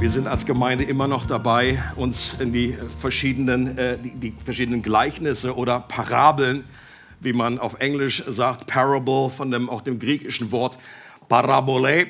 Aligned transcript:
Wir 0.00 0.10
sind 0.10 0.28
als 0.28 0.46
Gemeinde 0.46 0.84
immer 0.84 1.08
noch 1.08 1.26
dabei, 1.26 1.82
uns 1.96 2.34
in 2.38 2.52
die 2.52 2.78
verschiedenen, 3.00 3.76
äh, 3.76 3.98
die, 3.98 4.12
die 4.12 4.34
verschiedenen 4.44 4.80
Gleichnisse 4.80 5.56
oder 5.56 5.80
Parabeln, 5.80 6.64
wie 7.18 7.32
man 7.32 7.58
auf 7.58 7.80
Englisch 7.80 8.22
sagt, 8.28 8.68
Parable, 8.68 9.28
von 9.28 9.50
dem, 9.50 9.68
auch 9.68 9.80
dem 9.80 9.98
griechischen 9.98 10.52
Wort 10.52 10.78
Parabole. 11.28 12.06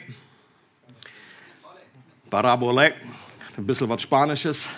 Parabole, 2.29 2.93
ein 3.57 3.67
bisschen 3.67 3.89
was 3.89 4.03
Spanisches. 4.03 4.69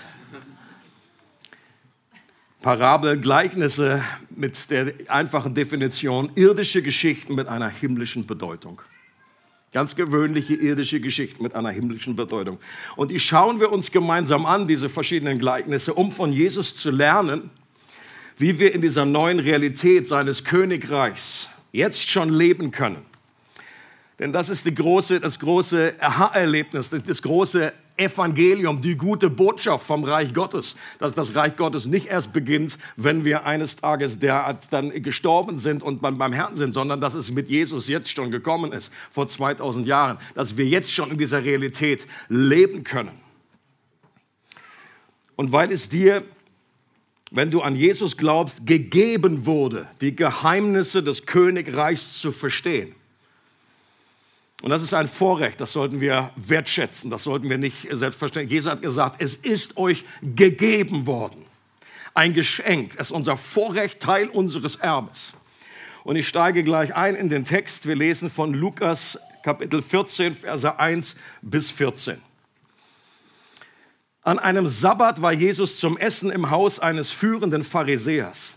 Parabel, 2.63 3.21
Gleichnisse 3.21 4.05
mit 4.31 4.71
der 4.71 4.95
einfachen 5.09 5.53
Definition, 5.53 6.31
irdische 6.37 6.81
Geschichten 6.81 7.35
mit 7.35 7.49
einer 7.49 7.71
himmlischen 7.71 8.25
Bedeutung. 8.25 8.81
Ganz 9.73 9.95
gewöhnliche 9.95 10.55
irdische 10.55 11.01
Geschichten 11.01 11.43
mit 11.43 11.55
einer 11.55 11.71
himmlischen 11.71 12.17
Bedeutung. 12.17 12.59
Und 12.97 13.13
die 13.13 13.21
schauen 13.21 13.61
wir 13.61 13.71
uns 13.71 13.93
gemeinsam 13.93 14.45
an, 14.45 14.67
diese 14.67 14.89
verschiedenen 14.89 15.39
Gleichnisse, 15.39 15.95
um 15.95 16.11
von 16.11 16.33
Jesus 16.33 16.75
zu 16.75 16.91
lernen, 16.91 17.51
wie 18.37 18.59
wir 18.59 18.75
in 18.75 18.81
dieser 18.81 19.05
neuen 19.05 19.39
Realität 19.39 20.09
seines 20.09 20.45
Königreichs 20.45 21.49
jetzt 21.71 22.11
schon 22.11 22.31
leben 22.31 22.73
können. 22.73 23.03
Denn 24.19 24.33
das 24.33 24.51
ist 24.51 24.75
große, 24.75 25.21
das 25.21 25.39
große 25.39 25.95
Aha-Erlebnis, 26.01 26.91
das, 26.91 27.05
das 27.05 27.23
große 27.23 27.73
Evangelium, 27.97 28.81
die 28.81 28.97
gute 28.97 29.31
Botschaft 29.31 29.87
vom 29.87 30.05
Reich 30.05 30.33
Gottes, 30.33 30.77
dass 30.99 31.15
das 31.15 31.35
Reich 31.35 31.57
Gottes 31.57 31.87
nicht 31.87 32.07
erst 32.07 32.33
beginnt, 32.33 32.79
wenn 32.97 33.25
wir 33.25 33.47
eines 33.47 33.77
Tages 33.77 34.19
derart 34.19 34.73
dann 34.73 35.03
gestorben 35.03 35.59
sind 35.59 35.83
und 35.83 36.01
beim, 36.01 36.33
Herrn 36.33 36.55
sind, 36.55 36.73
sondern 36.73 37.01
dass 37.01 37.15
es 37.15 37.31
mit 37.31 37.49
Jesus 37.49 37.89
jetzt 37.89 38.11
schon 38.11 38.31
gekommen 38.31 38.73
ist, 38.73 38.93
vor 39.11 39.29
2000 39.29 39.87
Jahren, 39.87 40.19
dass 40.35 40.57
wir 40.57 40.67
jetzt 40.67 40.93
schon 40.93 41.11
in 41.11 41.19
dieser 41.19 41.45
Realität 41.45 42.07
leben 42.29 42.85
können. 42.85 43.19
Und 45.37 45.53
weil 45.53 45.73
es 45.73 45.89
dir, 45.89 46.25
wenn 47.31 47.51
du 47.51 47.63
an 47.63 47.75
Jesus 47.75 48.17
glaubst, 48.17 48.67
gegeben 48.67 49.47
wurde, 49.47 49.89
die 50.01 50.15
Geheimnisse 50.15 51.03
des 51.03 51.27
Königreichs 51.27 52.19
zu 52.21 52.33
verstehen, 52.33 52.95
und 54.63 54.71
das 54.71 54.83
ist 54.83 54.93
ein 54.93 55.09
Vorrecht, 55.09 55.61
das 55.61 55.73
sollten 55.73 56.01
wir 56.01 56.31
wertschätzen, 56.37 57.11
das 57.11 57.25
sollten 57.25 57.49
wir 57.49 57.57
nicht 57.57 57.89
selbstverständlich. 57.91 58.53
Jesus 58.53 58.71
hat 58.71 58.83
gesagt, 58.83 59.23
es 59.23 59.35
ist 59.35 59.79
euch 59.79 60.05
gegeben 60.23 61.07
worden. 61.07 61.45
Ein 62.13 62.35
Geschenk, 62.35 62.93
es 62.97 63.07
ist 63.07 63.13
unser 63.13 63.37
Vorrecht, 63.37 64.01
Teil 64.01 64.29
unseres 64.29 64.77
Erbes. 64.77 65.33
Und 66.05 66.17
ich 66.17 66.29
steige 66.29 66.63
gleich 66.63 66.95
ein 66.95 67.15
in 67.15 67.29
den 67.29 67.45
Text. 67.45 67.87
Wir 67.87 67.95
lesen 67.95 68.31
von 68.31 68.53
Lukas 68.53 69.19
Kapitel 69.43 69.81
14, 69.81 70.35
Verse 70.35 70.79
1 70.79 71.17
bis 71.41 71.71
14. 71.71 72.21
An 74.23 74.39
einem 74.39 74.67
Sabbat 74.67 75.23
war 75.23 75.33
Jesus 75.33 75.79
zum 75.79 75.97
Essen 75.97 76.31
im 76.31 76.51
Haus 76.51 76.79
eines 76.79 77.11
führenden 77.11 77.65
Pharisäers. 77.65 78.57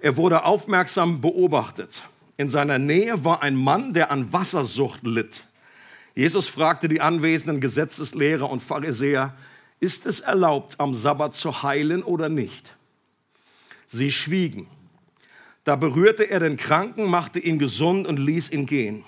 Er 0.00 0.16
wurde 0.16 0.44
aufmerksam 0.44 1.20
beobachtet. 1.20 2.02
In 2.40 2.48
seiner 2.48 2.78
Nähe 2.78 3.22
war 3.22 3.42
ein 3.42 3.54
Mann, 3.54 3.92
der 3.92 4.10
an 4.10 4.32
Wassersucht 4.32 5.06
litt. 5.06 5.44
Jesus 6.14 6.48
fragte 6.48 6.88
die 6.88 7.02
anwesenden 7.02 7.60
Gesetzeslehrer 7.60 8.48
und 8.48 8.62
Pharisäer, 8.62 9.36
ist 9.78 10.06
es 10.06 10.20
erlaubt, 10.20 10.80
am 10.80 10.94
Sabbat 10.94 11.34
zu 11.34 11.62
heilen 11.62 12.02
oder 12.02 12.30
nicht? 12.30 12.76
Sie 13.84 14.10
schwiegen. 14.10 14.68
Da 15.64 15.76
berührte 15.76 16.30
er 16.30 16.40
den 16.40 16.56
Kranken, 16.56 17.10
machte 17.10 17.40
ihn 17.40 17.58
gesund 17.58 18.08
und 18.08 18.16
ließ 18.18 18.52
ihn 18.52 18.64
gehen. 18.64 19.04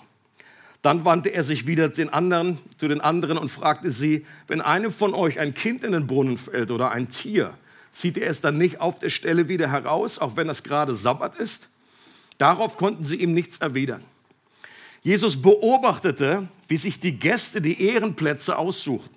Dann 0.83 1.06
wandte 1.06 1.30
er 1.30 1.42
sich 1.42 1.66
wieder 1.66 1.88
den 1.88 2.10
anderen, 2.10 2.58
zu 2.77 2.86
den 2.86 3.00
anderen 3.00 3.38
und 3.38 3.48
fragte 3.48 3.91
sie, 3.91 4.27
wenn 4.47 4.60
einem 4.60 4.92
von 4.92 5.14
euch 5.14 5.38
ein 5.38 5.55
Kind 5.55 5.84
in 5.84 5.92
den 5.92 6.06
Brunnen 6.06 6.36
fällt 6.36 6.70
oder 6.70 6.91
ein 6.91 7.08
Tier, 7.08 7.55
zieht 7.92 8.19
er 8.19 8.28
es 8.28 8.42
dann 8.42 8.58
nicht 8.58 8.83
auf 8.83 8.98
der 8.98 9.08
Stelle 9.08 9.48
wieder 9.48 9.70
heraus, 9.70 10.19
auch 10.19 10.36
wenn 10.36 10.50
es 10.50 10.62
gerade 10.62 10.94
Sabbat 10.94 11.37
ist? 11.37 11.70
Darauf 12.42 12.76
konnten 12.76 13.04
sie 13.04 13.14
ihm 13.14 13.34
nichts 13.34 13.58
erwidern. 13.58 14.03
Jesus 15.00 15.41
beobachtete, 15.41 16.48
wie 16.66 16.76
sich 16.76 16.98
die 16.98 17.16
Gäste 17.16 17.62
die 17.62 17.80
Ehrenplätze 17.80 18.58
aussuchten. 18.58 19.14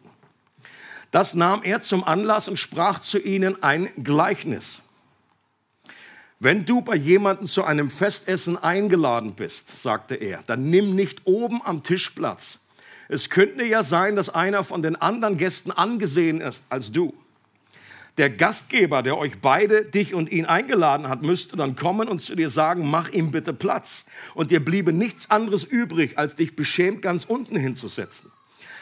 Das 1.10 1.34
nahm 1.34 1.64
er 1.64 1.82
zum 1.82 2.04
Anlass 2.04 2.48
und 2.48 2.58
sprach 2.58 3.00
zu 3.00 3.18
ihnen 3.18 3.64
ein 3.64 3.90
Gleichnis. 4.04 4.84
Wenn 6.40 6.68
du 6.68 6.82
bei 6.82 6.96
jemandem 6.96 7.48
zu 7.48 7.64
einem 7.64 7.90
Festessen 7.90 8.58
eingeladen 8.58 9.34
bist, 9.34 9.70
sagte 9.82 10.14
er, 10.14 10.44
dann 10.46 10.70
nimm 10.70 10.94
nicht 10.94 11.26
oben 11.26 11.64
am 11.64 11.82
Tisch 11.82 12.12
Platz. 12.12 12.60
Es 13.10 13.32
könnte 13.32 13.66
ja 13.66 13.82
sein, 13.82 14.16
dass 14.16 14.30
einer 14.30 14.64
von 14.64 14.84
den 14.84 14.96
anderen 14.96 15.38
Gästen 15.38 15.72
angesehen 15.72 16.42
ist 16.42 16.64
als 16.70 16.92
du. 16.92 17.12
Der 18.18 18.30
Gastgeber, 18.30 19.04
der 19.04 19.18
euch 19.18 19.40
beide, 19.42 19.84
dich 19.84 20.14
und 20.14 20.32
ihn 20.32 20.46
eingeladen 20.46 21.10
hat, 21.10 21.22
müsste 21.22 21.58
dann 21.58 21.76
kommen 21.76 22.08
und 22.08 22.22
zu 22.22 22.36
dir 22.36 22.50
sagen, 22.50 22.90
mach 22.90 23.10
ihm 23.10 23.32
bitte 23.32 23.54
Platz. 23.54 24.06
Und 24.34 24.52
dir 24.52 24.64
bliebe 24.64 24.94
nichts 24.94 25.30
anderes 25.30 25.66
übrig, 25.66 26.18
als 26.18 26.36
dich 26.36 26.56
beschämt 26.56 27.02
ganz 27.02 27.26
unten 27.26 27.58
hinzusetzen. 27.58 28.32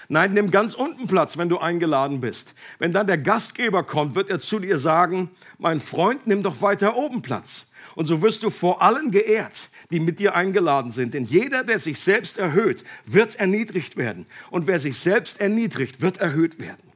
Nein, 0.08 0.34
nimm 0.34 0.52
ganz 0.52 0.76
unten 0.76 1.08
Platz, 1.08 1.38
wenn 1.38 1.50
du 1.50 1.58
eingeladen 1.58 2.22
bist. 2.22 2.54
Wenn 2.78 2.92
dann 2.92 3.08
der 3.08 3.18
Gastgeber 3.18 3.84
kommt, 3.84 4.14
wird 4.14 4.30
er 4.30 4.40
zu 4.40 4.60
dir 4.60 4.78
sagen, 4.78 5.32
mein 5.58 5.80
Freund, 5.80 6.28
nimm 6.28 6.44
doch 6.44 6.62
weiter 6.62 6.96
oben 6.96 7.24
Platz. 7.24 7.66
Und 7.96 8.06
so 8.06 8.22
wirst 8.22 8.44
du 8.44 8.52
vor 8.52 8.84
allen 8.84 9.10
geehrt, 9.10 9.70
die 9.90 10.00
mit 10.00 10.20
dir 10.20 10.36
eingeladen 10.36 10.92
sind. 10.92 11.16
Denn 11.16 11.26
jeder, 11.26 11.64
der 11.64 11.80
sich 11.80 12.00
selbst 12.00 12.38
erhöht, 12.38 12.84
wird 13.06 13.36
erniedrigt 13.36 13.98
werden. 13.98 14.28
Und 14.52 14.68
wer 14.68 14.80
sich 14.80 15.00
selbst 15.00 15.40
erniedrigt, 15.40 16.02
wird 16.02 16.18
erhöht 16.18 16.60
werden. 16.60 16.93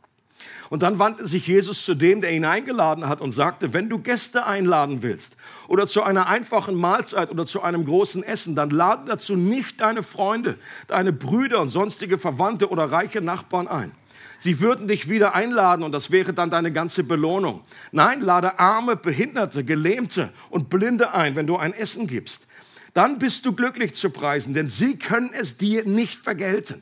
Und 0.69 0.83
dann 0.83 0.99
wandte 0.99 1.25
sich 1.25 1.47
Jesus 1.47 1.85
zu 1.85 1.95
dem, 1.95 2.21
der 2.21 2.33
ihn 2.33 2.45
eingeladen 2.45 3.07
hat 3.07 3.21
und 3.21 3.31
sagte, 3.31 3.73
wenn 3.73 3.89
du 3.89 3.99
Gäste 3.99 4.45
einladen 4.45 5.01
willst 5.01 5.37
oder 5.67 5.87
zu 5.87 6.03
einer 6.03 6.27
einfachen 6.27 6.75
Mahlzeit 6.75 7.31
oder 7.31 7.45
zu 7.45 7.61
einem 7.61 7.85
großen 7.85 8.23
Essen, 8.23 8.55
dann 8.55 8.69
lade 8.69 9.03
dazu 9.07 9.35
nicht 9.35 9.79
deine 9.79 10.03
Freunde, 10.03 10.57
deine 10.87 11.13
Brüder 11.13 11.61
und 11.61 11.69
sonstige 11.69 12.17
Verwandte 12.17 12.69
oder 12.69 12.91
reiche 12.91 13.21
Nachbarn 13.21 13.67
ein. 13.67 13.91
Sie 14.39 14.59
würden 14.59 14.87
dich 14.87 15.09
wieder 15.09 15.33
einladen 15.33 15.83
und 15.83 15.91
das 15.91 16.11
wäre 16.11 16.33
dann 16.33 16.49
deine 16.49 16.71
ganze 16.71 17.03
Belohnung. 17.03 17.61
Nein, 17.91 18.21
lade 18.21 18.59
Arme, 18.59 18.95
Behinderte, 18.95 19.63
Gelähmte 19.63 20.31
und 20.49 20.69
Blinde 20.69 21.13
ein, 21.13 21.35
wenn 21.35 21.47
du 21.47 21.57
ein 21.57 21.73
Essen 21.73 22.07
gibst. 22.07 22.47
Dann 22.93 23.19
bist 23.19 23.45
du 23.45 23.53
glücklich 23.53 23.93
zu 23.93 24.09
preisen, 24.09 24.53
denn 24.53 24.67
sie 24.67 24.97
können 24.97 25.31
es 25.33 25.57
dir 25.57 25.85
nicht 25.85 26.17
vergelten. 26.17 26.81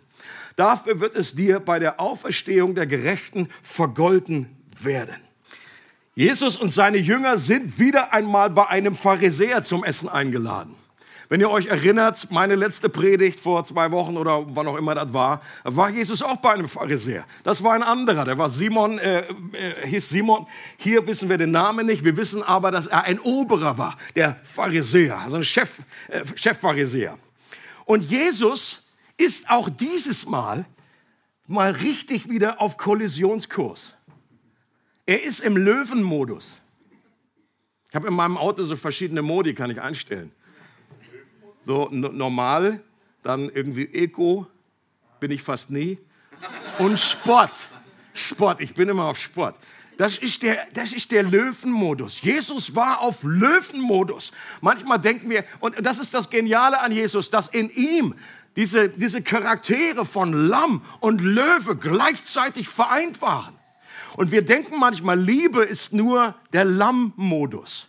Dafür 0.56 1.00
wird 1.00 1.16
es 1.16 1.36
dir 1.36 1.60
bei 1.60 1.80
der 1.80 2.00
Auferstehung 2.00 2.76
der 2.76 2.88
Gerechten 2.88 3.50
vergolten 3.62 4.48
werden. 4.80 5.16
Jesus 6.16 6.56
und 6.56 6.70
seine 6.70 6.98
Jünger 6.98 7.38
sind 7.38 7.78
wieder 7.78 8.14
einmal 8.14 8.50
bei 8.50 8.68
einem 8.68 8.96
Pharisäer 8.96 9.64
zum 9.64 9.84
Essen 9.84 10.08
eingeladen. 10.08 10.76
Wenn 11.28 11.42
ihr 11.42 11.50
euch 11.50 11.66
erinnert, 11.66 12.30
meine 12.30 12.56
letzte 12.56 12.88
Predigt 12.88 13.40
vor 13.40 13.66
zwei 13.66 13.92
Wochen 13.92 14.16
oder 14.16 14.56
wann 14.56 14.68
auch 14.68 14.78
immer 14.78 14.94
das 14.94 15.12
war, 15.12 15.42
war 15.64 15.90
Jesus 15.90 16.22
auch 16.22 16.38
bei 16.38 16.54
einem 16.54 16.70
Pharisäer. 16.70 17.26
Das 17.44 17.64
war 17.64 17.74
ein 17.74 17.84
anderer, 17.84 18.24
der 18.24 18.38
war 18.38 18.50
Simon, 18.50 19.00
äh, 19.00 19.22
äh, 19.22 19.88
hieß 19.88 20.08
Simon. 20.08 20.46
Hier 20.78 21.06
wissen 21.08 21.28
wir 21.28 21.38
den 21.38 21.52
Namen 21.52 21.88
nicht, 21.88 22.06
wir 22.06 22.16
wissen 22.16 22.44
aber, 22.44 22.70
dass 22.70 22.86
er 22.86 23.04
ein 23.04 23.20
Oberer 23.20 23.78
war, 23.78 23.98
der 24.16 24.36
Pharisäer, 24.44 25.18
also 25.18 25.38
ein 25.38 25.44
Chef, 25.44 25.80
äh, 26.10 26.24
Chefpharisäer. 26.36 27.18
Und 27.86 28.04
Jesus 28.04 28.85
ist 29.18 29.50
auch 29.50 29.70
dieses 29.70 30.26
Mal 30.26 30.66
mal 31.48 31.72
richtig 31.72 32.30
wieder 32.30 32.62
auf 32.62 32.78
Kollisionskurs. 32.78 33.96
Er 35.06 35.24
ist 35.24 35.40
im 35.42 35.58
Löwenmodus. 35.58 36.52
Ich 37.90 37.96
habe 37.96 38.08
in 38.08 38.14
meinem 38.14 38.38
Auto 38.38 38.64
so 38.64 38.76
verschiedene 38.76 39.22
Modi, 39.22 39.54
kann 39.54 39.70
ich 39.70 39.80
einstellen. 39.80 40.32
So 41.60 41.88
normal, 41.92 42.82
dann 43.24 43.50
irgendwie 43.50 43.86
Eco, 43.86 44.48
bin 45.20 45.32
ich 45.32 45.42
fast 45.42 45.70
nie. 45.70 45.98
Und 46.80 47.00
Sport. 47.00 47.68
Sport, 48.14 48.62
ich 48.62 48.74
bin 48.74 48.90
immer 48.90 49.06
auf 49.06 49.20
Sport. 49.20 49.56
Das 49.98 50.18
ist 50.18 50.44
der, 50.44 50.68
das 50.74 50.94
ist 50.94 51.12
der 51.12 51.24
Löwenmodus. 51.24 52.22
Jesus 52.22 52.76
war 52.76 53.02
auf 53.02 53.24
Löwenmodus. 53.24 54.32
Manchmal 54.62 55.00
denken 55.00 55.30
wir, 55.30 55.46
und 55.60 55.76
das 55.86 56.00
ist 56.00 56.14
das 56.14 56.30
Geniale 56.30 56.80
an 56.80 56.92
Jesus, 56.92 57.30
dass 57.30 57.48
in 57.48 57.70
ihm 57.70 58.14
diese, 58.56 58.90
diese 58.90 59.22
Charaktere 59.22 60.06
von 60.06 60.48
Lamm 60.48 60.82
und 61.00 61.22
Löwe 61.22 61.76
gleichzeitig 61.76 62.68
vereint 62.70 63.22
waren. 63.22 63.54
Und 64.16 64.32
wir 64.32 64.44
denken 64.44 64.80
manchmal, 64.80 65.20
Liebe 65.20 65.64
ist 65.64 65.94
nur 65.94 66.36
der 66.54 66.66
Lammmodus. 66.66 67.88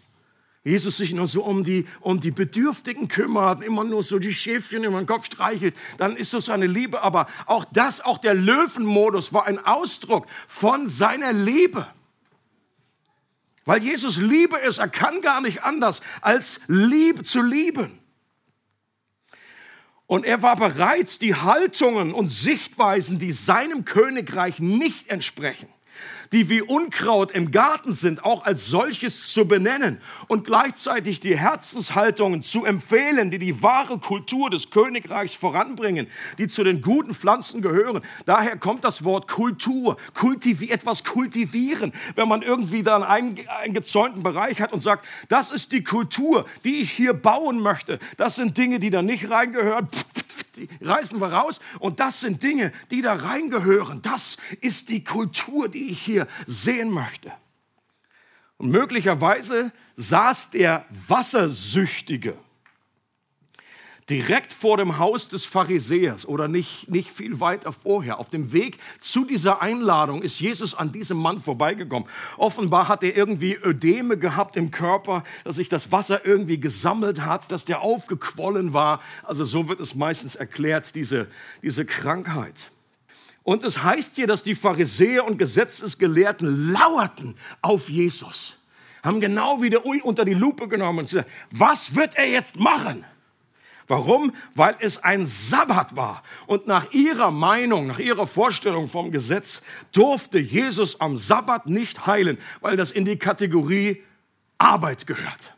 Jesus 0.64 0.96
sich 0.96 1.14
nur 1.14 1.28
so 1.28 1.44
um 1.44 1.62
die, 1.62 1.86
um 2.00 2.18
die 2.18 2.32
Bedürftigen 2.32 3.06
kümmert, 3.06 3.62
immer 3.62 3.84
nur 3.84 4.02
so 4.02 4.18
die 4.18 4.34
Schäfchen 4.34 4.82
über 4.82 4.98
den 4.98 5.06
Kopf 5.06 5.26
streichelt, 5.26 5.76
dann 5.96 6.16
ist 6.16 6.34
das 6.34 6.46
seine 6.46 6.66
Liebe. 6.66 7.02
Aber 7.02 7.28
auch 7.46 7.64
das, 7.72 8.00
auch 8.00 8.18
der 8.18 8.34
Löwenmodus 8.34 9.32
war 9.32 9.46
ein 9.46 9.64
Ausdruck 9.64 10.26
von 10.48 10.88
seiner 10.88 11.32
Liebe. 11.32 11.86
Weil 13.64 13.84
Jesus 13.84 14.18
Liebe 14.18 14.58
ist, 14.58 14.78
er 14.78 14.88
kann 14.88 15.20
gar 15.20 15.40
nicht 15.40 15.62
anders, 15.62 16.00
als 16.20 16.60
lieb 16.66 17.24
zu 17.24 17.42
lieben. 17.42 18.00
Und 20.06 20.24
er 20.24 20.42
war 20.42 20.56
bereit, 20.56 21.20
die 21.20 21.34
Haltungen 21.34 22.14
und 22.14 22.28
Sichtweisen, 22.28 23.18
die 23.18 23.32
seinem 23.32 23.84
Königreich 23.84 24.60
nicht 24.60 25.10
entsprechen, 25.10 25.68
die 26.32 26.48
wie 26.48 26.62
Unkraut 26.62 27.32
im 27.32 27.50
Garten 27.50 27.92
sind, 27.92 28.24
auch 28.24 28.44
als 28.44 28.66
solches 28.66 29.30
zu 29.32 29.46
benennen 29.46 30.00
und 30.28 30.44
gleichzeitig 30.44 31.20
die 31.20 31.38
Herzenshaltungen 31.38 32.42
zu 32.42 32.64
empfehlen, 32.64 33.30
die 33.30 33.38
die 33.38 33.62
wahre 33.62 33.98
Kultur 33.98 34.50
des 34.50 34.70
Königreichs 34.70 35.34
voranbringen, 35.34 36.08
die 36.38 36.48
zu 36.48 36.64
den 36.64 36.80
guten 36.80 37.14
Pflanzen 37.14 37.62
gehören. 37.62 38.02
Daher 38.24 38.56
kommt 38.56 38.84
das 38.84 39.04
Wort 39.04 39.28
Kultur, 39.28 39.96
kultivi 40.14 40.70
etwas 40.70 41.04
kultivieren, 41.04 41.92
wenn 42.14 42.28
man 42.28 42.42
irgendwie 42.42 42.82
dann 42.82 43.02
einen, 43.02 43.38
einen 43.60 43.74
gezäunten 43.74 44.22
Bereich 44.22 44.60
hat 44.60 44.72
und 44.72 44.80
sagt, 44.80 45.06
das 45.28 45.50
ist 45.50 45.72
die 45.72 45.82
Kultur, 45.82 46.46
die 46.64 46.80
ich 46.80 46.90
hier 46.92 47.14
bauen 47.14 47.60
möchte. 47.60 47.98
Das 48.16 48.36
sind 48.36 48.58
Dinge, 48.58 48.78
die 48.80 48.90
da 48.90 49.02
nicht 49.02 49.30
reingehören. 49.30 49.88
Pff, 49.88 50.25
die 50.56 50.68
reißen 50.80 51.20
wir 51.20 51.32
raus. 51.32 51.60
Und 51.78 52.00
das 52.00 52.20
sind 52.20 52.42
Dinge, 52.42 52.72
die 52.90 53.02
da 53.02 53.14
reingehören. 53.14 54.02
Das 54.02 54.38
ist 54.60 54.88
die 54.88 55.04
Kultur, 55.04 55.68
die 55.68 55.90
ich 55.90 56.02
hier 56.02 56.26
sehen 56.46 56.90
möchte. 56.90 57.32
Und 58.58 58.70
möglicherweise 58.70 59.72
saß 59.96 60.50
der 60.50 60.86
Wassersüchtige 61.08 62.36
direkt 64.08 64.52
vor 64.52 64.76
dem 64.76 64.98
Haus 64.98 65.28
des 65.28 65.44
Pharisäers 65.44 66.26
oder 66.26 66.46
nicht, 66.46 66.88
nicht 66.88 67.10
viel 67.10 67.40
weiter 67.40 67.72
vorher. 67.72 68.20
Auf 68.20 68.30
dem 68.30 68.52
Weg 68.52 68.78
zu 69.00 69.24
dieser 69.24 69.62
Einladung 69.62 70.22
ist 70.22 70.40
Jesus 70.40 70.74
an 70.74 70.92
diesem 70.92 71.16
Mann 71.16 71.42
vorbeigekommen. 71.42 72.08
Offenbar 72.36 72.86
hat 72.86 73.02
er 73.02 73.16
irgendwie 73.16 73.56
Ödeme 73.56 74.16
gehabt 74.16 74.56
im 74.56 74.70
Körper, 74.70 75.24
dass 75.42 75.56
sich 75.56 75.68
das 75.68 75.90
Wasser 75.90 76.24
irgendwie 76.24 76.60
gesammelt 76.60 77.24
hat, 77.24 77.50
dass 77.50 77.64
der 77.64 77.80
aufgequollen 77.80 78.72
war. 78.72 79.00
Also 79.24 79.44
so 79.44 79.68
wird 79.68 79.80
es 79.80 79.96
meistens 79.96 80.36
erklärt, 80.36 80.94
diese, 80.94 81.26
diese 81.62 81.84
Krankheit. 81.84 82.70
Und 83.42 83.64
es 83.64 83.82
heißt 83.82 84.16
hier, 84.16 84.28
dass 84.28 84.44
die 84.44 84.54
Pharisäer 84.54 85.24
und 85.24 85.38
Gesetzesgelehrten 85.38 86.72
lauerten 86.72 87.36
auf 87.60 87.88
Jesus, 87.88 88.56
haben 89.02 89.20
genau 89.20 89.62
wieder 89.62 89.84
unter 89.84 90.24
die 90.24 90.34
Lupe 90.34 90.68
genommen 90.68 91.00
und 91.00 91.04
gesagt, 91.06 91.30
was 91.50 91.94
wird 91.94 92.16
er 92.16 92.28
jetzt 92.28 92.56
machen? 92.56 93.04
Warum? 93.86 94.32
Weil 94.54 94.76
es 94.80 95.02
ein 95.02 95.26
Sabbat 95.26 95.96
war. 95.96 96.22
Und 96.46 96.66
nach 96.66 96.92
ihrer 96.92 97.30
Meinung, 97.30 97.86
nach 97.86 97.98
ihrer 97.98 98.26
Vorstellung 98.26 98.88
vom 98.88 99.12
Gesetz 99.12 99.62
durfte 99.92 100.38
Jesus 100.38 101.00
am 101.00 101.16
Sabbat 101.16 101.68
nicht 101.68 102.06
heilen, 102.06 102.38
weil 102.60 102.76
das 102.76 102.90
in 102.90 103.04
die 103.04 103.18
Kategorie 103.18 104.02
Arbeit 104.58 105.06
gehört. 105.06 105.54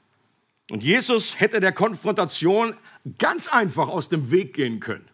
Und 0.71 0.83
Jesus 0.83 1.41
hätte 1.41 1.61
der 1.61 1.73
Konfrontation 1.73 2.75
ganz 3.19 3.49
einfach 3.49 3.89
aus 3.89 4.09
dem 4.11 4.31
Weg 4.31 4.55
gehen 4.55 4.81
können 4.81 5.09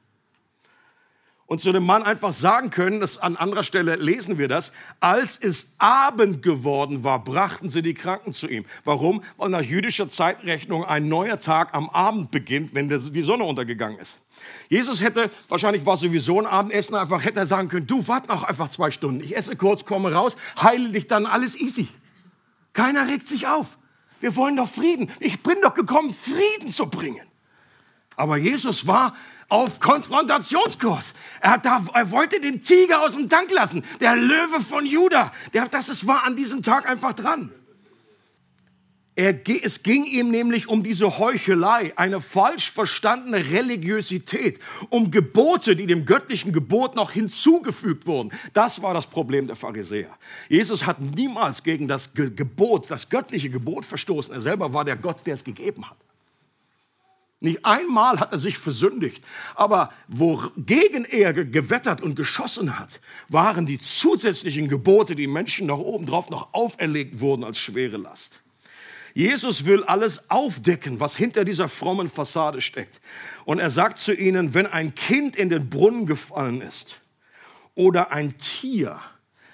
und 1.46 1.60
zu 1.60 1.72
dem 1.72 1.84
Mann 1.84 2.02
einfach 2.02 2.32
sagen 2.32 2.70
können, 2.70 3.00
dass 3.00 3.18
an 3.18 3.36
anderer 3.36 3.64
Stelle 3.64 3.96
lesen 3.96 4.38
wir 4.38 4.48
das, 4.48 4.72
als 5.00 5.36
es 5.36 5.74
Abend 5.78 6.42
geworden 6.42 7.04
war, 7.04 7.22
brachten 7.22 7.68
sie 7.68 7.82
die 7.82 7.94
Kranken 7.94 8.32
zu 8.32 8.48
ihm. 8.48 8.64
Warum? 8.84 9.22
Weil 9.36 9.50
nach 9.50 9.60
jüdischer 9.60 10.08
Zeitrechnung 10.08 10.84
ein 10.84 11.08
neuer 11.08 11.38
Tag 11.40 11.74
am 11.74 11.90
Abend 11.90 12.30
beginnt, 12.30 12.74
wenn 12.74 12.88
die 12.88 13.22
Sonne 13.22 13.44
untergegangen 13.44 13.98
ist. 13.98 14.18
Jesus 14.68 15.02
hätte, 15.02 15.30
wahrscheinlich 15.48 15.84
war 15.84 15.96
sowieso 15.96 16.40
ein 16.40 16.46
Abendessen, 16.46 16.94
einfach 16.94 17.22
hätte 17.22 17.40
er 17.40 17.46
sagen 17.46 17.68
können, 17.68 17.86
du 17.86 18.08
wart 18.08 18.28
noch 18.28 18.44
einfach 18.44 18.68
zwei 18.70 18.90
Stunden, 18.90 19.20
ich 19.20 19.36
esse 19.36 19.54
kurz, 19.54 19.84
komme 19.84 20.12
raus, 20.12 20.36
heile 20.60 20.88
dich 20.90 21.06
dann, 21.06 21.26
alles 21.26 21.60
easy. 21.60 21.88
Keiner 22.72 23.06
regt 23.06 23.28
sich 23.28 23.46
auf. 23.46 23.78
Wir 24.20 24.34
wollen 24.36 24.56
doch 24.56 24.68
Frieden. 24.68 25.10
Ich 25.20 25.42
bin 25.42 25.56
doch 25.62 25.74
gekommen, 25.74 26.10
Frieden 26.10 26.68
zu 26.68 26.86
bringen. 26.86 27.26
Aber 28.16 28.36
Jesus 28.36 28.86
war 28.86 29.14
auf 29.48 29.80
Konfrontationskurs. 29.80 31.14
Er, 31.40 31.50
hat 31.52 31.66
da, 31.66 31.84
er 31.92 32.10
wollte 32.10 32.40
den 32.40 32.62
Tiger 32.62 33.02
aus 33.02 33.14
dem 33.14 33.28
Tank 33.28 33.50
lassen. 33.50 33.84
Der 34.00 34.16
Löwe 34.16 34.60
von 34.60 34.86
Juda. 34.86 35.32
Das 35.70 35.88
ist, 35.88 36.06
war 36.06 36.24
an 36.24 36.36
diesem 36.36 36.62
Tag 36.62 36.88
einfach 36.88 37.12
dran. 37.12 37.50
Er, 39.16 39.48
es 39.62 39.84
ging 39.84 40.04
ihm 40.04 40.32
nämlich 40.32 40.68
um 40.68 40.82
diese 40.82 41.18
Heuchelei, 41.18 41.92
eine 41.96 42.20
falsch 42.20 42.72
verstandene 42.72 43.48
Religiosität, 43.48 44.58
um 44.90 45.12
Gebote, 45.12 45.76
die 45.76 45.86
dem 45.86 46.04
göttlichen 46.04 46.52
Gebot 46.52 46.96
noch 46.96 47.12
hinzugefügt 47.12 48.08
wurden. 48.08 48.32
Das 48.54 48.82
war 48.82 48.92
das 48.92 49.06
Problem 49.06 49.46
der 49.46 49.54
Pharisäer. 49.54 50.10
Jesus 50.48 50.84
hat 50.84 51.00
niemals 51.00 51.62
gegen 51.62 51.86
das 51.86 52.12
Gebot, 52.12 52.90
das 52.90 53.08
göttliche 53.08 53.50
Gebot 53.50 53.84
verstoßen. 53.84 54.34
Er 54.34 54.40
selber 54.40 54.72
war 54.72 54.84
der 54.84 54.96
Gott, 54.96 55.24
der 55.26 55.34
es 55.34 55.44
gegeben 55.44 55.88
hat. 55.88 55.96
Nicht 57.40 57.64
einmal 57.64 58.20
hat 58.20 58.32
er 58.32 58.38
sich 58.38 58.58
versündigt. 58.58 59.22
Aber 59.54 59.90
wogegen 60.08 61.04
er 61.04 61.32
gewettert 61.32 62.00
und 62.00 62.14
geschossen 62.14 62.78
hat, 62.78 63.00
waren 63.28 63.66
die 63.66 63.78
zusätzlichen 63.78 64.68
Gebote, 64.68 65.14
die 65.14 65.26
Menschen 65.26 65.66
noch 65.66 65.78
oben 65.78 66.06
drauf 66.06 66.30
noch 66.30 66.54
auferlegt 66.54 67.20
wurden 67.20 67.44
als 67.44 67.58
schwere 67.58 67.96
Last. 67.96 68.40
Jesus 69.14 69.64
will 69.64 69.84
alles 69.84 70.28
aufdecken, 70.28 70.98
was 70.98 71.16
hinter 71.16 71.44
dieser 71.44 71.68
frommen 71.68 72.08
Fassade 72.08 72.60
steckt. 72.60 73.00
Und 73.44 73.60
er 73.60 73.70
sagt 73.70 73.98
zu 73.98 74.12
ihnen, 74.12 74.54
wenn 74.54 74.66
ein 74.66 74.94
Kind 74.94 75.36
in 75.36 75.48
den 75.48 75.70
Brunnen 75.70 76.06
gefallen 76.06 76.60
ist 76.60 77.00
oder 77.76 78.10
ein 78.10 78.38
Tier, 78.38 79.00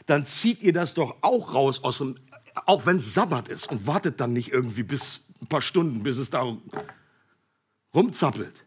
dann 0.07 0.25
zieht 0.25 0.63
ihr 0.63 0.73
das 0.73 0.95
doch 0.95 1.17
auch 1.21 1.55
raus, 1.55 1.85
aus 1.85 1.99
dem, 1.99 2.17
auch 2.65 2.87
wenn 2.87 2.97
es 2.97 3.13
Sabbat 3.13 3.49
ist 3.49 3.71
und 3.71 3.87
wartet 3.87 4.21
dann 4.21 4.33
nicht 4.33 4.51
irgendwie 4.51 4.83
bis 4.83 5.27
ein 5.43 5.47
paar 5.47 5.63
Stunden, 5.63 6.03
bis 6.03 6.17
es 6.17 6.31
da 6.31 6.57
rumzappelt. 7.95 8.65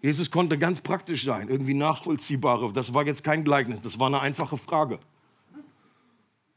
Jesus 0.00 0.30
konnte 0.30 0.58
ganz 0.58 0.80
praktisch 0.80 1.24
sein, 1.24 1.48
irgendwie 1.48 1.74
nachvollziehbare. 1.74 2.72
Das 2.72 2.94
war 2.94 3.06
jetzt 3.06 3.24
kein 3.24 3.44
Gleichnis, 3.44 3.80
das 3.80 3.98
war 3.98 4.06
eine 4.06 4.20
einfache 4.20 4.56
Frage. 4.56 4.98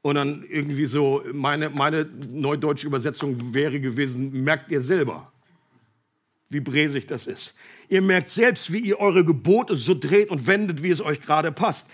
Und 0.01 0.15
dann 0.15 0.45
irgendwie 0.47 0.85
so, 0.85 1.23
meine, 1.33 1.69
meine 1.69 2.05
neudeutsche 2.05 2.87
Übersetzung 2.87 3.53
wäre 3.53 3.79
gewesen, 3.79 4.43
merkt 4.43 4.71
ihr 4.71 4.81
selber, 4.81 5.31
wie 6.49 6.61
bräsig 6.61 7.05
das 7.05 7.27
ist. 7.27 7.53
Ihr 7.89 8.01
merkt 8.01 8.29
selbst, 8.29 8.71
wie 8.71 8.79
ihr 8.79 8.99
eure 8.99 9.25
Gebote 9.25 9.75
so 9.75 9.93
dreht 9.93 10.29
und 10.29 10.47
wendet, 10.47 10.83
wie 10.83 10.89
es 10.89 11.01
euch 11.01 11.21
gerade 11.21 11.51
passt. 11.51 11.87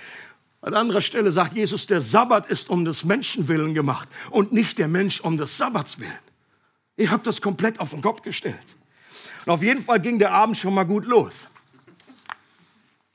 An 0.61 0.73
anderer 0.73 1.01
Stelle 1.01 1.31
sagt 1.31 1.55
Jesus, 1.55 1.87
der 1.87 2.01
Sabbat 2.01 2.47
ist 2.47 2.69
um 2.69 2.85
des 2.85 3.03
Menschen 3.03 3.47
willen 3.47 3.73
gemacht 3.73 4.09
und 4.31 4.51
nicht 4.51 4.77
der 4.77 4.87
Mensch 4.87 5.19
um 5.21 5.37
des 5.37 5.57
Sabbats 5.57 5.99
willen. 5.99 6.11
Ihr 6.97 7.11
habt 7.11 7.27
das 7.27 7.41
komplett 7.41 7.79
auf 7.79 7.91
den 7.91 8.01
Kopf 8.01 8.21
gestellt. 8.21 8.75
Und 9.45 9.51
auf 9.51 9.63
jeden 9.63 9.81
Fall 9.81 9.99
ging 9.99 10.19
der 10.19 10.31
Abend 10.31 10.57
schon 10.57 10.73
mal 10.73 10.85
gut 10.85 11.05
los. 11.05 11.47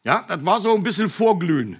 Ja, 0.04 0.24
das 0.26 0.44
war 0.46 0.60
so 0.60 0.74
ein 0.74 0.82
bisschen 0.82 1.08
Vorglühen. 1.08 1.78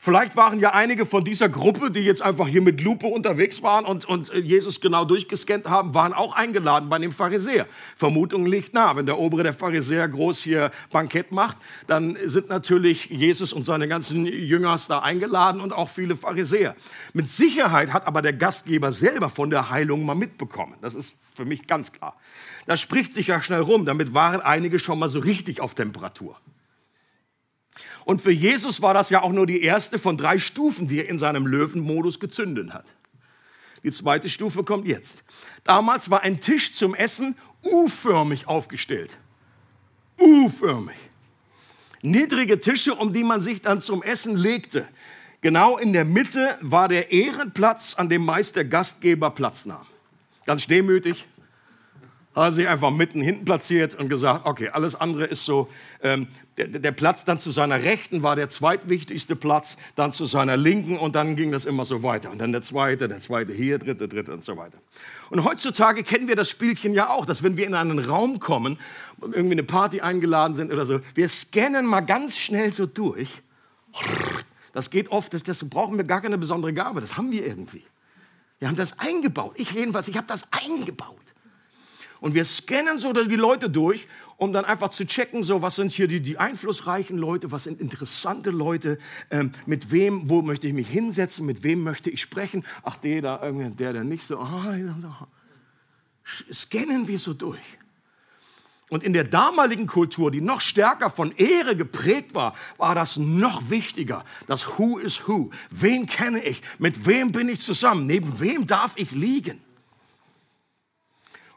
Vielleicht 0.00 0.36
waren 0.36 0.60
ja 0.60 0.74
einige 0.74 1.04
von 1.06 1.24
dieser 1.24 1.48
Gruppe, 1.48 1.90
die 1.90 2.00
jetzt 2.00 2.22
einfach 2.22 2.46
hier 2.46 2.62
mit 2.62 2.80
Lupe 2.80 3.08
unterwegs 3.08 3.64
waren 3.64 3.84
und, 3.84 4.04
und 4.04 4.32
Jesus 4.32 4.80
genau 4.80 5.04
durchgescannt 5.04 5.68
haben, 5.68 5.92
waren 5.92 6.12
auch 6.12 6.36
eingeladen 6.36 6.88
bei 6.88 7.00
dem 7.00 7.10
Pharisäer. 7.10 7.66
Vermutung 7.96 8.46
liegt 8.46 8.74
nah. 8.74 8.94
Wenn 8.94 9.06
der 9.06 9.18
Obere 9.18 9.42
der 9.42 9.52
Pharisäer 9.52 10.06
groß 10.06 10.40
hier 10.40 10.70
Bankett 10.92 11.32
macht, 11.32 11.56
dann 11.88 12.16
sind 12.26 12.48
natürlich 12.48 13.06
Jesus 13.06 13.52
und 13.52 13.66
seine 13.66 13.88
ganzen 13.88 14.24
Jüngers 14.24 14.86
da 14.86 15.00
eingeladen 15.00 15.60
und 15.60 15.72
auch 15.72 15.88
viele 15.88 16.14
Pharisäer. 16.14 16.76
Mit 17.12 17.28
Sicherheit 17.28 17.92
hat 17.92 18.06
aber 18.06 18.22
der 18.22 18.34
Gastgeber 18.34 18.92
selber 18.92 19.28
von 19.28 19.50
der 19.50 19.68
Heilung 19.68 20.06
mal 20.06 20.14
mitbekommen. 20.14 20.76
Das 20.80 20.94
ist 20.94 21.14
für 21.34 21.44
mich 21.44 21.66
ganz 21.66 21.90
klar. 21.90 22.16
Das 22.68 22.82
spricht 22.82 23.14
sich 23.14 23.28
ja 23.28 23.40
schnell 23.40 23.62
rum. 23.62 23.86
Damit 23.86 24.12
waren 24.12 24.42
einige 24.42 24.78
schon 24.78 24.98
mal 24.98 25.08
so 25.08 25.20
richtig 25.20 25.62
auf 25.62 25.74
Temperatur. 25.74 26.38
Und 28.04 28.20
für 28.20 28.30
Jesus 28.30 28.82
war 28.82 28.92
das 28.92 29.08
ja 29.08 29.22
auch 29.22 29.32
nur 29.32 29.46
die 29.46 29.62
erste 29.62 29.98
von 29.98 30.18
drei 30.18 30.38
Stufen, 30.38 30.86
die 30.86 30.98
er 30.98 31.08
in 31.08 31.18
seinem 31.18 31.46
Löwenmodus 31.46 32.20
gezündet 32.20 32.74
hat. 32.74 32.84
Die 33.84 33.90
zweite 33.90 34.28
Stufe 34.28 34.64
kommt 34.64 34.86
jetzt. 34.86 35.24
Damals 35.64 36.10
war 36.10 36.20
ein 36.20 36.42
Tisch 36.42 36.74
zum 36.74 36.94
Essen 36.94 37.36
U-förmig 37.64 38.46
aufgestellt. 38.46 39.16
U-förmig. 40.20 40.96
Niedrige 42.02 42.60
Tische, 42.60 42.94
um 42.94 43.14
die 43.14 43.24
man 43.24 43.40
sich 43.40 43.62
dann 43.62 43.80
zum 43.80 44.02
Essen 44.02 44.36
legte. 44.36 44.86
Genau 45.40 45.78
in 45.78 45.94
der 45.94 46.04
Mitte 46.04 46.58
war 46.60 46.88
der 46.88 47.12
Ehrenplatz, 47.12 47.94
an 47.94 48.10
dem 48.10 48.26
meist 48.26 48.56
der 48.56 48.66
Gastgeber 48.66 49.30
Platz 49.30 49.64
nahm. 49.64 49.86
Ganz 50.44 50.66
demütig, 50.66 51.24
hat 52.38 52.48
er 52.48 52.52
sich 52.52 52.68
einfach 52.68 52.90
mitten 52.90 53.20
hinten 53.20 53.44
platziert 53.44 53.94
und 53.94 54.08
gesagt, 54.08 54.46
okay, 54.46 54.68
alles 54.68 54.94
andere 54.94 55.24
ist 55.24 55.44
so. 55.44 55.68
Ähm, 56.02 56.28
der, 56.56 56.66
der, 56.66 56.92
Platz 56.92 57.24
dann 57.24 57.38
zu 57.38 57.50
seiner 57.50 57.82
Rechten 57.82 58.22
war 58.22 58.36
der 58.36 58.48
zweitwichtigste 58.48 59.36
Platz, 59.36 59.76
dann 59.94 60.12
zu 60.12 60.26
seiner 60.26 60.56
Linken 60.56 60.98
und 60.98 61.14
dann 61.14 61.36
ging 61.36 61.52
das 61.52 61.64
immer 61.64 61.84
so 61.84 62.02
weiter. 62.02 62.30
Und 62.30 62.38
dann 62.38 62.52
der 62.52 62.62
zweite, 62.62 63.08
der 63.08 63.18
zweite 63.18 63.52
hier, 63.52 63.78
dritte, 63.78 64.08
dritte 64.08 64.32
und 64.32 64.44
so 64.44 64.56
weiter. 64.56 64.78
Und 65.30 65.44
heutzutage 65.44 66.02
kennen 66.02 66.28
wir 66.28 66.36
das 66.36 66.48
Spielchen 66.48 66.94
ja 66.94 67.10
auch, 67.10 67.26
dass 67.26 67.42
wenn 67.42 67.56
wir 67.56 67.66
in 67.66 67.74
einen 67.74 67.98
Raum 67.98 68.40
kommen, 68.40 68.78
irgendwie 69.20 69.52
eine 69.52 69.62
Party 69.62 70.00
eingeladen 70.00 70.54
sind 70.54 70.72
oder 70.72 70.86
so, 70.86 71.00
wir 71.14 71.28
scannen 71.28 71.86
mal 71.86 72.00
ganz 72.00 72.36
schnell 72.36 72.72
so 72.72 72.86
durch. 72.86 73.42
Das 74.72 74.90
geht 74.90 75.10
oft, 75.10 75.34
das, 75.34 75.42
das 75.42 75.68
brauchen 75.68 75.96
wir 75.96 76.04
gar 76.04 76.20
keine 76.20 76.38
besondere 76.38 76.72
Gabe, 76.72 77.00
das 77.00 77.16
haben 77.16 77.32
wir 77.32 77.46
irgendwie. 77.46 77.84
Wir 78.58 78.68
haben 78.68 78.76
das 78.76 78.98
eingebaut. 78.98 79.52
Ich 79.56 79.72
jedenfalls, 79.72 80.08
ich 80.08 80.16
habe 80.16 80.26
das 80.26 80.44
eingebaut. 80.52 81.16
Und 82.20 82.34
wir 82.34 82.44
scannen 82.44 82.98
so 82.98 83.12
die 83.12 83.36
Leute 83.36 83.70
durch, 83.70 84.08
um 84.36 84.52
dann 84.52 84.64
einfach 84.64 84.90
zu 84.90 85.04
checken, 85.04 85.42
so 85.42 85.62
was 85.62 85.76
sind 85.76 85.90
hier 85.90 86.08
die, 86.08 86.20
die 86.20 86.38
einflussreichen 86.38 87.18
Leute, 87.18 87.50
was 87.50 87.64
sind 87.64 87.80
interessante 87.80 88.50
Leute, 88.50 88.98
ähm, 89.30 89.52
mit 89.66 89.90
wem, 89.90 90.28
wo 90.28 90.42
möchte 90.42 90.66
ich 90.66 90.72
mich 90.72 90.88
hinsetzen, 90.88 91.44
mit 91.44 91.62
wem 91.62 91.82
möchte 91.82 92.10
ich 92.10 92.20
sprechen. 92.20 92.64
Ach, 92.82 92.96
der 92.96 93.22
da, 93.22 93.50
der, 93.50 93.92
der 93.92 94.04
nicht 94.04 94.26
so. 94.26 94.38
Ah, 94.38 94.76
scannen 96.52 97.08
wir 97.08 97.18
so 97.18 97.34
durch. 97.34 97.78
Und 98.90 99.04
in 99.04 99.12
der 99.12 99.24
damaligen 99.24 99.86
Kultur, 99.86 100.30
die 100.30 100.40
noch 100.40 100.60
stärker 100.60 101.10
von 101.10 101.32
Ehre 101.32 101.76
geprägt 101.76 102.34
war, 102.34 102.54
war 102.78 102.94
das 102.94 103.18
noch 103.18 103.68
wichtiger. 103.68 104.24
Das 104.46 104.78
Who 104.78 104.98
is 104.98 105.28
Who. 105.28 105.50
Wen 105.70 106.06
kenne 106.06 106.42
ich? 106.42 106.62
Mit 106.78 107.06
wem 107.06 107.32
bin 107.32 107.48
ich 107.48 107.60
zusammen? 107.60 108.06
Neben 108.06 108.40
wem 108.40 108.66
darf 108.66 108.92
ich 108.96 109.10
liegen? 109.10 109.60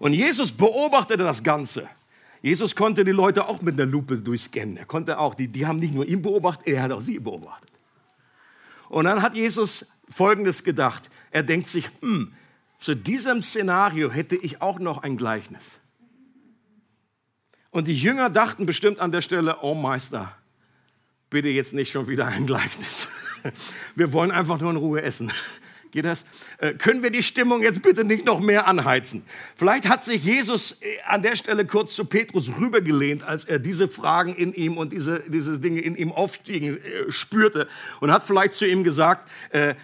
Und 0.02 0.14
Jesus 0.14 0.52
beobachtete 0.52 1.24
das 1.24 1.44
Ganze. 1.44 1.88
Jesus 2.42 2.76
konnte 2.76 3.06
die 3.06 3.12
Leute 3.12 3.48
auch 3.48 3.62
mit 3.62 3.80
einer 3.80 3.90
Lupe 3.90 4.18
durchscannen. 4.18 4.76
Er 4.78 4.86
konnte 4.86 5.20
auch, 5.20 5.36
die, 5.36 5.48
die 5.48 5.68
haben 5.68 5.78
nicht 5.78 5.94
nur 5.94 6.08
ihn 6.08 6.24
beobachtet, 6.24 6.70
er 6.70 6.82
hat 6.82 6.92
auch 6.92 7.02
sie 7.02 7.20
beobachtet. 7.20 7.70
Und 8.90 9.06
dann 9.06 9.22
hat 9.22 9.36
Jesus 9.36 9.92
Folgendes 10.10 10.64
gedacht. 10.64 11.12
Er 11.30 11.44
denkt 11.44 11.68
sich, 11.68 11.88
hm, 12.00 12.34
zu 12.78 12.96
diesem 12.96 13.44
Szenario 13.44 14.10
hätte 14.10 14.36
ich 14.36 14.60
auch 14.60 14.80
noch 14.80 15.04
ein 15.04 15.18
Gleichnis. 15.18 15.64
Und 17.70 17.88
die 17.88 17.94
Jünger 17.94 18.32
dachten 18.32 18.66
bestimmt 18.66 18.98
an 18.98 19.12
der 19.12 19.22
Stelle, 19.22 19.58
oh 19.62 19.76
Meister, 19.76 20.36
bitte 21.30 21.50
jetzt 21.50 21.76
nicht 21.76 21.92
schon 21.92 22.08
wieder 22.08 22.26
ein 22.26 22.48
Gleichnis. 22.48 23.08
Wir 23.96 24.12
wollen 24.14 24.32
einfach 24.32 24.60
nur 24.60 24.72
in 24.72 24.78
Ruhe 24.78 25.04
essen. 25.04 25.32
Geht 25.92 26.06
das? 26.06 26.24
Äh, 26.60 26.74
können 26.74 27.04
wir 27.04 27.10
die 27.12 27.22
Stimmung 27.22 27.62
jetzt 27.62 27.82
bitte 27.82 28.06
nicht 28.06 28.26
noch 28.26 28.40
mehr 28.40 28.66
anheizen? 28.66 29.24
Vielleicht 29.58 29.90
hat 29.90 30.06
sich 30.06 30.24
Jesus 30.24 30.82
äh, 30.82 30.86
an 31.06 31.22
der 31.22 31.36
Stelle 31.36 31.66
kurz 31.66 31.96
zu 31.96 32.06
Petrus 32.06 32.50
rübergelehnt, 32.58 33.24
als 33.24 33.44
er 33.44 33.60
diese 33.60 33.90
Fragen 33.90 34.34
in 34.34 34.54
ihm 34.54 34.78
und 34.78 34.94
diese, 34.94 35.22
diese 35.28 35.60
Dinge 35.60 35.82
in 35.82 35.98
ihm 35.98 36.14
aufstiegen 36.14 36.78
äh, 36.78 37.12
spürte 37.12 37.68
und 38.00 38.10
hat 38.10 38.24
vielleicht 38.24 38.54
zu 38.54 38.66
ihm 38.66 38.84
gesagt, 38.84 39.30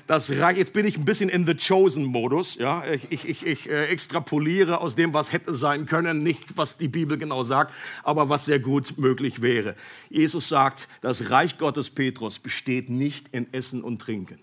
das 0.07 0.31
Reich, 0.31 0.57
jetzt 0.57 0.73
bin 0.73 0.85
ich 0.85 0.97
ein 0.97 1.05
bisschen 1.05 1.29
in 1.29 1.45
the 1.45 1.55
chosen 1.55 2.05
Modus, 2.05 2.55
ja, 2.55 2.83
ich, 2.85 3.11
ich, 3.11 3.27
ich, 3.27 3.45
ich 3.45 3.69
extrapoliere 3.69 4.79
aus 4.79 4.95
dem, 4.95 5.13
was 5.13 5.31
hätte 5.31 5.53
sein 5.53 5.85
können, 5.85 6.23
nicht 6.23 6.57
was 6.57 6.77
die 6.77 6.87
Bibel 6.87 7.17
genau 7.17 7.43
sagt, 7.43 7.73
aber 8.03 8.29
was 8.29 8.45
sehr 8.45 8.59
gut 8.59 8.97
möglich 8.97 9.41
wäre. 9.41 9.75
Jesus 10.09 10.47
sagt, 10.47 10.87
das 11.01 11.29
Reich 11.29 11.57
Gottes 11.57 11.89
Petrus 11.89 12.39
besteht 12.39 12.89
nicht 12.89 13.27
in 13.31 13.51
Essen 13.53 13.83
und 13.83 13.99
Trinken 13.99 14.39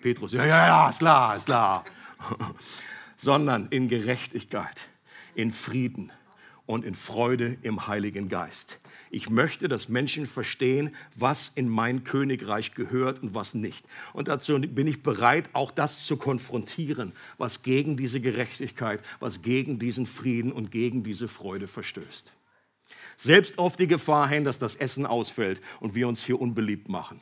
Petrus, 0.00 0.32
ja, 0.32 0.44
ja, 0.44 0.66
ja, 0.66 0.90
ist 0.90 0.98
klar, 0.98 1.36
ist 1.36 1.46
klar. 1.46 1.84
Sondern 3.16 3.68
in 3.70 3.88
Gerechtigkeit, 3.88 4.88
in 5.34 5.50
Frieden 5.50 6.12
und 6.66 6.84
in 6.84 6.94
Freude 6.94 7.56
im 7.62 7.86
Heiligen 7.86 8.28
Geist. 8.28 8.78
Ich 9.10 9.30
möchte, 9.30 9.68
dass 9.68 9.88
Menschen 9.88 10.26
verstehen, 10.26 10.94
was 11.14 11.48
in 11.54 11.68
mein 11.68 12.04
Königreich 12.04 12.74
gehört 12.74 13.22
und 13.22 13.34
was 13.34 13.54
nicht. 13.54 13.86
Und 14.12 14.28
dazu 14.28 14.60
bin 14.60 14.86
ich 14.86 15.02
bereit, 15.02 15.48
auch 15.54 15.70
das 15.70 16.04
zu 16.04 16.18
konfrontieren, 16.18 17.12
was 17.38 17.62
gegen 17.62 17.96
diese 17.96 18.20
Gerechtigkeit, 18.20 19.02
was 19.18 19.40
gegen 19.40 19.78
diesen 19.78 20.04
Frieden 20.04 20.52
und 20.52 20.70
gegen 20.70 21.02
diese 21.02 21.26
Freude 21.26 21.68
verstößt. 21.68 22.34
Selbst 23.16 23.58
auf 23.58 23.76
die 23.76 23.86
Gefahr 23.86 24.28
hin, 24.28 24.44
dass 24.44 24.58
das 24.58 24.76
Essen 24.76 25.06
ausfällt 25.06 25.60
und 25.80 25.94
wir 25.94 26.06
uns 26.06 26.24
hier 26.24 26.40
unbeliebt 26.40 26.88
machen. 26.88 27.20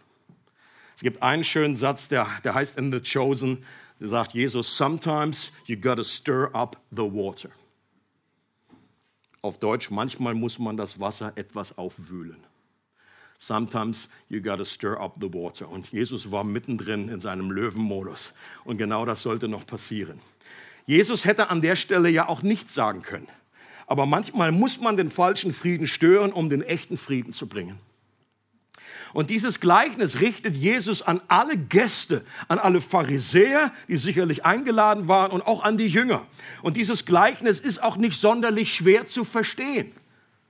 Es 0.97 1.03
gibt 1.03 1.23
einen 1.23 1.45
schönen 1.45 1.76
Satz, 1.76 2.09
der, 2.09 2.26
der 2.43 2.55
heißt 2.55 2.79
in 2.79 2.91
The 2.91 3.00
Chosen, 3.00 3.65
der 4.00 4.09
sagt 4.09 4.33
Jesus, 4.33 4.76
sometimes 4.76 5.53
you 5.67 5.76
gotta 5.76 6.03
stir 6.03 6.50
up 6.55 6.81
the 6.91 7.03
water. 7.03 7.50
Auf 9.43 9.59
Deutsch, 9.59 9.91
manchmal 9.91 10.35
muss 10.35 10.59
man 10.59 10.76
das 10.76 10.99
Wasser 10.99 11.33
etwas 11.37 11.76
aufwühlen. 11.76 12.38
Sometimes 13.38 14.09
you 14.31 14.41
gotta 14.41 14.65
stir 14.65 14.99
up 14.99 15.17
the 15.21 15.33
water. 15.33 15.69
Und 15.69 15.93
Jesus 15.93 16.31
war 16.33 16.45
mittendrin 16.45 17.11
in 17.11 17.21
seinem 17.21 17.50
Löwenmodus. 17.50 18.33
Und 18.65 18.79
genau 18.79 19.05
das 19.05 19.23
sollte 19.23 19.49
noch 19.49 19.67
passieren. 19.67 20.19
Jesus 20.87 21.26
hätte 21.26 21.50
an 21.50 21.61
der 21.61 21.76
Stelle 21.76 22.09
ja 22.09 22.26
auch 22.29 22.43
nichts 22.43 22.73
sagen 22.73 23.03
können. 23.03 23.29
Aber 23.87 24.07
manchmal 24.07 24.50
muss 24.50 24.81
man 24.81 24.97
den 24.97 25.11
falschen 25.11 25.53
Frieden 25.53 25.88
stören, 25.88 26.33
um 26.33 26.49
den 26.49 26.62
echten 26.62 26.97
Frieden 26.97 27.33
zu 27.33 27.47
bringen. 27.47 27.79
Und 29.17 29.31
dieses 29.31 29.61
Gleichnis 29.61 30.21
richtet 30.21 30.55
Jesus 30.57 31.01
an 31.01 31.23
alle 31.27 31.57
Gäste, 31.57 32.23
an 32.49 32.59
alle 32.59 32.83
Pharisäer, 32.83 33.73
die 33.89 33.97
sicherlich 33.97 34.45
eingeladen 34.45 35.09
waren 35.09 35.33
und 35.33 35.41
auch 35.41 35.65
an 35.65 35.79
die 35.79 35.87
Jünger. 35.87 36.27
Und 36.61 36.77
dieses 36.77 37.07
Gleichnis 37.07 37.59
ist 37.59 37.83
auch 37.83 37.97
nicht 37.97 38.21
sonderlich 38.21 38.75
schwer 38.75 39.07
zu 39.07 39.25
verstehen. 39.25 39.91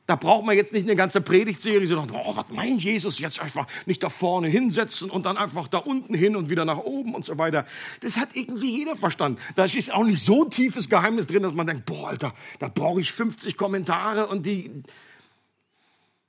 Da 0.07 0.17
braucht 0.17 0.45
man 0.45 0.57
jetzt 0.57 0.73
nicht 0.73 0.83
eine 0.83 0.97
ganze 0.97 1.21
Predigtserie, 1.21 1.87
sondern, 1.87 2.11
oh, 2.17 2.37
was 2.37 2.47
meint 2.51 2.83
Jesus 2.83 3.21
jetzt 3.21 3.39
einfach 3.39 3.69
nicht 3.87 4.03
da 4.03 4.09
vorne 4.09 4.49
hinsetzen 4.49 5.11
und 5.11 5.27
dann 5.27 5.37
einfach 5.37 5.69
da 5.69 5.79
unten 5.79 6.15
hin 6.15 6.35
und 6.35 6.51
wieder 6.51 6.65
nach 6.65 6.79
oben 6.79 7.15
und 7.15 7.25
so 7.25 7.39
weiter. 7.39 7.67
Das 8.01 8.17
hat 8.17 8.31
irgendwie 8.35 8.79
jeder 8.79 8.97
verstanden. 8.97 9.41
Da 9.55 9.65
ist 9.65 9.95
auch 9.95 10.03
nicht 10.03 10.25
so 10.25 10.43
ein 10.43 10.51
tiefes 10.51 10.89
Geheimnis 10.89 11.29
drin, 11.29 11.45
dass 11.45 11.55
man 11.55 11.69
denkt, 11.69 11.87
boah, 11.87 12.09
Alter, 12.09 12.35
da 12.59 12.67
brauche 12.67 13.01
ich 13.01 13.13
50 13.13 13.57
Kommentare 13.57 14.27
und 14.27 14.45
die, 14.45 14.83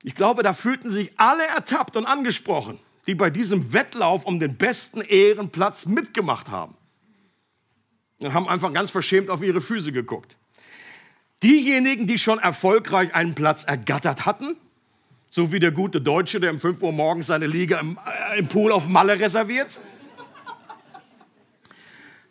ich 0.04 0.16
glaube, 0.16 0.44
da 0.44 0.54
fühlten 0.54 0.90
sich 0.90 1.12
alle 1.18 1.46
ertappt 1.48 1.96
und 1.96 2.06
angesprochen, 2.06 2.80
die 3.08 3.16
bei 3.16 3.30
diesem 3.30 3.74
Wettlauf 3.74 4.26
um 4.26 4.40
den 4.40 4.56
besten 4.56 5.02
Ehrenplatz 5.02 5.86
mitgemacht 5.86 6.50
haben. 6.50 6.76
Und 8.20 8.34
haben 8.34 8.48
einfach 8.48 8.74
ganz 8.74 8.92
verschämt 8.92 9.30
auf 9.30 9.44
ihre 9.44 9.62
Füße 9.62 9.92
geguckt. 9.92 10.38
Diejenigen, 11.44 12.08
die 12.08 12.18
schon 12.18 12.40
erfolgreich 12.40 13.14
einen 13.14 13.36
Platz 13.36 13.64
ergattert 13.64 14.26
hatten, 14.26 14.56
so 15.30 15.52
wie 15.52 15.60
der 15.60 15.72
gute 15.72 16.02
Deutsche, 16.02 16.40
der 16.40 16.52
um 16.52 16.60
5 16.60 16.82
Uhr 16.82 16.92
morgens 16.92 17.28
seine 17.28 17.46
Liga 17.46 17.80
im, 17.80 18.00
äh, 18.32 18.40
im 18.40 18.48
Pool 18.48 18.72
auf 18.72 18.88
Malle 18.88 19.20
reserviert. 19.20 19.80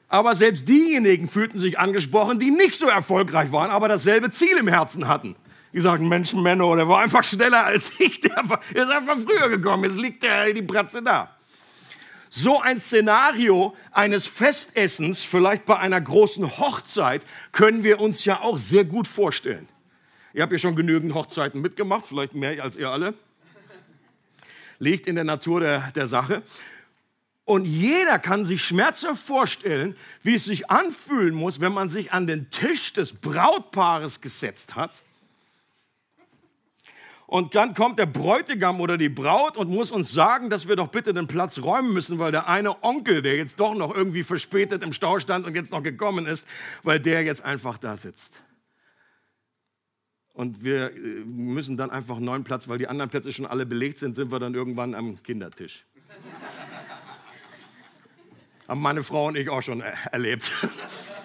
Aber 0.08 0.34
selbst 0.34 0.68
diejenigen 0.68 1.28
fühlten 1.28 1.58
sich 1.58 1.78
angesprochen, 1.78 2.38
die 2.38 2.50
nicht 2.50 2.76
so 2.76 2.88
erfolgreich 2.88 3.52
waren, 3.52 3.70
aber 3.70 3.88
dasselbe 3.88 4.30
Ziel 4.30 4.56
im 4.56 4.68
Herzen 4.68 5.08
hatten 5.08 5.36
die 5.72 5.80
sagen, 5.80 6.08
Mensch, 6.08 6.32
Menno, 6.32 6.74
der 6.76 6.88
war 6.88 7.00
einfach 7.00 7.24
schneller 7.24 7.64
als 7.64 8.00
ich, 8.00 8.20
der 8.20 8.42
ist 8.74 8.90
einfach 8.90 9.18
früher 9.18 9.48
gekommen, 9.48 9.84
jetzt 9.84 9.98
liegt 9.98 10.22
der, 10.22 10.52
die 10.52 10.62
Bratze 10.62 11.02
da. 11.02 11.36
So 12.28 12.60
ein 12.60 12.80
Szenario 12.80 13.74
eines 13.92 14.26
Festessens, 14.26 15.22
vielleicht 15.22 15.64
bei 15.64 15.78
einer 15.78 16.00
großen 16.00 16.58
Hochzeit, 16.58 17.24
können 17.52 17.84
wir 17.84 18.00
uns 18.00 18.24
ja 18.24 18.40
auch 18.40 18.58
sehr 18.58 18.84
gut 18.84 19.06
vorstellen. 19.06 19.68
Ihr 20.34 20.42
habt 20.42 20.52
ja 20.52 20.58
schon 20.58 20.76
genügend 20.76 21.14
Hochzeiten 21.14 21.60
mitgemacht, 21.60 22.06
vielleicht 22.06 22.34
mehr 22.34 22.62
als 22.62 22.76
ihr 22.76 22.90
alle. 22.90 23.14
Liegt 24.78 25.06
in 25.06 25.14
der 25.14 25.24
Natur 25.24 25.60
der, 25.60 25.92
der 25.92 26.06
Sache. 26.06 26.42
Und 27.44 27.64
jeder 27.64 28.18
kann 28.18 28.44
sich 28.44 28.64
schmerzhaft 28.64 29.22
vorstellen, 29.22 29.96
wie 30.20 30.34
es 30.34 30.44
sich 30.44 30.68
anfühlen 30.68 31.34
muss, 31.34 31.60
wenn 31.60 31.72
man 31.72 31.88
sich 31.88 32.12
an 32.12 32.26
den 32.26 32.50
Tisch 32.50 32.92
des 32.92 33.14
Brautpaares 33.14 34.20
gesetzt 34.20 34.74
hat 34.74 35.02
und 37.26 37.56
dann 37.56 37.74
kommt 37.74 37.98
der 37.98 38.06
Bräutigam 38.06 38.80
oder 38.80 38.96
die 38.96 39.08
Braut 39.08 39.56
und 39.56 39.68
muss 39.68 39.90
uns 39.90 40.12
sagen, 40.12 40.48
dass 40.48 40.68
wir 40.68 40.76
doch 40.76 40.86
bitte 40.88 41.12
den 41.12 41.26
Platz 41.26 41.60
räumen 41.60 41.92
müssen, 41.92 42.20
weil 42.20 42.30
der 42.30 42.48
eine 42.48 42.84
Onkel, 42.84 43.20
der 43.20 43.36
jetzt 43.36 43.58
doch 43.58 43.74
noch 43.74 43.92
irgendwie 43.94 44.22
verspätet 44.22 44.84
im 44.84 44.92
Stau 44.92 45.18
stand 45.18 45.44
und 45.44 45.56
jetzt 45.56 45.72
noch 45.72 45.82
gekommen 45.82 46.26
ist, 46.26 46.46
weil 46.84 47.00
der 47.00 47.24
jetzt 47.24 47.44
einfach 47.44 47.78
da 47.78 47.96
sitzt. 47.96 48.42
Und 50.34 50.62
wir 50.62 50.92
äh, 50.92 50.98
müssen 51.24 51.76
dann 51.76 51.90
einfach 51.90 52.20
neuen 52.20 52.44
Platz, 52.44 52.68
weil 52.68 52.78
die 52.78 52.86
anderen 52.86 53.10
Plätze 53.10 53.32
schon 53.32 53.46
alle 53.46 53.66
belegt 53.66 53.98
sind, 53.98 54.14
sind 54.14 54.30
wir 54.30 54.38
dann 54.38 54.54
irgendwann 54.54 54.94
am 54.94 55.20
Kindertisch. 55.22 55.84
Haben 58.68 58.82
meine 58.82 59.02
Frau 59.02 59.28
und 59.28 59.36
ich 59.36 59.48
auch 59.48 59.62
schon 59.62 59.80
erlebt. 59.80 60.52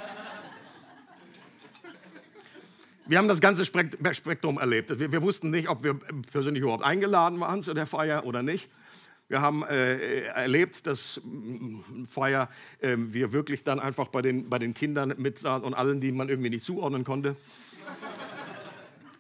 Wir 3.08 3.18
haben 3.18 3.28
das 3.28 3.42
ganze 3.42 3.66
Spektrum 3.66 4.60
erlebt. 4.60 5.00
Wir, 5.00 5.12
wir, 5.12 5.22
wussten 5.22 5.50
nicht, 5.50 5.70
ob 5.70 5.84
wir 5.84 5.96
persönlich 6.32 6.62
überhaupt 6.62 6.84
eingeladen 6.84 7.40
waren 7.40 7.62
zu 7.62 7.74
der 7.74 7.86
Feier 7.86 8.26
oder 8.26 8.44
nicht. 8.44 8.70
Wir 9.28 9.42
haben 9.42 9.64
äh, 9.64 10.26
erlebt, 10.26 10.86
dass 10.86 11.18
äh, 11.18 12.06
Feier 12.06 12.50
äh, 12.80 12.96
wir 12.98 13.32
wirklich 13.32 13.64
dann 13.64 13.80
einfach 13.80 14.10
bei 14.10 14.22
den, 14.22 14.50
bei 14.50 14.60
den 14.60 14.74
Kindern 14.74 15.16
mit 15.18 15.44
und 15.44 15.74
allen, 15.74 16.00
die 16.00 16.12
man 16.12 16.30
irgendwie 16.30 16.50
nicht 16.50 16.66
zuordnen 16.66 17.04
konnte. 17.04 17.36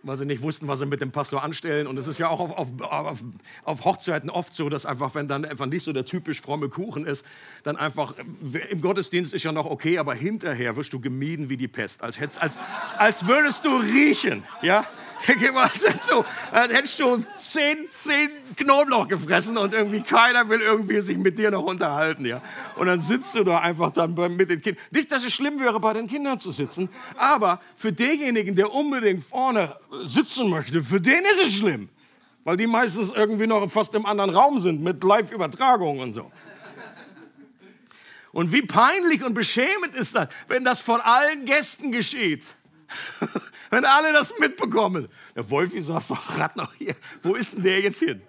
Weil 0.03 0.17
sie 0.17 0.25
nicht 0.25 0.41
wussten, 0.41 0.67
was 0.67 0.79
sie 0.79 0.85
mit 0.85 1.01
dem 1.01 1.11
Pastor 1.11 1.43
anstellen. 1.43 1.87
Und 1.87 1.97
es 1.97 2.07
ist 2.07 2.17
ja 2.17 2.29
auch 2.29 2.39
auf, 2.39 2.51
auf, 2.57 2.67
auf, 2.81 3.23
auf, 3.63 3.85
Hochzeiten 3.85 4.29
oft 4.29 4.53
so, 4.53 4.69
dass 4.69 4.85
einfach, 4.85 5.15
wenn 5.15 5.27
dann 5.27 5.45
einfach 5.45 5.65
nicht 5.65 5.83
so 5.83 5.93
der 5.93 6.05
typisch 6.05 6.41
fromme 6.41 6.69
Kuchen 6.69 7.05
ist, 7.05 7.25
dann 7.63 7.77
einfach, 7.77 8.15
im 8.69 8.81
Gottesdienst 8.81 9.33
ist 9.33 9.43
ja 9.43 9.51
noch 9.51 9.65
okay, 9.65 9.97
aber 9.97 10.13
hinterher 10.13 10.75
wirst 10.75 10.93
du 10.93 10.99
gemieden 10.99 11.49
wie 11.49 11.57
die 11.57 11.67
Pest. 11.67 12.01
Als, 12.01 12.19
als, 12.19 12.57
als 12.97 13.27
würdest 13.27 13.65
du 13.65 13.69
riechen, 13.77 14.43
ja? 14.61 14.85
So, 16.01 16.25
als 16.51 16.73
hättest 16.73 16.99
du 16.99 17.17
zehn, 17.37 17.87
zehn 17.89 18.29
Knoblauch 18.55 19.07
gefressen 19.07 19.57
und 19.57 19.73
irgendwie 19.73 20.01
keiner 20.01 20.47
will 20.49 20.61
irgendwie 20.61 21.01
sich 21.01 21.17
mit 21.17 21.37
dir 21.37 21.51
noch 21.51 21.63
unterhalten, 21.63 22.25
ja? 22.25 22.41
Und 22.77 22.87
dann 22.87 22.99
sitzt 22.99 23.35
du 23.35 23.43
da 23.43 23.59
einfach 23.59 23.91
dann 23.91 24.15
mit 24.15 24.49
den 24.49 24.61
Kindern. 24.61 24.83
Nicht, 24.91 25.11
dass 25.11 25.23
es 25.23 25.33
schlimm 25.33 25.59
wäre, 25.59 25.79
bei 25.79 25.93
den 25.93 26.07
Kindern 26.07 26.39
zu 26.39 26.51
sitzen, 26.51 26.89
aber 27.17 27.61
für 27.75 27.91
denjenigen, 27.91 28.55
der 28.55 28.73
unbedingt 28.73 29.23
vorne 29.23 29.75
sitzen 30.03 30.49
möchte, 30.49 30.81
für 30.81 31.01
den 31.01 31.23
ist 31.23 31.43
es 31.45 31.53
schlimm. 31.53 31.89
Weil 32.43 32.57
die 32.57 32.67
meistens 32.67 33.11
irgendwie 33.11 33.45
noch 33.45 33.69
fast 33.69 33.93
im 33.93 34.05
anderen 34.05 34.31
Raum 34.31 34.59
sind 34.59 34.81
mit 34.81 35.03
Live-Übertragung 35.03 35.99
und 35.99 36.13
so. 36.13 36.31
Und 38.31 38.51
wie 38.51 38.61
peinlich 38.61 39.23
und 39.23 39.33
beschämend 39.33 39.93
ist 39.93 40.15
das, 40.15 40.29
wenn 40.47 40.63
das 40.63 40.79
von 40.79 41.01
allen 41.01 41.45
Gästen 41.45 41.91
geschieht. 41.91 42.47
wenn 43.69 43.85
alle 43.85 44.13
das 44.13 44.33
mitbekommen. 44.39 45.09
Der 45.35 45.49
Wolfi 45.49 45.81
saß 45.81 46.09
doch 46.09 46.27
gerade 46.35 46.57
noch 46.57 46.73
hier. 46.73 46.95
Wo 47.23 47.35
ist 47.35 47.55
denn 47.55 47.63
der 47.63 47.79
jetzt 47.81 47.99
hin? 47.99 48.21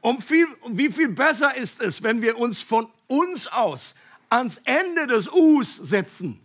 Um 0.00 0.20
viel, 0.20 0.46
wie 0.68 0.90
viel 0.90 1.08
besser 1.08 1.54
ist 1.56 1.80
es, 1.80 2.02
wenn 2.02 2.22
wir 2.22 2.38
uns 2.38 2.62
von 2.62 2.88
uns 3.08 3.46
aus 3.48 3.94
ans 4.30 4.60
Ende 4.64 5.06
des 5.06 5.28
Us 5.32 5.76
setzen 5.76 6.40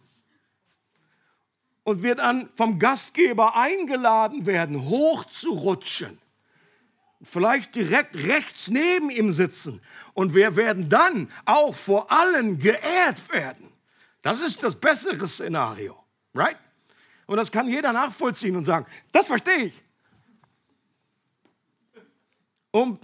und 1.84 2.04
wir 2.04 2.16
dann 2.16 2.50
vom 2.56 2.80
Gastgeber 2.80 3.56
eingeladen 3.56 4.46
werden, 4.46 4.90
hochzurutschen. 4.90 6.20
Vielleicht 7.24 7.76
direkt 7.76 8.16
rechts 8.16 8.70
neben 8.70 9.12
ihm 9.12 9.32
sitzen. 9.32 9.82
Und 10.14 10.34
wir 10.34 10.56
werden 10.56 10.90
dann 10.90 11.32
auch 11.46 11.76
vor 11.76 12.12
allen 12.12 12.58
geehrt 12.58 13.32
werden. 13.32 13.72
Das 14.24 14.40
ist 14.40 14.64
das 14.64 14.76
bessere 14.76 15.28
Szenario. 15.28 16.04
Right? 16.34 16.58
Und 17.32 17.38
das 17.38 17.50
kann 17.50 17.70
jeder 17.70 17.94
nachvollziehen 17.94 18.58
und 18.58 18.66
sagen, 18.66 18.86
das 19.14 19.28
verstehe 19.28 19.68
ich. 19.68 19.82
Um 22.72 23.00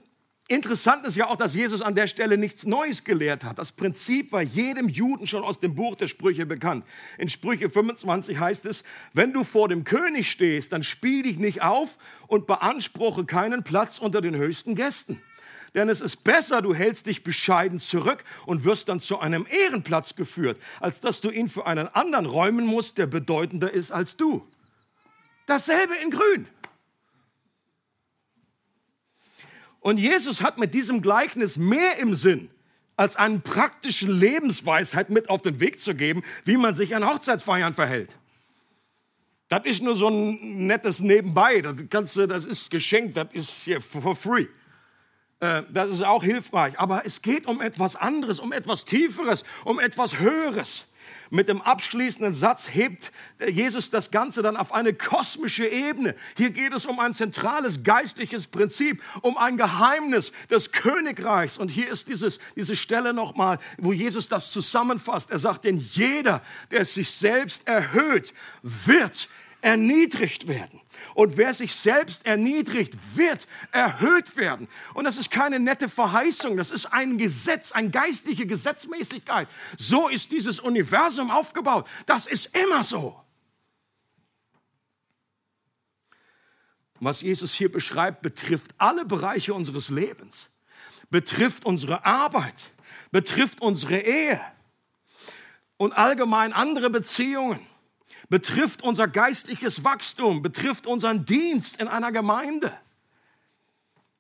Interessant 0.50 1.06
ist 1.06 1.16
ja 1.16 1.28
auch, 1.28 1.38
dass 1.38 1.56
Jesus 1.56 1.82
an 1.82 1.96
der 1.96 2.08
Stelle 2.08 2.38
nichts 2.38 2.66
Neues 2.66 3.06
gelehrt 3.06 3.46
hat. 3.46 3.58
Das 3.58 3.72
Prinzip 3.74 4.34
war 4.34 4.42
jedem 4.42 4.90
Juden 4.90 5.28
schon 5.28 5.44
aus 5.44 5.60
dem 5.60 5.76
Buch 5.76 5.96
der 5.96 6.08
Sprüche 6.08 6.46
bekannt. 6.46 6.86
In 7.18 7.28
Sprüche 7.28 7.70
25 7.70 8.38
heißt 8.38 8.66
es, 8.66 8.84
wenn 9.14 9.32
du 9.32 9.46
vor 9.46 9.70
dem 9.70 9.86
König 9.86 10.30
stehst, 10.32 10.72
dann 10.74 10.84
spiel 10.84 11.24
dich 11.24 11.38
nicht 11.38 11.62
auf 11.62 11.98
und 12.28 12.48
beanspruche 12.48 13.26
keinen 13.26 13.64
Platz 13.64 14.00
unter 14.00 14.22
den 14.22 14.36
höchsten 14.36 14.76
Gästen. 14.76 15.22
Denn 15.76 15.90
es 15.90 16.02
ist 16.02 16.24
besser, 16.24 16.62
du 16.62 16.74
hältst 16.74 17.08
dich 17.08 17.24
bescheiden 17.24 17.80
zurück 17.80 18.24
und 18.46 18.64
wirst 18.64 18.90
dann 18.90 19.00
zu 19.00 19.20
einem 19.20 19.46
Ehrenplatz 19.50 20.16
geführt, 20.16 20.60
als 20.80 21.02
dass 21.02 21.22
du 21.22 21.30
ihn 21.30 21.50
für 21.50 21.66
einen 21.68 21.88
anderen 21.88 22.26
räumen 22.26 22.66
musst, 22.66 22.98
der 22.98 23.08
bedeutender 23.08 23.72
ist 23.72 23.92
als 23.92 24.18
du. 24.18 24.48
Dasselbe 25.46 25.96
in 26.04 26.12
Grün. 26.12 26.48
Und 29.80 29.98
Jesus 29.98 30.42
hat 30.42 30.58
mit 30.58 30.74
diesem 30.74 31.02
Gleichnis 31.02 31.58
mehr 31.58 31.98
im 32.00 32.16
Sinn, 32.16 32.50
als 32.98 33.16
einen 33.16 33.42
praktischen 33.42 34.12
Lebensweisheit 34.12 35.10
mit 35.10 35.30
auf 35.30 35.42
den 35.42 35.60
Weg 35.60 35.80
zu 35.80 35.94
geben, 35.96 36.24
wie 36.44 36.58
man 36.58 36.76
sich 36.76 36.96
an 36.96 37.08
Hochzeitsfeiern 37.08 37.74
verhält. 37.74 38.18
Das 39.50 39.64
ist 39.64 39.82
nur 39.82 39.96
so 39.96 40.10
ein 40.10 40.68
nettes 40.68 41.00
Nebenbei. 41.00 41.62
Das, 41.62 41.76
kannst 41.90 42.16
du, 42.18 42.28
das 42.28 42.46
ist 42.46 42.70
geschenkt, 42.70 43.16
das 43.16 43.28
ist 43.32 43.64
hier 43.64 43.80
for 43.80 44.16
free. 44.16 44.48
Äh, 45.40 45.64
das 45.70 45.90
ist 45.90 46.04
auch 46.04 46.24
hilfreich. 46.24 46.80
Aber 46.80 47.06
es 47.06 47.22
geht 47.22 47.46
um 47.46 47.62
etwas 47.62 47.96
anderes, 47.96 48.40
um 48.40 48.52
etwas 48.52 48.86
Tieferes, 48.86 49.44
um 49.64 49.80
etwas 49.80 50.20
Höheres. 50.20 50.86
Mit 51.30 51.50
dem 51.50 51.62
abschließenden 51.62 52.34
Satz 52.34 52.70
hebt 52.72 53.12
Jesus 53.46 53.90
das 53.90 54.12
Ganze 54.12 54.42
dann 54.42 54.56
auf 54.56 54.74
eine 54.74 54.94
kosmische 54.94 55.68
Ebene. 55.68 56.16
Hier 56.38 56.52
geht 56.52 56.74
es 56.74 56.86
um 56.86 57.00
ein 57.00 57.14
zentrales 57.14 57.84
geistliches 57.84 58.48
Prinzip, 58.48 59.04
um 59.22 59.38
ein 59.38 59.58
Geheimnis 59.58 60.32
des 60.50 60.72
Königreichs. 60.72 61.58
Und 61.58 61.70
hier 61.70 61.90
ist 61.90 62.08
dieses, 62.08 62.40
diese 62.56 62.76
Stelle 62.76 63.14
nochmal, 63.14 63.60
wo 63.78 63.92
Jesus 63.92 64.30
das 64.30 64.52
zusammenfasst. 64.52 65.30
Er 65.30 65.40
sagt, 65.40 65.66
denn 65.66 65.78
jeder, 65.78 66.42
der 66.72 66.86
sich 66.86 67.12
selbst 67.12 67.68
erhöht, 67.68 68.34
wird 68.62 69.28
erniedrigt 69.62 70.48
werden. 70.48 70.80
Und 71.14 71.38
wer 71.38 71.54
sich 71.54 71.76
selbst 71.76 72.26
erniedrigt, 72.26 72.96
wird 73.16 73.48
erhöht 73.72 74.36
werden. 74.38 74.68
Und 74.94 75.06
das 75.06 75.18
ist 75.18 75.32
keine 75.32 75.60
nette 75.60 75.90
Verheißung, 75.90 76.58
das 76.58 76.72
ist 76.72 76.88
ein 76.88 77.18
Gesetz, 77.18 77.72
eine 77.72 77.90
geistliche 77.90 78.46
Gesetzmäßigkeit. 78.46 79.48
So 79.78 80.08
ist 80.08 80.32
dieses 80.32 80.60
Universum 80.60 81.32
aufgebaut. 81.32 81.88
Das 82.06 82.28
ist 82.28 82.56
immer 82.56 82.84
so. 82.84 83.20
Was 87.00 87.22
Jesus 87.22 87.54
hier 87.54 87.72
beschreibt, 87.72 88.22
betrifft 88.22 88.74
alle 88.78 89.06
Bereiche 89.06 89.54
unseres 89.54 89.90
Lebens, 89.90 90.50
betrifft 91.10 91.66
unsere 91.66 92.06
Arbeit, 92.06 92.72
betrifft 93.12 93.62
unsere 93.62 94.00
Ehe 94.00 94.42
und 95.78 95.94
allgemein 95.94 96.54
andere 96.54 96.90
Beziehungen 96.90 97.60
betrifft 98.30 98.82
unser 98.82 99.08
geistliches 99.08 99.84
Wachstum, 99.84 100.42
betrifft 100.42 100.88
unseren 100.88 101.26
Dienst 101.26 101.80
in 101.80 101.88
einer 101.88 102.12
Gemeinde. 102.12 102.78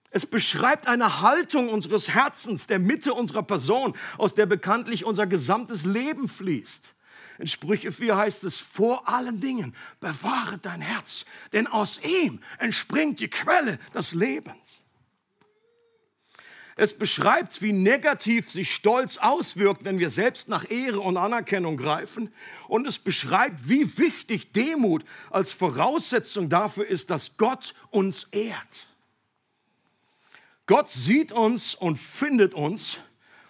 Es 0.10 0.26
beschreibt 0.26 0.88
eine 0.88 1.22
Haltung 1.22 1.70
unseres 1.70 2.10
Herzens, 2.10 2.68
der 2.68 2.80
Mitte 2.80 3.14
unserer 3.14 3.44
Person, 3.44 3.96
aus 4.18 4.34
der 4.34 4.46
bekanntlich 4.46 5.06
unser 5.06 5.28
gesamtes 5.28 5.84
Leben 5.84 6.30
fließt. 6.30 6.94
In 7.40 7.48
Sprüche 7.48 7.92
4 7.92 8.18
heißt 8.18 8.44
es, 8.46 8.58
vor 8.58 9.08
allen 9.08 9.40
Dingen 9.40 9.76
bewahre 10.00 10.58
dein 10.58 10.82
Herz, 10.82 11.26
denn 11.54 11.68
aus 11.68 12.02
ihm 12.04 12.40
entspringt 12.58 13.20
die 13.20 13.30
Quelle 13.30 13.78
des 13.94 14.14
Lebens. 14.14 14.82
Es 16.80 16.94
beschreibt, 16.94 17.64
wie 17.64 17.74
negativ 17.74 18.52
sich 18.52 18.72
Stolz 18.72 19.18
auswirkt, 19.18 19.84
wenn 19.84 19.98
wir 19.98 20.12
selbst 20.12 20.48
nach 20.48 20.70
Ehre 20.70 21.00
und 21.00 21.18
Anerkennung 21.18 21.76
greifen. 21.76 22.32
Und 22.68 22.86
es 22.86 23.00
beschreibt, 23.00 23.68
wie 23.68 23.98
wichtig 23.98 24.52
Demut 24.54 25.04
als 25.32 25.52
Voraussetzung 25.52 26.50
dafür 26.50 26.86
ist, 26.86 27.10
dass 27.10 27.36
Gott 27.38 27.74
uns 27.90 28.26
ehrt. 28.26 28.88
Gott 30.68 30.90
sieht 30.90 31.32
uns 31.32 31.74
und 31.74 31.98
findet 31.98 32.54
uns 32.54 33.00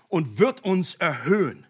und 0.07 0.39
wird 0.39 0.63
uns 0.63 0.95
erhöhen. 0.95 1.67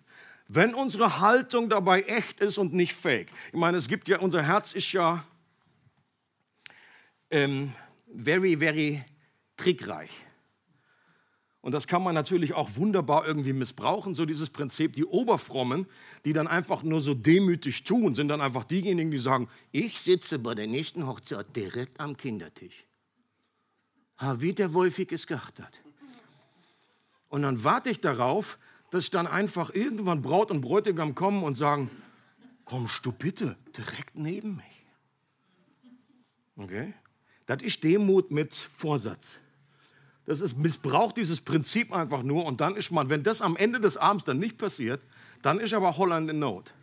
Wenn 0.48 0.76
unsere 0.76 1.20
Haltung 1.22 1.70
dabei 1.70 2.04
echt 2.04 2.40
ist 2.40 2.60
und 2.60 2.72
nicht 2.74 2.94
fake. 2.94 3.32
Ich 3.52 3.58
meine, 3.58 3.78
es 3.78 3.88
gibt 3.88 4.08
ja, 4.08 4.20
unser 4.20 4.44
Herz 4.44 4.74
ist 4.74 4.92
ja 4.92 5.26
ähm, 7.32 7.74
very, 8.16 8.58
very 8.58 9.02
trickreich. 9.58 10.27
Und 11.62 11.74
das 11.74 11.88
kann 11.88 12.04
man 12.04 12.14
natürlich 12.14 12.54
auch 12.54 12.76
wunderbar 12.76 13.28
irgendwie 13.28 13.54
missbrauchen, 13.54 14.14
so 14.14 14.26
dieses 14.26 14.50
Prinzip. 14.50 14.94
Die 14.94 15.06
Oberfrommen, 15.06 15.86
die 16.24 16.34
dann 16.34 16.48
einfach 16.48 16.84
nur 16.84 17.02
so 17.02 17.14
demütig 17.14 17.84
tun, 17.84 18.16
sind 18.16 18.30
dann 18.30 18.42
einfach 18.42 18.64
diejenigen, 18.64 19.12
die 19.12 19.18
sagen, 19.18 19.50
ich 19.72 20.00
sitze 20.00 20.40
bei 20.40 20.56
der 20.56 20.68
nächsten 20.68 21.08
Hochzeit 21.08 21.56
direkt 21.56 22.00
am 22.00 22.16
Kindertisch. 22.16 22.86
Ha, 24.20 24.40
wie 24.40 24.54
der 24.54 24.74
Wolfig 24.74 25.12
es 25.12 25.28
gedacht 25.28 25.60
hat. 25.60 25.82
Und 27.28 27.42
dann 27.42 27.64
warte 27.64 27.90
ich 27.90 28.00
darauf, 28.00 28.58
dass 28.90 29.10
dann 29.10 29.28
einfach 29.28 29.74
irgendwann 29.74 30.22
Braut 30.22 30.52
und 30.52 30.62
Bräutigam 30.62 31.16
kommen 31.16 31.44
und 31.44 31.56
sagen, 31.56 31.92
kommst 32.66 33.06
du 33.06 33.12
bitte 33.12 33.58
direkt 33.76 34.16
neben 34.16 34.56
mich. 34.56 34.86
Okay? 36.56 36.94
Das 37.46 37.62
ist 37.62 37.84
Demut 37.84 38.32
mit 38.32 38.54
Vorsatz. 38.54 39.40
Das 40.28 40.42
ist 40.42 40.58
missbraucht 40.58 41.16
dieses 41.16 41.40
Prinzip 41.40 41.94
einfach 41.94 42.22
nur 42.22 42.46
und 42.46 42.60
dann 42.60 42.76
ist 42.76 42.92
man, 42.92 43.10
wenn 43.10 43.24
das 43.24 43.42
am 43.42 43.56
Ende 43.56 43.80
des 43.80 43.96
Abends 43.96 44.26
dann 44.26 44.38
nicht 44.40 44.58
passiert, 44.58 45.02
dann 45.42 45.58
ist 45.60 45.74
aber 45.74 45.98
Holland 45.98 46.30
in 46.30 46.40
Not. 46.40 46.74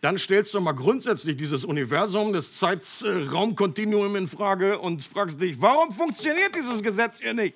Dann 0.00 0.16
stellst 0.16 0.54
du 0.54 0.60
mal 0.60 0.72
grundsätzlich 0.72 1.36
dieses 1.36 1.66
Universum, 1.66 2.32
das 2.32 2.54
Zeitraumkontinuum 2.54 4.16
in 4.16 4.28
Frage 4.28 4.78
und 4.78 5.04
fragst 5.04 5.40
dich, 5.40 5.60
warum 5.60 5.92
funktioniert 5.92 6.54
dieses 6.54 6.82
Gesetz 6.82 7.20
hier 7.20 7.34
nicht? 7.34 7.54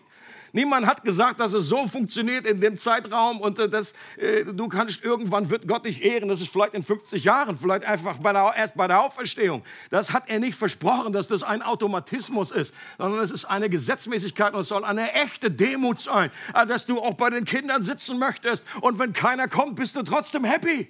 Niemand 0.54 0.86
hat 0.86 1.02
gesagt, 1.02 1.40
dass 1.40 1.54
es 1.54 1.66
so 1.66 1.86
funktioniert 1.86 2.46
in 2.46 2.60
dem 2.60 2.76
Zeitraum 2.76 3.40
und 3.40 3.58
äh, 3.58 3.70
das, 3.70 3.94
äh, 4.18 4.44
du 4.44 4.68
kannst 4.68 5.02
irgendwann 5.02 5.48
wird 5.48 5.66
Gott 5.66 5.86
dich 5.86 6.04
ehren. 6.04 6.28
Das 6.28 6.42
ist 6.42 6.52
vielleicht 6.52 6.74
in 6.74 6.82
50 6.82 7.24
Jahren, 7.24 7.56
vielleicht 7.56 7.86
einfach 7.86 8.18
bei 8.18 8.34
der, 8.34 8.52
erst 8.54 8.76
bei 8.76 8.86
der 8.86 9.00
Auferstehung. 9.00 9.64
Das 9.90 10.12
hat 10.12 10.28
er 10.28 10.38
nicht 10.40 10.54
versprochen, 10.54 11.14
dass 11.14 11.26
das 11.26 11.42
ein 11.42 11.62
Automatismus 11.62 12.50
ist, 12.50 12.74
sondern 12.98 13.22
es 13.22 13.30
ist 13.30 13.46
eine 13.46 13.70
Gesetzmäßigkeit 13.70 14.52
und 14.52 14.60
es 14.60 14.68
soll 14.68 14.84
eine 14.84 15.12
echte 15.14 15.50
Demut 15.50 16.00
sein, 16.00 16.30
äh, 16.54 16.66
dass 16.66 16.84
du 16.84 17.00
auch 17.00 17.14
bei 17.14 17.30
den 17.30 17.46
Kindern 17.46 17.82
sitzen 17.82 18.18
möchtest 18.18 18.66
und 18.82 18.98
wenn 18.98 19.14
keiner 19.14 19.48
kommt, 19.48 19.76
bist 19.76 19.96
du 19.96 20.02
trotzdem 20.02 20.44
happy. 20.44 20.88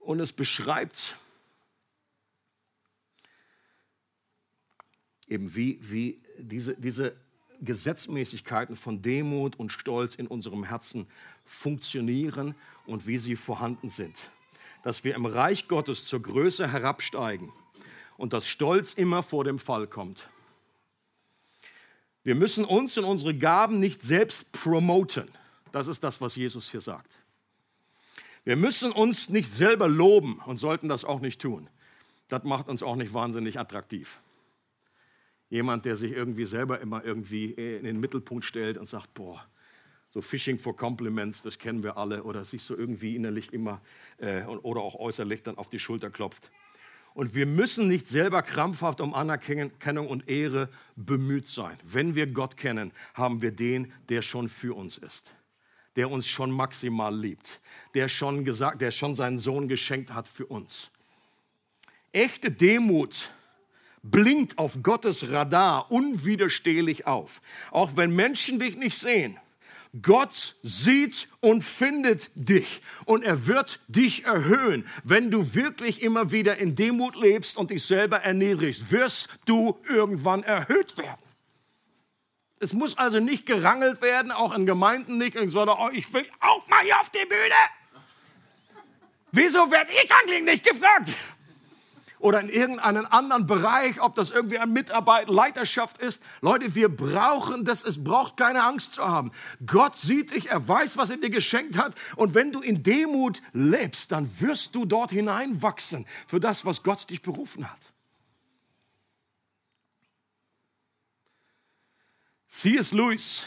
Und 0.00 0.18
es 0.18 0.32
beschreibt 0.32 1.16
eben 5.32 5.54
wie, 5.56 5.78
wie 5.80 6.16
diese, 6.38 6.74
diese 6.74 7.16
Gesetzmäßigkeiten 7.62 8.76
von 8.76 9.02
Demut 9.02 9.58
und 9.58 9.70
Stolz 9.70 10.14
in 10.14 10.26
unserem 10.26 10.64
Herzen 10.64 11.06
funktionieren 11.44 12.54
und 12.86 13.06
wie 13.06 13.18
sie 13.18 13.34
vorhanden 13.34 13.88
sind. 13.88 14.30
Dass 14.82 15.04
wir 15.04 15.14
im 15.14 15.26
Reich 15.26 15.68
Gottes 15.68 16.04
zur 16.04 16.20
Größe 16.20 16.70
herabsteigen 16.70 17.52
und 18.18 18.32
dass 18.32 18.46
Stolz 18.46 18.92
immer 18.92 19.22
vor 19.22 19.44
dem 19.44 19.58
Fall 19.58 19.86
kommt. 19.86 20.28
Wir 22.24 22.34
müssen 22.34 22.64
uns 22.64 22.98
und 22.98 23.04
unsere 23.04 23.34
Gaben 23.34 23.80
nicht 23.80 24.02
selbst 24.02 24.52
promoten. 24.52 25.28
Das 25.72 25.86
ist 25.86 26.04
das, 26.04 26.20
was 26.20 26.36
Jesus 26.36 26.70
hier 26.70 26.80
sagt. 26.80 27.18
Wir 28.44 28.56
müssen 28.56 28.92
uns 28.92 29.28
nicht 29.28 29.52
selber 29.52 29.88
loben 29.88 30.40
und 30.46 30.56
sollten 30.56 30.88
das 30.88 31.04
auch 31.04 31.20
nicht 31.20 31.40
tun. 31.40 31.68
Das 32.28 32.44
macht 32.44 32.68
uns 32.68 32.82
auch 32.82 32.96
nicht 32.96 33.14
wahnsinnig 33.14 33.58
attraktiv. 33.58 34.18
Jemand, 35.52 35.84
der 35.84 35.96
sich 35.96 36.12
irgendwie 36.12 36.46
selber 36.46 36.80
immer 36.80 37.04
irgendwie 37.04 37.50
in 37.50 37.84
den 37.84 38.00
Mittelpunkt 38.00 38.42
stellt 38.42 38.78
und 38.78 38.86
sagt, 38.86 39.12
boah, 39.12 39.46
so 40.08 40.22
Fishing 40.22 40.58
for 40.58 40.74
Compliments, 40.74 41.42
das 41.42 41.58
kennen 41.58 41.82
wir 41.82 41.98
alle, 41.98 42.22
oder 42.22 42.42
sich 42.46 42.62
so 42.62 42.74
irgendwie 42.74 43.16
innerlich 43.16 43.52
immer 43.52 43.82
äh, 44.16 44.44
oder 44.44 44.80
auch 44.80 44.94
äußerlich 44.94 45.42
dann 45.42 45.58
auf 45.58 45.68
die 45.68 45.78
Schulter 45.78 46.08
klopft. 46.08 46.50
Und 47.12 47.34
wir 47.34 47.44
müssen 47.44 47.86
nicht 47.86 48.08
selber 48.08 48.40
krampfhaft 48.40 49.02
um 49.02 49.12
Anerkennung 49.12 50.08
und 50.08 50.26
Ehre 50.26 50.70
bemüht 50.96 51.50
sein. 51.50 51.76
Wenn 51.84 52.14
wir 52.14 52.28
Gott 52.28 52.56
kennen, 52.56 52.90
haben 53.12 53.42
wir 53.42 53.52
den, 53.52 53.92
der 54.08 54.22
schon 54.22 54.48
für 54.48 54.74
uns 54.74 54.96
ist, 54.96 55.34
der 55.96 56.10
uns 56.10 56.26
schon 56.26 56.50
maximal 56.50 57.14
liebt, 57.14 57.60
der 57.92 58.08
schon 58.08 58.46
gesagt, 58.46 58.80
der 58.80 58.90
schon 58.90 59.14
seinen 59.14 59.36
Sohn 59.36 59.68
geschenkt 59.68 60.14
hat 60.14 60.28
für 60.28 60.46
uns. 60.46 60.90
Echte 62.10 62.50
Demut 62.50 63.28
blinkt 64.02 64.58
auf 64.58 64.82
Gottes 64.82 65.30
Radar 65.30 65.90
unwiderstehlich 65.90 67.06
auf. 67.06 67.40
Auch 67.70 67.96
wenn 67.96 68.14
Menschen 68.14 68.58
dich 68.58 68.76
nicht 68.76 68.98
sehen. 68.98 69.38
Gott 70.00 70.54
sieht 70.62 71.28
und 71.40 71.62
findet 71.62 72.30
dich 72.34 72.80
und 73.04 73.22
er 73.22 73.46
wird 73.46 73.78
dich 73.88 74.24
erhöhen. 74.24 74.86
Wenn 75.04 75.30
du 75.30 75.54
wirklich 75.54 76.00
immer 76.00 76.32
wieder 76.32 76.56
in 76.56 76.74
Demut 76.74 77.14
lebst 77.14 77.58
und 77.58 77.70
dich 77.70 77.84
selber 77.84 78.20
erniedrigst, 78.20 78.90
wirst 78.90 79.28
du 79.44 79.78
irgendwann 79.86 80.44
erhöht 80.44 80.96
werden. 80.96 81.22
Es 82.58 82.72
muss 82.72 82.96
also 82.96 83.20
nicht 83.20 83.44
gerangelt 83.44 84.00
werden, 84.00 84.32
auch 84.32 84.54
in 84.54 84.64
Gemeinden 84.64 85.18
nicht. 85.18 85.36
Ich 85.36 85.52
sage, 85.52 85.74
oh, 85.76 85.90
ich 85.92 86.10
will 86.14 86.24
auch 86.40 86.66
mal 86.68 86.82
hier 86.84 86.98
auf 86.98 87.10
die 87.10 87.26
Bühne. 87.26 87.54
Wieso 89.32 89.70
werde 89.70 89.90
ich 89.92 90.10
eigentlich 90.10 90.42
nicht 90.42 90.64
gefragt? 90.64 91.10
Oder 92.22 92.40
in 92.40 92.48
irgendeinem 92.48 93.06
anderen 93.10 93.46
Bereich, 93.46 94.00
ob 94.00 94.14
das 94.14 94.30
irgendwie 94.30 94.58
eine 94.58 94.70
Mitarbeit, 94.70 95.28
Leiterschaft 95.28 95.98
ist. 95.98 96.22
Leute, 96.40 96.74
wir 96.74 96.88
brauchen 96.88 97.64
das, 97.64 97.84
es 97.84 98.02
braucht 98.02 98.36
keine 98.36 98.62
Angst 98.62 98.94
zu 98.94 99.02
haben. 99.02 99.32
Gott 99.66 99.96
sieht 99.96 100.30
dich, 100.30 100.48
er 100.48 100.66
weiß, 100.66 100.96
was 100.96 101.10
er 101.10 101.16
dir 101.16 101.30
geschenkt 101.30 101.76
hat. 101.76 101.94
Und 102.14 102.34
wenn 102.34 102.52
du 102.52 102.60
in 102.60 102.84
Demut 102.84 103.42
lebst, 103.52 104.12
dann 104.12 104.30
wirst 104.40 104.74
du 104.76 104.84
dort 104.84 105.10
hineinwachsen 105.10 106.06
für 106.28 106.38
das, 106.38 106.64
was 106.64 106.84
Gott 106.84 107.10
dich 107.10 107.22
berufen 107.22 107.68
hat. 107.68 107.92
C.S. 112.48 112.92
Lewis 112.92 113.44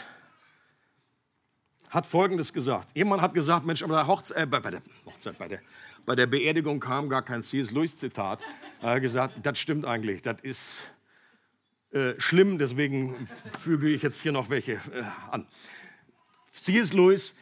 hat 1.88 2.06
Folgendes 2.06 2.52
gesagt. 2.52 2.90
Jemand 2.94 3.22
hat 3.22 3.32
gesagt, 3.32 3.64
Mensch, 3.64 3.80
bei 3.80 3.88
der 3.88 4.06
Hochzeit, 4.06 4.36
äh, 4.36 4.46
bei, 4.46 4.60
der 4.60 4.82
Hochzeit, 5.06 5.38
bei 5.38 5.48
der, 5.48 5.60
bei 6.06 6.14
der 6.14 6.26
Beerdigung 6.26 6.80
kam 6.80 7.08
gar 7.08 7.22
kein 7.22 7.42
C.S. 7.42 7.72
Lewis-Zitat. 7.72 8.42
Er 8.80 8.90
hat 8.90 9.02
gesagt, 9.02 9.34
das 9.42 9.58
stimmt 9.58 9.84
eigentlich, 9.84 10.22
das 10.22 10.40
ist 10.40 10.90
äh, 11.90 12.14
schlimm, 12.18 12.58
deswegen 12.58 13.26
füge 13.58 13.88
ich 13.88 14.02
jetzt 14.02 14.22
hier 14.22 14.32
noch 14.32 14.48
welche 14.48 14.74
äh, 14.74 15.02
an. 15.30 15.46
C.S. 16.52 16.92
Lewis, 16.92 17.34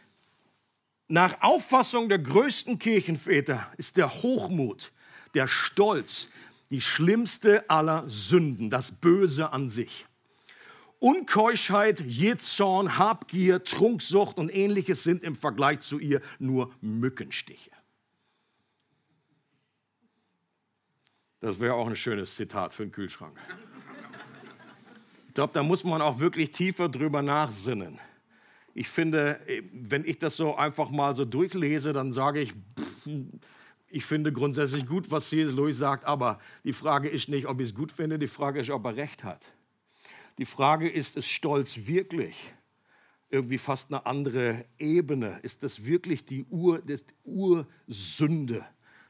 nach 1.07 1.41
Auffassung 1.41 2.09
der 2.09 2.19
größten 2.19 2.79
Kirchenväter 2.79 3.71
ist 3.77 3.97
der 3.97 4.11
Hochmut, 4.11 4.91
der 5.35 5.47
Stolz 5.47 6.29
die 6.71 6.81
schlimmste 6.81 7.69
aller 7.69 8.09
Sünden, 8.09 8.71
das 8.71 8.91
Böse 8.91 9.53
an 9.53 9.69
sich. 9.69 10.07
Unkeuschheit, 10.99 11.99
Jezorn, 11.99 12.97
Habgier, 12.97 13.63
Trunksucht 13.63 14.37
und 14.37 14.49
ähnliches 14.49 15.03
sind 15.03 15.23
im 15.23 15.35
Vergleich 15.35 15.81
zu 15.81 15.99
ihr 15.99 16.21
nur 16.39 16.73
Mückenstiche. 16.81 17.69
Das 21.45 21.59
wäre 21.59 21.75
auch 21.75 21.85
ein 21.85 21.95
schönes 21.95 22.35
Zitat 22.35 22.73
für 22.73 22.87
den 22.87 22.91
Kühlschrank. 22.91 23.37
Ich 25.27 25.33
glaube, 25.35 25.53
da 25.53 25.61
muss 25.61 25.83
man 25.83 26.01
auch 26.01 26.17
wirklich 26.17 26.49
tiefer 26.49 26.89
drüber 26.89 27.21
nachsinnen. 27.21 27.99
Ich 28.73 28.89
finde, 28.89 29.39
wenn 29.71 30.05
ich 30.05 30.17
das 30.17 30.37
so 30.37 30.55
einfach 30.55 30.89
mal 30.89 31.13
so 31.13 31.23
durchlese, 31.23 31.93
dann 31.93 32.11
sage 32.11 32.41
ich, 32.41 32.51
pff, 32.51 33.09
ich 33.89 34.05
finde 34.05 34.33
grundsätzlich 34.33 34.87
gut, 34.87 35.11
was 35.11 35.29
C.S. 35.29 35.51
Lewis 35.51 35.77
sagt, 35.77 36.05
aber 36.05 36.39
die 36.63 36.73
Frage 36.73 37.09
ist 37.09 37.29
nicht, 37.29 37.45
ob 37.45 37.61
ich 37.61 37.69
es 37.69 37.75
gut 37.75 37.91
finde, 37.91 38.17
die 38.17 38.25
Frage 38.25 38.61
ist, 38.61 38.71
ob 38.71 38.83
er 38.83 38.95
recht 38.95 39.23
hat. 39.23 39.51
Die 40.39 40.45
Frage 40.45 40.89
ist, 40.89 41.15
ist 41.15 41.29
Stolz 41.29 41.85
wirklich 41.85 42.55
irgendwie 43.29 43.59
fast 43.59 43.93
eine 43.93 44.03
andere 44.07 44.65
Ebene? 44.79 45.37
Ist 45.43 45.61
das 45.61 45.85
wirklich 45.85 46.25
die 46.25 46.43
Ur, 46.45 46.81
das 46.81 47.05
Ursünde? 47.23 48.65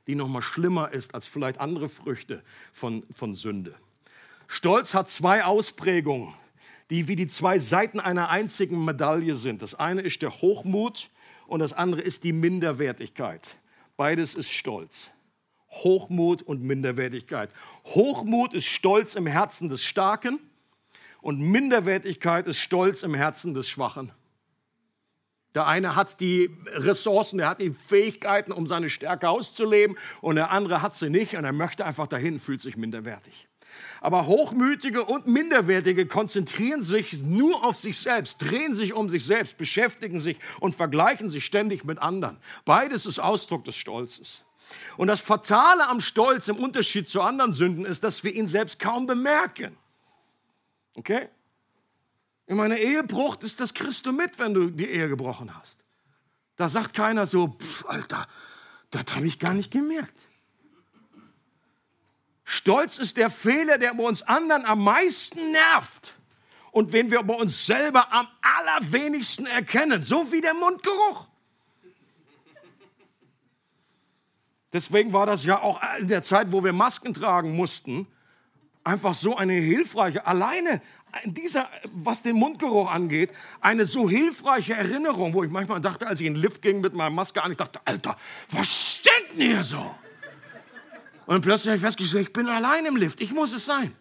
Die 0.08 0.16
noch 0.16 0.28
mal 0.28 0.42
schlimmer 0.42 0.92
ist 0.92 1.16
als 1.16 1.26
vielleicht 1.26 1.60
andere 1.60 1.90
Früchte 1.90 2.44
von, 2.72 3.04
von 3.14 3.34
Sünde. 3.34 3.76
Stolz 4.48 4.94
hat 4.94 5.10
zwei 5.10 5.44
Ausprägungen, 5.44 6.34
die 6.90 7.08
wie 7.08 7.16
die 7.16 7.28
zwei 7.28 7.60
Seiten 7.60 8.00
einer 8.00 8.30
einzigen 8.30 8.86
Medaille 8.86 9.36
sind. 9.36 9.62
Das 9.62 9.76
eine 9.76 10.02
ist 10.02 10.22
der 10.22 10.32
Hochmut 10.32 11.10
und 11.48 11.60
das 11.60 11.74
andere 11.74 12.02
ist 12.02 12.24
die 12.24 12.34
Minderwertigkeit. 12.34 13.58
Beides 13.98 14.36
ist 14.36 14.52
Stolz. 14.52 15.10
Hochmut 15.70 16.42
und 16.44 16.62
Minderwertigkeit. 16.62 17.50
Hochmut 17.86 18.54
ist 18.54 18.66
Stolz 18.66 19.16
im 19.16 19.26
Herzen 19.26 19.68
des 19.68 19.84
Starken 19.84 20.40
und 21.22 21.40
Minderwertigkeit 21.40 22.46
ist 22.48 22.60
Stolz 22.60 23.04
im 23.04 23.16
Herzen 23.16 23.54
des 23.54 23.68
Schwachen. 23.68 24.12
Der 25.56 25.66
eine 25.68 25.96
hat 25.96 26.20
die 26.20 26.56
Ressourcen, 26.68 27.38
der 27.38 27.50
hat 27.50 27.62
die 27.62 27.72
Fähigkeiten, 27.72 28.52
um 28.52 28.68
seine 28.68 28.90
Stärke 28.90 29.30
auszuleben, 29.30 29.98
und 30.22 30.36
der 30.36 30.52
andere 30.52 30.82
hat 30.82 30.94
sie 30.94 31.10
nicht 31.10 31.38
und 31.38 31.46
er 31.46 31.54
möchte 31.54 31.86
einfach 31.86 32.08
dahin, 32.08 32.40
fühlt 32.40 32.62
sich 32.62 32.76
minderwertig. 32.76 33.48
Aber 34.02 34.28
Hochmütige 34.28 35.04
und 35.04 35.28
Minderwertige 35.28 36.06
konzentrieren 36.06 36.82
sich 36.84 37.24
nur 37.24 37.64
auf 37.64 37.78
sich 37.78 37.98
selbst, 37.98 38.42
drehen 38.42 38.76
sich 38.76 38.94
um 38.94 39.10
sich 39.10 39.26
selbst, 39.26 39.58
beschäftigen 39.58 40.20
sich 40.20 40.38
und 40.60 40.76
vergleichen 40.76 41.30
sich 41.30 41.46
ständig 41.46 41.84
mit 41.84 42.00
anderen. 42.00 42.38
Beides 42.66 43.06
ist 43.06 43.20
Ausdruck 43.20 43.64
des 43.66 43.76
Stolzes. 43.76 44.44
Und 44.98 45.08
das 45.08 45.22
Fatale 45.22 45.88
am 45.88 46.02
Stolz 46.02 46.48
im 46.48 46.58
Unterschied 46.58 47.08
zu 47.08 47.22
anderen 47.22 47.54
Sünden 47.54 47.86
ist, 47.86 48.04
dass 48.04 48.24
wir 48.24 48.34
ihn 48.34 48.48
selbst 48.48 48.80
kaum 48.80 49.08
bemerken. 49.08 49.78
Okay? 50.96 51.30
In 52.48 52.58
meiner 52.58 52.78
Ehebruch 52.78 53.38
ist 53.42 53.60
das 53.60 53.74
du 53.74 54.12
mit, 54.12 54.38
wenn 54.38 54.54
du 54.54 54.70
die 54.70 54.88
Ehe 54.88 55.10
gebrochen 55.10 55.54
hast. 55.56 55.80
Da 56.56 56.70
sagt 56.70 56.94
keiner 56.94 57.26
so, 57.26 57.48
pff, 57.48 57.86
Alter, 57.88 58.28
das 58.92 59.04
habe 59.16 59.28
ich 59.28 59.40
gar 59.40 59.54
nicht 59.54 59.72
gemerkt. 59.72 60.28
Stolz 62.44 63.00
ist 63.00 63.18
der 63.18 63.32
Fehler, 63.32 63.80
der 63.80 63.96
bei 63.96 64.04
uns 64.04 64.22
anderen 64.22 64.66
am 64.66 64.84
meisten 64.84 65.52
nervt 65.52 66.14
und 66.72 66.94
den 66.94 67.10
wir 67.10 67.24
bei 67.24 67.34
uns 67.34 67.66
selber 67.66 68.14
am 68.14 68.28
allerwenigsten 68.42 69.48
erkennen, 69.48 70.04
so 70.04 70.32
wie 70.32 70.42
der 70.42 70.54
Mundgeruch. 70.54 71.28
Deswegen 74.72 75.14
war 75.14 75.26
das 75.26 75.44
ja 75.46 75.62
auch 75.62 75.82
in 76.00 76.10
der 76.10 76.22
Zeit, 76.22 76.52
wo 76.52 76.64
wir 76.64 76.74
Masken 76.74 77.14
tragen 77.14 77.56
mussten, 77.56 78.08
einfach 78.84 79.16
so 79.16 79.36
eine 79.36 79.54
hilfreiche, 79.54 80.28
alleine 80.28 80.82
dieser, 81.24 81.70
was 81.94 82.24
den 82.24 82.36
Mundgeruch 82.36 82.92
angeht, 82.92 83.32
eine 83.62 83.86
so 83.86 84.10
hilfreiche 84.10 84.74
Erinnerung, 84.74 85.34
wo 85.34 85.44
ich 85.44 85.50
manchmal 85.50 85.80
dachte, 85.80 86.08
als 86.08 86.20
ich 86.20 86.28
in 86.28 86.34
den 86.34 86.42
Lift 86.42 86.62
ging 86.62 86.82
mit 86.82 86.94
meiner 86.94 87.10
Maske 87.10 87.42
an, 87.42 87.52
ich 87.52 87.58
dachte, 87.58 87.80
Alter, 87.86 88.18
was 88.52 88.68
stinkt 88.68 89.34
denn 89.34 89.42
hier 89.42 89.64
so? 89.64 89.96
Und 91.26 91.42
plötzlich 91.42 91.70
habe 91.70 91.78
ich 91.78 91.82
festgestellt, 91.82 92.28
ich 92.28 92.34
bin 92.34 92.48
allein 92.48 92.86
im 92.86 92.98
Lift, 92.98 93.22
ich 93.22 93.32
muss 93.32 93.54
es 93.54 93.66
sein. 93.66 93.96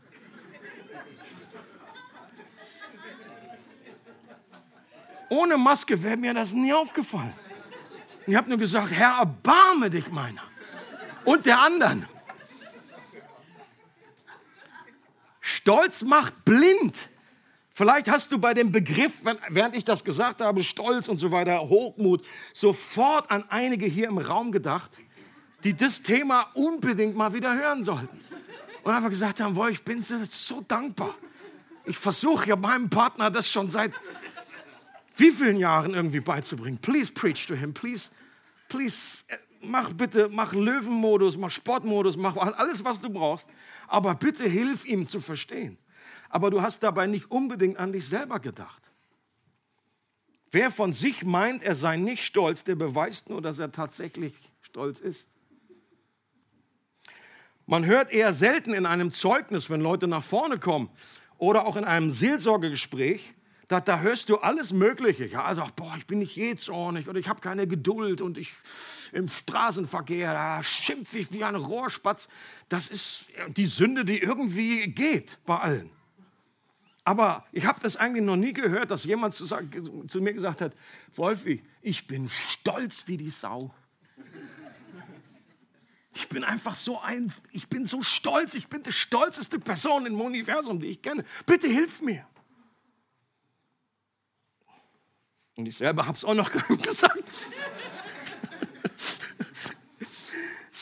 Ohne 5.31 5.57
Maske 5.57 6.03
wäre 6.03 6.17
mir 6.17 6.35
das 6.35 6.53
nie 6.53 6.73
aufgefallen. 6.73 7.33
Ich 8.27 8.35
habe 8.35 8.49
nur 8.49 8.59
gesagt, 8.59 8.93
Herr, 8.93 9.19
erbarme 9.19 9.91
dich 9.91 10.11
meiner 10.11 10.43
und 11.25 11.47
der 11.47 11.61
anderen. 11.61 12.07
Stolz 15.47 16.01
macht 16.01 16.47
blind. 16.47 17.11
Vielleicht 17.75 18.09
hast 18.09 18.33
du 18.33 18.39
bei 18.39 18.55
dem 18.55 18.73
Begriff, 18.73 19.13
während 19.51 19.77
ich 19.77 19.85
das 19.85 20.03
gesagt 20.03 20.41
habe, 20.41 20.65
Stolz 20.65 21.07
und 21.11 21.19
so 21.19 21.33
weiter, 21.33 21.61
Hochmut, 21.69 22.25
sofort 22.55 23.31
an 23.31 23.45
einige 23.51 23.85
hier 23.85 24.09
im 24.09 24.17
Raum 24.17 24.53
gedacht, 24.53 24.99
die 25.63 25.75
das 25.75 26.01
Thema 26.01 26.51
unbedingt 26.55 27.15
mal 27.15 27.35
wieder 27.35 27.55
hören 27.55 27.85
sollten. 27.85 28.09
Und 28.85 28.93
einfach 28.93 29.11
gesagt 29.11 29.41
haben, 29.41 29.53
boah, 29.53 29.69
ich 29.69 29.83
bin 29.83 30.01
so 30.01 30.63
dankbar. 30.67 31.15
Ich 31.85 31.99
versuche 31.99 32.49
ja 32.49 32.57
meinem 32.57 32.89
Partner 32.89 33.31
das 33.31 33.51
schon 33.51 33.69
seit 33.69 34.01
wie 35.17 35.31
vielen 35.31 35.59
Jahren 35.59 35.93
irgendwie 35.93 36.21
beizubringen. 36.21 36.79
Please 36.79 37.13
preach 37.13 37.47
to 37.47 37.55
him, 37.55 37.75
please, 37.75 38.09
please, 38.69 39.25
äh, 39.29 39.37
mach 39.67 39.93
bitte, 39.93 40.29
mach 40.31 40.53
Löwenmodus, 40.53 41.37
mach 41.37 41.51
Sportmodus, 41.51 42.17
mach 42.17 42.37
alles, 42.37 42.85
was 42.85 43.01
du 43.01 43.11
brauchst. 43.11 43.49
Aber 43.89 44.15
bitte 44.15 44.49
hilf 44.49 44.85
ihm 44.85 45.07
zu 45.07 45.21
verstehen. 45.21 45.79
Aber 46.29 46.51
du 46.51 46.63
hast 46.63 46.83
dabei 46.83 47.07
nicht 47.07 47.31
unbedingt 47.31 47.79
an 47.79 47.93
dich 47.93 48.07
selber 48.07 48.41
gedacht. 48.41 48.83
Wer 50.51 50.71
von 50.71 50.93
sich 50.93 51.25
meint, 51.25 51.65
er 51.65 51.75
sei 51.75 51.97
nicht 51.97 52.25
stolz, 52.25 52.65
der 52.65 52.77
beweist 52.77 53.29
nur, 53.29 53.43
dass 53.43 53.59
er 53.59 53.73
tatsächlich 53.73 54.35
stolz 54.63 55.01
ist. 55.01 55.29
Man 57.67 57.87
hört 57.87 58.13
eher 58.13 58.33
selten 58.33 58.75
in 58.75 58.87
einem 58.87 59.11
Zeugnis, 59.11 59.71
wenn 59.71 59.81
Leute 59.81 60.07
nach 60.07 60.23
vorne 60.23 60.59
kommen 60.59 60.91
oder 61.39 61.67
auch 61.67 61.77
in 61.77 61.85
einem 61.85 62.11
Seelsorgegespräch, 62.11 63.35
da, 63.69 63.81
da 63.81 64.01
hörst 64.01 64.29
du 64.29 64.37
alles 64.37 64.73
Mögliche. 64.73 65.25
Ja, 65.25 65.45
also, 65.45 65.67
boah, 65.77 65.95
ich 65.97 66.07
bin 66.07 66.19
nicht 66.19 66.37
jähzornig 66.37 67.09
oder 67.09 67.19
ich 67.19 67.29
habe 67.29 67.41
keine 67.41 67.67
Geduld 67.67 68.21
und 68.21 68.39
ich 68.39 68.53
im 69.13 69.29
Straßenverkehr, 69.29 70.33
da 70.33 70.63
schimpfe 70.63 71.19
ich 71.19 71.33
wie 71.33 71.45
ein 71.45 71.55
Rohrspatz. 71.55 72.29
Das 72.69 72.89
ist 72.89 73.29
die 73.49 73.67
Sünde, 73.67 74.05
die 74.05 74.19
irgendwie 74.19 74.89
geht 74.89 75.39
bei 75.47 75.59
allen. 75.59 75.91
Aber 77.05 77.47
ich 77.53 77.67
habe 77.67 77.81
das 77.81 77.97
eigentlich 77.97 78.25
noch 78.25 78.37
nie 78.37 78.53
gehört, 78.53 78.91
dass 78.91 79.05
jemand 79.05 79.35
zu, 79.35 79.47
zu 80.09 80.21
mir 80.21 80.33
gesagt 80.33 80.63
hat, 80.63 80.75
Wolfi, 81.15 81.63
ich 81.83 82.07
bin 82.07 82.31
stolz 82.31 83.07
wie 83.07 83.19
die 83.19 83.29
Sau. 83.29 83.75
Ich 86.15 86.29
bin 86.29 86.45
einfach 86.45 86.77
so 86.77 87.01
ein, 87.01 87.33
ich 87.51 87.69
bin 87.69 87.85
so 87.85 88.01
stolz, 88.03 88.55
ich 88.55 88.69
bin 88.69 88.83
die 88.83 88.93
stolzeste 88.93 89.59
Person 89.59 90.07
im 90.07 90.21
Universum, 90.21 90.81
die 90.81 90.87
ich 90.87 91.03
kenne. 91.03 91.25
Bitte 91.45 91.67
hilf 91.67 92.01
mir. 92.01 92.27
Und 95.57 95.67
ich 95.67 95.77
selber 95.77 96.07
habe 96.07 96.17
es 96.17 96.25
auch 96.25 96.35
noch 96.35 96.51
gesagt. 96.83 97.23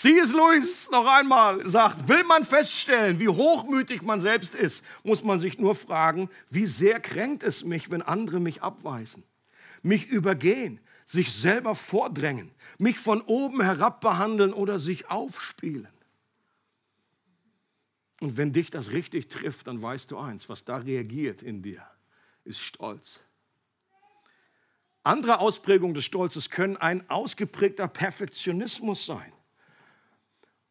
C.S. 0.02 0.32
Lewis 0.32 0.90
noch 0.90 1.06
einmal 1.06 1.68
sagt, 1.68 2.08
will 2.08 2.24
man 2.24 2.44
feststellen, 2.44 3.20
wie 3.20 3.28
hochmütig 3.28 4.02
man 4.02 4.18
selbst 4.18 4.56
ist, 4.56 4.84
muss 5.04 5.22
man 5.22 5.38
sich 5.38 5.58
nur 5.58 5.76
fragen, 5.76 6.28
wie 6.50 6.66
sehr 6.66 6.98
kränkt 6.98 7.44
es 7.44 7.62
mich, 7.62 7.88
wenn 7.88 8.02
andere 8.02 8.40
mich 8.40 8.62
abweisen, 8.62 9.22
mich 9.82 10.08
übergehen, 10.08 10.80
sich 11.06 11.32
selber 11.32 11.76
vordrängen, 11.76 12.50
mich 12.78 12.98
von 12.98 13.20
oben 13.20 13.62
herab 13.62 14.00
behandeln 14.00 14.52
oder 14.52 14.80
sich 14.80 15.08
aufspielen. 15.08 15.86
Und 18.20 18.36
wenn 18.36 18.52
dich 18.52 18.70
das 18.70 18.90
richtig 18.90 19.28
trifft, 19.28 19.68
dann 19.68 19.82
weißt 19.82 20.10
du 20.10 20.18
eins, 20.18 20.48
was 20.48 20.64
da 20.64 20.78
reagiert 20.78 21.42
in 21.42 21.62
dir, 21.62 21.86
ist 22.44 22.60
Stolz. 22.60 23.20
Andere 25.04 25.40
Ausprägungen 25.40 25.94
des 25.94 26.04
Stolzes 26.04 26.50
können 26.50 26.76
ein 26.76 27.08
ausgeprägter 27.10 27.88
Perfektionismus 27.88 29.04
sein 29.06 29.32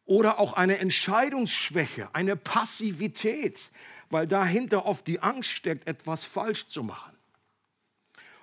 oder 0.04 0.38
auch 0.38 0.54
eine 0.54 0.78
Entscheidungsschwäche, 0.78 2.14
eine 2.14 2.36
Passivität, 2.36 3.70
weil 4.10 4.26
dahinter 4.26 4.86
oft 4.86 5.06
die 5.06 5.20
Angst 5.20 5.50
steckt, 5.50 5.86
etwas 5.86 6.24
falsch 6.24 6.66
zu 6.68 6.82
machen. 6.82 7.16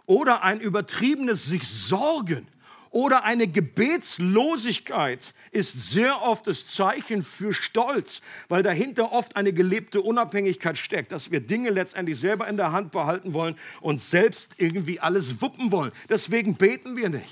Oder 0.06 0.44
ein 0.44 0.60
übertriebenes 0.60 1.46
sich 1.46 1.68
Sorgen 1.68 2.48
oder 2.92 3.24
eine 3.24 3.48
Gebetslosigkeit 3.48 5.34
ist 5.52 5.92
sehr 5.92 6.22
oft 6.22 6.48
das 6.48 6.68
Zeichen 6.68 7.22
für 7.22 7.54
Stolz, 7.54 8.22
weil 8.48 8.64
dahinter 8.64 9.12
oft 9.12 9.36
eine 9.36 9.54
gelebte 9.54 10.02
Unabhängigkeit 10.02 10.78
steckt, 10.78 11.12
dass 11.12 11.32
wir 11.32 11.40
Dinge 11.40 11.70
letztendlich 11.70 12.20
selber 12.20 12.48
in 12.48 12.58
der 12.58 12.72
Hand 12.72 12.92
behalten 12.92 13.34
wollen 13.34 13.56
und 13.82 14.00
selbst 14.00 14.54
irgendwie 14.58 15.00
alles 15.00 15.42
wuppen 15.42 15.72
wollen. 15.72 15.92
Deswegen 16.10 16.56
beten 16.56 16.96
wir 16.96 17.10
nicht. 17.10 17.30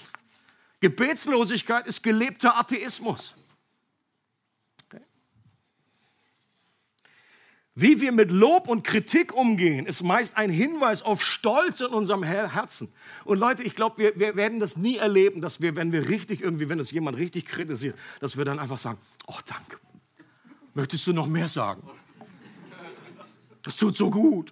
Gebetslosigkeit 0.80 1.88
ist 1.88 2.04
gelebter 2.04 2.58
Atheismus. 2.58 3.34
Wie 7.80 8.02
wir 8.02 8.12
mit 8.12 8.32
Lob 8.32 8.68
und 8.68 8.84
Kritik 8.84 9.36
umgehen, 9.36 9.86
ist 9.86 10.02
meist 10.02 10.36
ein 10.36 10.50
Hinweis 10.50 11.04
auf 11.04 11.22
Stolz 11.22 11.80
in 11.80 11.90
unserem 11.90 12.24
Herzen. 12.24 12.92
Und 13.24 13.38
Leute, 13.38 13.62
ich 13.62 13.76
glaube, 13.76 14.00
wir, 14.00 14.20
wir, 14.20 14.36
werden 14.36 14.60
das 14.60 14.78
nie 14.78 14.98
erleben, 14.98 15.42
dass 15.42 15.62
wir, 15.62 15.76
wenn 15.76 15.92
wir 15.92 16.10
richtig 16.10 16.42
irgendwie, 16.42 16.70
wenn 16.70 16.80
uns 16.80 16.90
jemand 16.90 17.18
richtig 17.18 17.46
kritisiert, 17.46 17.96
dass 18.20 18.36
wir 18.36 18.46
dann 18.46 18.58
einfach 18.58 18.80
sagen, 18.80 18.98
oh 19.28 19.38
danke, 19.46 19.78
möchtest 20.74 21.06
du 21.06 21.14
noch 21.14 21.28
mehr 21.28 21.48
sagen? 21.48 21.88
Das 23.62 23.78
tut 23.78 23.96
so 23.96 24.10
gut. 24.10 24.52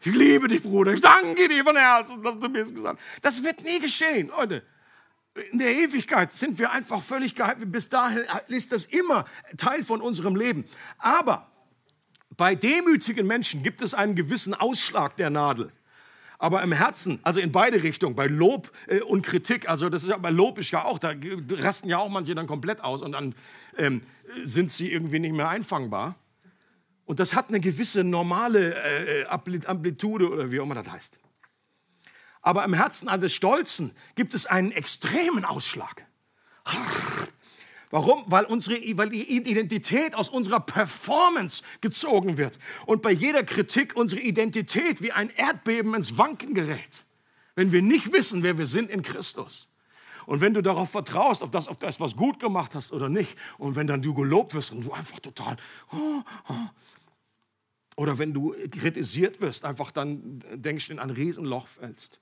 Ich 0.00 0.14
liebe 0.14 0.48
dich, 0.48 0.62
Bruder. 0.62 0.94
Ich 0.94 1.02
danke 1.02 1.48
dir 1.48 1.62
von 1.62 1.76
Herzen, 1.76 2.22
dass 2.22 2.38
du 2.38 2.48
mir 2.48 2.60
das 2.60 2.72
gesagt 2.72 2.98
hast. 2.98 3.24
Das 3.26 3.44
wird 3.44 3.62
nie 3.62 3.78
geschehen, 3.78 4.28
Leute. 4.28 4.62
In 5.52 5.58
der 5.58 5.76
Ewigkeit 5.76 6.32
sind 6.32 6.58
wir 6.58 6.72
einfach 6.72 7.02
völlig 7.02 7.34
geheim. 7.34 7.70
Bis 7.70 7.90
dahin 7.90 8.24
ist 8.46 8.72
das 8.72 8.86
immer 8.86 9.26
Teil 9.58 9.82
von 9.82 10.00
unserem 10.00 10.34
Leben. 10.34 10.64
Aber 10.96 11.52
bei 12.38 12.54
demütigen 12.54 13.26
Menschen 13.26 13.62
gibt 13.62 13.82
es 13.82 13.92
einen 13.92 14.14
gewissen 14.14 14.54
Ausschlag 14.54 15.16
der 15.16 15.28
Nadel. 15.28 15.70
Aber 16.38 16.62
im 16.62 16.70
Herzen, 16.70 17.18
also 17.24 17.40
in 17.40 17.50
beide 17.50 17.82
Richtungen, 17.82 18.14
bei 18.14 18.28
Lob 18.28 18.70
äh, 18.86 19.00
und 19.00 19.22
Kritik, 19.22 19.68
also 19.68 19.88
das 19.88 20.04
ist 20.04 20.10
ja 20.10 20.16
bei 20.16 20.30
Lob 20.30 20.56
ist 20.58 20.70
ja 20.70 20.84
auch, 20.84 21.00
da 21.00 21.12
rasten 21.50 21.88
ja 21.88 21.98
auch 21.98 22.08
manche 22.08 22.36
dann 22.36 22.46
komplett 22.46 22.80
aus 22.80 23.02
und 23.02 23.12
dann 23.12 23.34
ähm, 23.76 24.02
sind 24.44 24.70
sie 24.70 24.90
irgendwie 24.90 25.18
nicht 25.18 25.34
mehr 25.34 25.48
einfangbar. 25.48 26.14
Und 27.06 27.18
das 27.18 27.34
hat 27.34 27.48
eine 27.48 27.58
gewisse 27.58 28.04
normale 28.04 28.74
äh, 28.74 29.26
Amplitude 29.26 30.30
oder 30.30 30.52
wie 30.52 30.60
auch 30.60 30.64
immer 30.64 30.76
das 30.76 30.90
heißt. 30.90 31.18
Aber 32.40 32.64
im 32.64 32.74
Herzen 32.74 33.08
eines 33.08 33.34
Stolzen 33.34 33.90
gibt 34.14 34.32
es 34.32 34.46
einen 34.46 34.70
extremen 34.70 35.44
Ausschlag. 35.44 36.06
Warum? 37.90 38.24
Weil, 38.26 38.44
unsere, 38.44 38.76
weil 38.98 39.08
die 39.08 39.36
Identität 39.36 40.14
aus 40.14 40.28
unserer 40.28 40.60
Performance 40.60 41.62
gezogen 41.80 42.36
wird 42.36 42.58
und 42.86 43.00
bei 43.00 43.10
jeder 43.10 43.42
Kritik 43.42 43.96
unsere 43.96 44.20
Identität 44.20 45.00
wie 45.02 45.12
ein 45.12 45.30
Erdbeben 45.30 45.94
ins 45.94 46.18
Wanken 46.18 46.54
gerät, 46.54 47.04
wenn 47.54 47.72
wir 47.72 47.80
nicht 47.80 48.12
wissen, 48.12 48.42
wer 48.42 48.58
wir 48.58 48.66
sind 48.66 48.90
in 48.90 49.02
Christus. 49.02 49.68
Und 50.26 50.42
wenn 50.42 50.52
du 50.52 50.60
darauf 50.60 50.90
vertraust, 50.90 51.40
ob, 51.40 51.52
das, 51.52 51.68
ob 51.68 51.80
du 51.80 51.86
etwas 51.86 52.14
gut 52.14 52.38
gemacht 52.38 52.74
hast 52.74 52.92
oder 52.92 53.08
nicht, 53.08 53.34
und 53.56 53.76
wenn 53.76 53.86
dann 53.86 54.02
du 54.02 54.12
gelobt 54.12 54.52
wirst 54.52 54.72
und 54.72 54.84
du 54.84 54.92
einfach 54.92 55.20
total, 55.20 55.56
oh, 55.90 56.22
oh, 56.50 56.54
oder 57.96 58.18
wenn 58.18 58.34
du 58.34 58.54
kritisiert 58.70 59.40
wirst, 59.40 59.64
einfach 59.64 59.90
dann 59.90 60.44
denkst 60.52 60.88
du 60.88 60.92
in 60.92 60.98
ein 60.98 61.08
Riesenloch 61.08 61.66
fällst. 61.66 62.20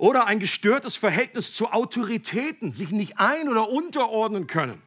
Oder 0.00 0.26
ein 0.26 0.40
gestörtes 0.40 0.96
Verhältnis 0.96 1.52
zu 1.52 1.72
Autoritäten, 1.72 2.72
sich 2.72 2.90
nicht 2.90 3.18
ein- 3.18 3.50
oder 3.50 3.68
unterordnen 3.68 4.46
können, 4.46 4.80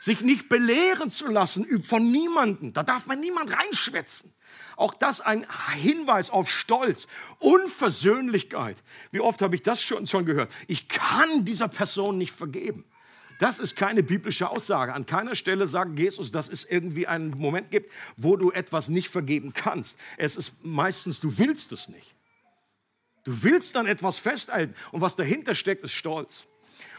sich 0.00 0.22
nicht 0.22 0.48
belehren 0.48 1.10
zu 1.10 1.26
lassen 1.26 1.82
von 1.82 2.10
niemandem. 2.10 2.72
Da 2.72 2.82
darf 2.82 3.04
man 3.04 3.20
niemand 3.20 3.54
reinschwätzen. 3.54 4.32
Auch 4.78 4.94
das 4.94 5.20
ein 5.20 5.46
Hinweis 5.74 6.30
auf 6.30 6.50
Stolz, 6.50 7.08
Unversöhnlichkeit. 7.40 8.82
Wie 9.10 9.20
oft 9.20 9.42
habe 9.42 9.54
ich 9.54 9.62
das 9.62 9.82
schon, 9.82 10.06
schon 10.06 10.24
gehört? 10.24 10.50
Ich 10.66 10.88
kann 10.88 11.44
dieser 11.44 11.68
Person 11.68 12.16
nicht 12.16 12.32
vergeben. 12.32 12.86
Das 13.40 13.58
ist 13.58 13.76
keine 13.76 14.02
biblische 14.02 14.48
Aussage. 14.48 14.94
An 14.94 15.04
keiner 15.04 15.34
Stelle 15.34 15.66
sagt 15.66 15.98
Jesus, 15.98 16.32
dass 16.32 16.48
es 16.48 16.64
irgendwie 16.64 17.06
einen 17.06 17.36
Moment 17.36 17.70
gibt, 17.70 17.92
wo 18.16 18.38
du 18.38 18.50
etwas 18.50 18.88
nicht 18.88 19.10
vergeben 19.10 19.52
kannst. 19.52 19.98
Es 20.16 20.36
ist 20.36 20.64
meistens, 20.64 21.20
du 21.20 21.36
willst 21.36 21.70
es 21.72 21.90
nicht. 21.90 22.13
Du 23.24 23.42
willst 23.42 23.74
dann 23.74 23.86
etwas 23.86 24.18
festhalten 24.18 24.74
und 24.92 25.00
was 25.00 25.16
dahinter 25.16 25.54
steckt, 25.54 25.82
ist 25.82 25.92
Stolz. 25.92 26.44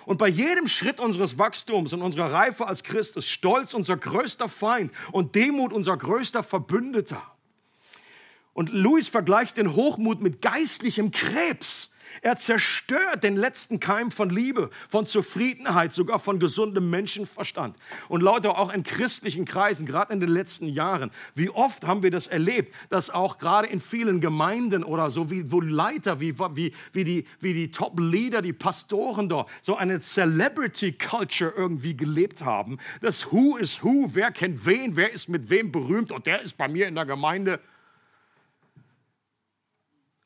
Und 0.05 0.17
bei 0.17 0.27
jedem 0.27 0.67
Schritt 0.67 0.99
unseres 0.99 1.39
Wachstums 1.39 1.93
und 1.93 2.01
unserer 2.01 2.31
Reife 2.31 2.67
als 2.67 2.83
Christ 2.83 3.17
ist 3.17 3.29
Stolz 3.29 3.73
unser 3.73 3.97
größter 3.97 4.49
Feind 4.49 4.91
und 5.11 5.35
Demut 5.35 5.73
unser 5.73 5.97
größter 5.97 6.43
Verbündeter. 6.43 7.21
Und 8.53 8.71
Louis 8.71 9.09
vergleicht 9.09 9.57
den 9.57 9.73
Hochmut 9.73 10.21
mit 10.21 10.41
geistlichem 10.41 11.11
Krebs. 11.11 11.91
Er 12.21 12.37
zerstört 12.37 13.23
den 13.23 13.35
letzten 13.35 13.79
Keim 13.79 14.11
von 14.11 14.29
Liebe, 14.29 14.69
von 14.89 15.05
Zufriedenheit, 15.05 15.93
sogar 15.93 16.19
von 16.19 16.39
gesundem 16.39 16.89
Menschenverstand. 16.89 17.77
Und 18.07 18.21
Leute, 18.21 18.57
auch 18.57 18.73
in 18.73 18.83
christlichen 18.83 19.45
Kreisen, 19.45 19.85
gerade 19.85 20.13
in 20.13 20.19
den 20.19 20.29
letzten 20.29 20.67
Jahren, 20.67 21.11
wie 21.33 21.49
oft 21.49 21.85
haben 21.85 22.03
wir 22.03 22.11
das 22.11 22.27
erlebt, 22.27 22.73
dass 22.89 23.09
auch 23.09 23.37
gerade 23.37 23.67
in 23.67 23.79
vielen 23.79 24.21
Gemeinden 24.21 24.83
oder 24.83 25.09
so, 25.09 25.29
wie 25.31 25.51
wo 25.51 25.61
Leiter, 25.61 26.19
wie, 26.19 26.37
wie, 26.39 26.73
wie 26.93 27.03
die, 27.03 27.25
wie 27.39 27.53
die 27.53 27.71
Top-Leader, 27.71 28.41
die 28.41 28.53
Pastoren 28.53 29.29
dort, 29.29 29.49
so 29.61 29.75
eine 29.75 29.99
Celebrity-Culture 29.99 31.53
irgendwie 31.55 31.97
gelebt 31.97 32.43
haben. 32.43 32.77
Das 33.01 33.31
Who 33.31 33.57
is 33.57 33.83
Who, 33.83 34.09
wer 34.13 34.31
kennt 34.31 34.65
wen, 34.65 34.95
wer 34.95 35.11
ist 35.11 35.29
mit 35.29 35.49
wem 35.49 35.71
berühmt 35.71 36.11
und 36.11 36.25
der 36.25 36.41
ist 36.41 36.57
bei 36.57 36.67
mir 36.67 36.87
in 36.87 36.95
der 36.95 37.05
Gemeinde. 37.05 37.59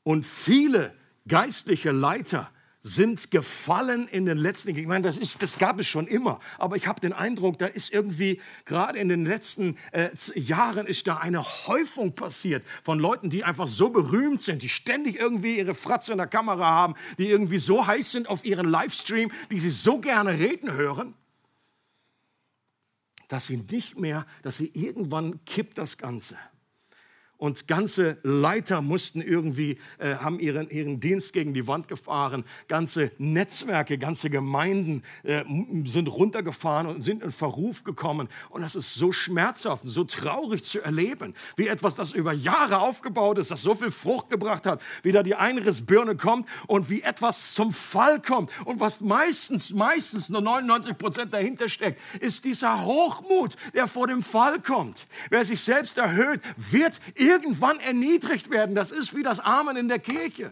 Und 0.04 0.26
viele 0.26 0.99
geistliche 1.28 1.92
Leiter 1.92 2.50
sind 2.82 3.30
gefallen 3.30 4.08
in 4.08 4.26
den 4.26 4.38
letzten, 4.38 4.70
ich 4.70 4.88
meine, 4.88 5.04
das, 5.04 5.18
ist, 5.18 5.42
das 5.42 5.58
gab 5.58 5.80
es 5.80 5.88
schon 5.88 6.08
immer, 6.08 6.40
aber 6.58 6.78
ich 6.78 6.88
habe 6.88 7.02
den 7.02 7.12
Eindruck, 7.12 7.60
da 7.60 7.66
ist 7.66 7.92
irgendwie, 7.92 8.42
gerade 8.64 8.98
in 8.98 9.10
den 9.10 9.26
letzten 9.26 9.78
äh, 9.92 10.10
Jahren 10.36 10.88
ist 10.88 11.06
da 11.08 11.18
eine 11.18 11.44
Häufung 11.44 12.16
passiert 12.16 12.64
von 12.82 12.98
Leuten, 12.98 13.30
die 13.30 13.44
einfach 13.44 13.68
so 13.68 13.90
berühmt 13.90 14.42
sind, 14.42 14.62
die 14.62 14.70
ständig 14.70 15.18
irgendwie 15.18 15.58
ihre 15.58 15.74
Fratze 15.74 16.14
in 16.14 16.20
der 16.20 16.28
Kamera 16.28 16.70
haben, 16.70 16.96
die 17.18 17.28
irgendwie 17.28 17.60
so 17.60 17.86
heiß 17.86 18.12
sind 18.12 18.30
auf 18.30 18.46
ihren 18.46 18.70
Livestream, 18.70 19.30
die 19.52 19.60
sie 19.60 19.72
so 19.72 20.00
gerne 20.00 20.40
reden 20.40 20.72
hören, 20.72 21.16
dass 23.28 23.46
sie 23.46 23.58
nicht 23.58 24.00
mehr, 24.00 24.26
dass 24.42 24.56
sie 24.56 24.72
irgendwann 24.74 25.44
kippt 25.44 25.78
das 25.78 25.98
Ganze 25.98 26.38
und 27.40 27.68
ganze 27.68 28.18
Leiter 28.22 28.82
mussten 28.82 29.22
irgendwie, 29.22 29.78
äh, 29.98 30.16
haben 30.16 30.40
ihren, 30.40 30.70
ihren 30.70 31.00
Dienst 31.00 31.32
gegen 31.32 31.54
die 31.54 31.68
Wand 31.68 31.88
gefahren. 31.88 32.44
Ganze 32.68 33.12
Netzwerke, 33.18 33.98
ganze 33.98 34.30
Gemeinden 34.30 35.04
äh, 35.24 35.44
sind 35.86 36.10
runtergefahren 36.10 36.88
und 36.88 37.02
sind 37.02 37.24
in 37.24 37.32
Verruf 37.32 37.86
gekommen. 37.86 38.28
Und 38.50 38.62
das 38.62 38.76
ist 38.76 38.94
so 38.94 39.14
schmerzhaft, 39.14 39.84
so 39.86 40.04
traurig 40.04 40.66
zu 40.66 40.82
erleben, 40.82 41.34
wie 41.56 41.68
etwas, 41.68 41.96
das 41.96 42.12
über 42.12 42.34
Jahre 42.34 42.80
aufgebaut 42.80 43.38
ist, 43.38 43.52
das 43.52 43.64
so 43.64 43.74
viel 43.74 43.90
Frucht 43.90 44.30
gebracht 44.30 44.66
hat, 44.66 44.82
wie 45.02 45.14
da 45.14 45.24
die 45.24 45.36
Einrissbirne 45.36 46.18
kommt 46.18 46.48
und 46.68 46.90
wie 46.90 47.02
etwas 47.04 47.54
zum 47.54 47.72
Fall 47.72 48.22
kommt. 48.22 48.52
Und 48.66 48.82
was 48.82 49.00
meistens, 49.00 49.72
meistens 49.72 50.30
nur 50.30 50.42
99 50.42 50.98
Prozent 50.98 51.34
dahinter 51.34 51.70
steckt, 51.70 52.02
ist 52.20 52.44
dieser 52.44 52.84
Hochmut, 52.84 53.56
der 53.74 53.88
vor 53.88 54.08
dem 54.08 54.24
Fall 54.24 54.60
kommt. 54.60 55.08
Wer 55.30 55.46
sich 55.46 55.62
selbst 55.62 55.98
erhöht, 55.98 56.42
wird 56.58 57.00
irgendwann 57.30 57.80
erniedrigt 57.80 58.50
werden. 58.50 58.74
Das 58.76 58.92
ist 58.92 59.16
wie 59.16 59.24
das 59.24 59.40
Amen 59.40 59.78
in 59.78 59.88
der 59.88 60.00
Kirche. 60.00 60.52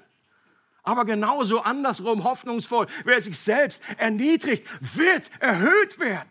Aber 0.84 1.06
genauso 1.06 1.62
andersrum 1.62 2.24
hoffnungsvoll. 2.24 2.88
Wer 3.04 3.20
sich 3.20 3.38
selbst 3.38 3.82
erniedrigt, 3.98 4.66
wird 4.96 5.30
erhöht 5.40 6.00
werden. 6.00 6.30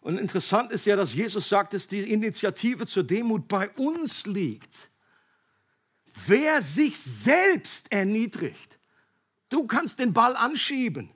Und 0.00 0.18
interessant 0.18 0.70
ist 0.70 0.86
ja, 0.86 0.96
dass 0.96 1.14
Jesus 1.14 1.48
sagt, 1.48 1.74
dass 1.74 1.88
die 1.88 2.10
Initiative 2.10 2.86
zur 2.86 3.04
Demut 3.04 3.48
bei 3.48 3.70
uns 3.70 4.26
liegt. 4.26 4.90
Wer 6.26 6.62
sich 6.62 6.98
selbst 7.00 7.90
erniedrigt, 7.90 8.78
du 9.48 9.66
kannst 9.66 9.98
den 9.98 10.12
Ball 10.12 10.36
anschieben. 10.36 11.10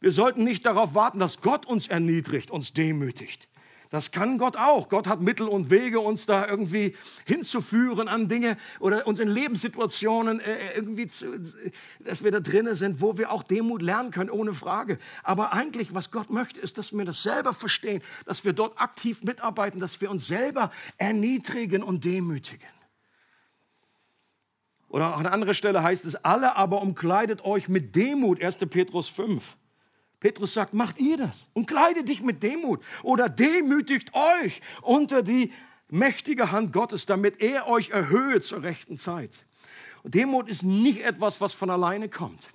Wir 0.00 0.10
sollten 0.10 0.42
nicht 0.42 0.66
darauf 0.66 0.94
warten, 0.94 1.18
dass 1.18 1.40
Gott 1.40 1.66
uns 1.66 1.86
erniedrigt, 1.86 2.50
uns 2.50 2.72
demütigt. 2.72 3.48
Das 3.94 4.10
kann 4.10 4.38
Gott 4.38 4.56
auch. 4.56 4.88
Gott 4.88 5.06
hat 5.06 5.20
Mittel 5.20 5.46
und 5.46 5.70
Wege, 5.70 6.00
uns 6.00 6.26
da 6.26 6.48
irgendwie 6.48 6.96
hinzuführen 7.26 8.08
an 8.08 8.26
Dinge 8.26 8.56
oder 8.80 9.06
uns 9.06 9.20
in 9.20 9.28
Lebenssituationen 9.28 10.40
äh, 10.40 10.56
irgendwie, 10.74 11.06
zu, 11.06 11.26
dass 12.00 12.24
wir 12.24 12.32
da 12.32 12.40
drinnen 12.40 12.74
sind, 12.74 13.00
wo 13.00 13.18
wir 13.18 13.30
auch 13.30 13.44
Demut 13.44 13.82
lernen 13.82 14.10
können, 14.10 14.30
ohne 14.30 14.52
Frage. 14.52 14.98
Aber 15.22 15.52
eigentlich, 15.52 15.94
was 15.94 16.10
Gott 16.10 16.28
möchte, 16.28 16.58
ist, 16.58 16.76
dass 16.76 16.92
wir 16.92 17.04
das 17.04 17.22
selber 17.22 17.54
verstehen, 17.54 18.02
dass 18.26 18.44
wir 18.44 18.52
dort 18.52 18.80
aktiv 18.80 19.22
mitarbeiten, 19.22 19.78
dass 19.78 20.00
wir 20.00 20.10
uns 20.10 20.26
selber 20.26 20.72
erniedrigen 20.98 21.84
und 21.84 22.04
demütigen. 22.04 22.66
Oder 24.88 25.16
an 25.16 25.26
anderer 25.26 25.54
Stelle 25.54 25.84
heißt 25.84 26.04
es, 26.04 26.16
alle 26.16 26.56
aber 26.56 26.82
umkleidet 26.82 27.44
euch 27.44 27.68
mit 27.68 27.94
Demut, 27.94 28.42
1. 28.42 28.56
Petrus 28.56 29.08
5. 29.08 29.56
Petrus 30.24 30.54
sagt, 30.54 30.72
macht 30.72 31.00
ihr 31.00 31.18
das 31.18 31.48
und 31.52 31.66
kleidet 31.66 32.08
dich 32.08 32.22
mit 32.22 32.42
Demut 32.42 32.82
oder 33.02 33.28
demütigt 33.28 34.10
euch 34.14 34.62
unter 34.80 35.22
die 35.22 35.52
mächtige 35.90 36.50
Hand 36.50 36.72
Gottes, 36.72 37.04
damit 37.04 37.42
er 37.42 37.68
euch 37.68 37.90
erhöhe 37.90 38.40
zur 38.40 38.62
rechten 38.62 38.96
Zeit. 38.96 39.36
Und 40.02 40.14
Demut 40.14 40.48
ist 40.48 40.62
nicht 40.62 41.04
etwas, 41.04 41.42
was 41.42 41.52
von 41.52 41.68
alleine 41.68 42.08
kommt 42.08 42.53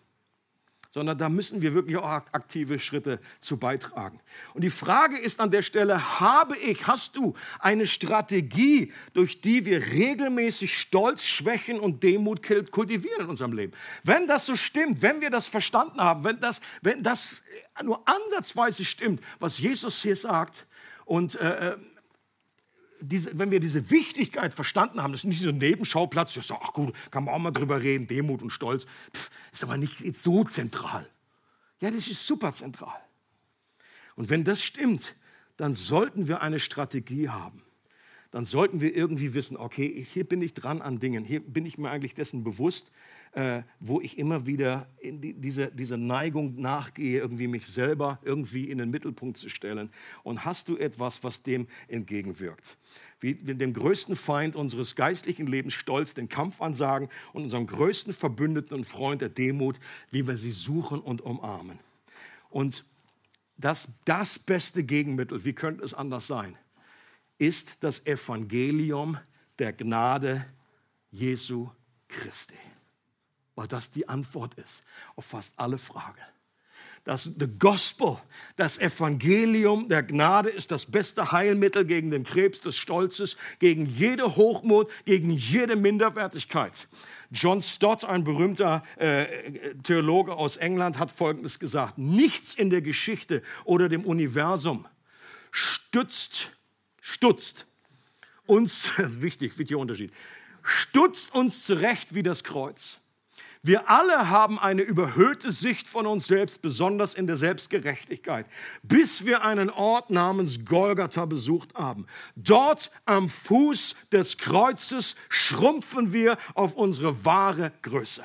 sondern 0.91 1.17
da 1.17 1.30
müssen 1.30 1.62
wir 1.62 1.73
wirklich 1.73 1.97
auch 1.97 2.04
aktive 2.04 2.80
Schritte 2.80 3.19
zu 3.39 3.58
beitragen. 3.58 4.19
Und 4.54 4.63
die 4.63 4.69
Frage 4.69 5.17
ist 5.17 5.39
an 5.39 5.52
der 5.52 5.62
Stelle, 5.62 6.19
habe 6.19 6.58
ich, 6.58 6.88
hast 6.88 7.15
du 7.15 7.36
eine 7.60 7.86
Strategie, 7.86 8.91
durch 9.13 9.41
die 9.41 9.65
wir 9.65 9.88
regelmäßig 9.88 10.80
Stolz, 10.80 11.25
Schwächen 11.25 11.80
und 11.80 12.02
Demut 12.04 12.41
kultivieren 12.71 13.21
in 13.21 13.30
unserem 13.30 13.54
Leben? 13.54 13.73
Wenn 14.04 14.25
das 14.25 14.47
so 14.47 14.56
stimmt, 14.56 15.02
wenn 15.02 15.21
wir 15.21 15.30
das 15.30 15.47
verstanden 15.47 16.02
haben, 16.02 16.23
wenn 16.23 16.39
das, 16.39 16.62
wenn 16.82 17.04
das 17.04 17.43
nur 17.84 18.02
ansatzweise 18.08 18.84
stimmt, 18.84 19.21
was 19.39 19.60
Jesus 19.60 20.02
hier 20.02 20.15
sagt, 20.15 20.65
und 21.06 21.36
äh, 21.36 21.71
äh 21.71 21.78
diese, 23.01 23.38
wenn 23.38 23.51
wir 23.51 23.59
diese 23.59 23.89
Wichtigkeit 23.89 24.53
verstanden 24.53 25.01
haben, 25.01 25.12
das 25.12 25.21
ist 25.21 25.25
nicht 25.25 25.41
so 25.41 25.49
ein 25.49 25.57
Nebenschauplatz, 25.57 26.35
ist, 26.38 26.51
ach 26.51 26.73
gut, 26.73 26.93
kann 27.12 27.23
man 27.23 27.33
auch 27.33 27.39
mal 27.39 27.51
drüber 27.51 27.81
reden, 27.81 28.07
Demut 28.07 28.41
und 28.41 28.49
Stolz, 28.49 28.85
Pff, 29.15 29.29
ist 29.51 29.63
aber 29.63 29.77
nicht 29.77 30.17
so 30.17 30.43
zentral. 30.43 31.07
Ja, 31.79 31.91
das 31.91 32.07
ist 32.07 32.25
super 32.25 32.53
zentral. 32.53 32.99
Und 34.15 34.29
wenn 34.29 34.43
das 34.43 34.63
stimmt, 34.63 35.15
dann 35.57 35.73
sollten 35.73 36.27
wir 36.27 36.41
eine 36.41 36.59
Strategie 36.59 37.29
haben. 37.29 37.63
Dann 38.31 38.45
sollten 38.45 38.81
wir 38.81 38.95
irgendwie 38.95 39.33
wissen, 39.33 39.57
okay, 39.57 40.05
hier 40.07 40.23
bin 40.23 40.41
ich 40.41 40.53
dran 40.53 40.81
an 40.81 40.99
Dingen, 40.99 41.23
hier 41.23 41.39
bin 41.39 41.65
ich 41.65 41.77
mir 41.77 41.89
eigentlich 41.89 42.13
dessen 42.13 42.43
bewusst, 42.43 42.91
äh, 43.33 43.61
wo 43.79 44.01
ich 44.01 44.17
immer 44.17 44.45
wieder 44.45 44.87
die, 45.03 45.33
diese, 45.33 45.71
diese 45.71 45.97
Neigung 45.97 46.59
nachgehe, 46.59 47.19
irgendwie 47.19 47.47
mich 47.47 47.67
selber 47.67 48.19
irgendwie 48.23 48.69
in 48.69 48.79
den 48.79 48.89
Mittelpunkt 48.89 49.37
zu 49.37 49.49
stellen. 49.49 49.91
Und 50.23 50.45
hast 50.45 50.67
du 50.67 50.77
etwas, 50.77 51.23
was 51.23 51.43
dem 51.43 51.67
entgegenwirkt? 51.87 52.77
Wie 53.19 53.35
dem 53.35 53.73
größten 53.73 54.15
Feind 54.15 54.55
unseres 54.55 54.95
geistlichen 54.95 55.45
Lebens 55.45 55.73
Stolz 55.73 56.13
den 56.13 56.29
Kampf 56.29 56.61
ansagen 56.61 57.09
und 57.33 57.43
unserem 57.43 57.67
größten 57.67 58.13
Verbündeten 58.13 58.75
und 58.75 58.85
Freund 58.85 59.21
der 59.21 59.29
Demut, 59.29 59.79
wie 60.09 60.25
wir 60.25 60.35
sie 60.35 60.51
suchen 60.51 60.99
und 60.99 61.21
umarmen. 61.21 61.79
Und 62.49 62.83
das, 63.57 63.89
das 64.05 64.39
beste 64.39 64.83
Gegenmittel, 64.83 65.45
wie 65.45 65.53
könnte 65.53 65.83
es 65.83 65.93
anders 65.93 66.25
sein, 66.25 66.57
ist 67.37 67.83
das 67.83 68.05
Evangelium 68.05 69.17
der 69.59 69.73
Gnade 69.73 70.45
Jesu 71.11 71.69
Christi 72.07 72.55
weil 73.59 73.67
das 73.67 73.91
die 73.91 74.07
Antwort 74.07 74.53
ist 74.53 74.83
auf 75.17 75.25
fast 75.25 75.53
alle 75.57 75.77
Fragen. 75.77 76.21
Das 77.03 77.25
the 77.25 77.45
Gospel, 77.59 78.17
das 78.55 78.77
Evangelium 78.77 79.89
der 79.89 80.01
Gnade 80.01 80.47
ist 80.49 80.71
das 80.71 80.85
beste 80.85 81.33
Heilmittel 81.33 81.83
gegen 81.83 82.09
den 82.09 82.23
Krebs 82.23 82.61
des 82.61 82.77
Stolzes, 82.77 83.35
gegen 83.59 83.85
jede 83.85 84.37
Hochmut, 84.37 84.89
gegen 85.03 85.29
jede 85.29 85.75
Minderwertigkeit. 85.75 86.87
John 87.31 87.61
Stott, 87.61 88.05
ein 88.05 88.23
berühmter 88.23 88.81
äh, 88.95 89.73
Theologe 89.83 90.35
aus 90.35 90.55
England, 90.55 90.97
hat 90.97 91.11
Folgendes 91.11 91.59
gesagt. 91.59 91.97
Nichts 91.97 92.53
in 92.53 92.69
der 92.69 92.81
Geschichte 92.81 93.43
oder 93.65 93.89
dem 93.89 94.05
Universum 94.05 94.87
stützt, 95.51 96.57
stutzt 97.01 97.65
uns, 98.45 98.93
wichtig, 98.97 99.59
wichtiger 99.59 99.79
Unterschied, 99.79 100.13
stutzt 100.63 101.35
uns 101.35 101.65
zurecht 101.65 102.15
wie 102.15 102.23
das 102.23 102.45
Kreuz. 102.45 102.98
Wir 103.61 103.89
alle 103.89 104.29
haben 104.29 104.57
eine 104.57 104.83
überhöhte 104.83 105.51
Sicht 105.51 105.89
von 105.89 106.05
uns 106.05 106.27
selbst, 106.27 106.61
besonders 106.61 107.13
in 107.13 107.27
der 107.27 107.35
Selbstgerechtigkeit, 107.35 108.45
bis 108.83 109.25
wir 109.25 109.43
einen 109.43 109.69
Ort 109.69 110.09
namens 110.09 110.63
Golgatha 110.63 111.25
besucht 111.25 111.73
haben. 111.75 112.07
Dort 112.37 112.89
am 113.05 113.27
Fuß 113.27 113.95
des 114.13 114.37
Kreuzes 114.37 115.17
schrumpfen 115.27 116.13
wir 116.13 116.37
auf 116.53 116.75
unsere 116.75 117.25
wahre 117.25 117.73
Größe. 117.81 118.23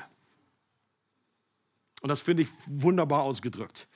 Und 2.01 2.09
das 2.09 2.21
finde 2.21 2.43
ich 2.43 2.49
wunderbar 2.67 3.23
ausgedrückt 3.23 3.87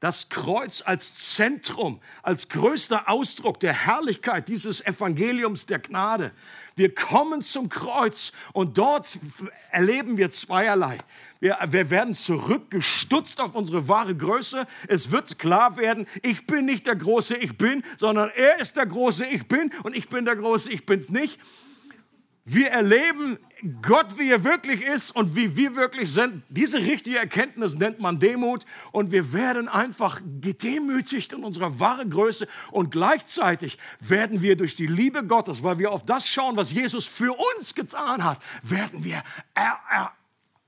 das 0.00 0.28
Kreuz 0.28 0.82
als 0.84 1.34
Zentrum, 1.34 2.00
als 2.22 2.48
größter 2.48 3.08
Ausdruck 3.08 3.60
der 3.60 3.72
Herrlichkeit 3.72 4.48
dieses 4.48 4.84
Evangeliums 4.84 5.66
der 5.66 5.78
Gnade. 5.78 6.32
Wir 6.76 6.94
kommen 6.94 7.40
zum 7.40 7.68
Kreuz 7.68 8.32
und 8.52 8.76
dort 8.76 9.18
erleben 9.70 10.16
wir 10.16 10.30
zweierlei. 10.30 10.98
Wir, 11.40 11.58
wir 11.68 11.90
werden 11.90 12.12
zurückgestutzt 12.12 13.40
auf 13.40 13.54
unsere 13.54 13.88
wahre 13.88 14.14
Größe. 14.14 14.66
Es 14.88 15.10
wird 15.10 15.38
klar 15.38 15.76
werden, 15.76 16.06
ich 16.22 16.46
bin 16.46 16.66
nicht 16.66 16.86
der 16.86 16.96
große 16.96 17.36
Ich 17.36 17.56
bin, 17.56 17.82
sondern 17.96 18.30
er 18.34 18.60
ist 18.60 18.76
der 18.76 18.86
große 18.86 19.26
Ich 19.26 19.46
bin 19.46 19.72
und 19.84 19.96
ich 19.96 20.08
bin 20.08 20.24
der 20.24 20.36
große 20.36 20.70
Ich 20.70 20.84
bin's 20.84 21.08
nicht. 21.08 21.38
Wir 22.46 22.68
erleben 22.68 23.38
Gott, 23.80 24.18
wie 24.18 24.30
er 24.30 24.44
wirklich 24.44 24.82
ist 24.82 25.16
und 25.16 25.34
wie 25.34 25.56
wir 25.56 25.76
wirklich 25.76 26.12
sind. 26.12 26.42
Diese 26.50 26.76
richtige 26.78 27.16
Erkenntnis 27.16 27.74
nennt 27.74 28.00
man 28.00 28.18
Demut 28.18 28.66
und 28.92 29.12
wir 29.12 29.32
werden 29.32 29.66
einfach 29.66 30.20
gedemütigt 30.42 31.32
in 31.32 31.42
unserer 31.42 31.80
wahren 31.80 32.10
Größe 32.10 32.46
und 32.70 32.90
gleichzeitig 32.90 33.78
werden 33.98 34.42
wir 34.42 34.56
durch 34.56 34.76
die 34.76 34.86
Liebe 34.86 35.24
Gottes, 35.24 35.62
weil 35.62 35.78
wir 35.78 35.90
auf 35.90 36.04
das 36.04 36.28
schauen, 36.28 36.56
was 36.56 36.70
Jesus 36.70 37.06
für 37.06 37.34
uns 37.56 37.74
getan 37.74 38.22
hat, 38.22 38.38
werden 38.62 39.04
wir 39.04 39.22
er, 39.54 39.78
er, 39.90 40.12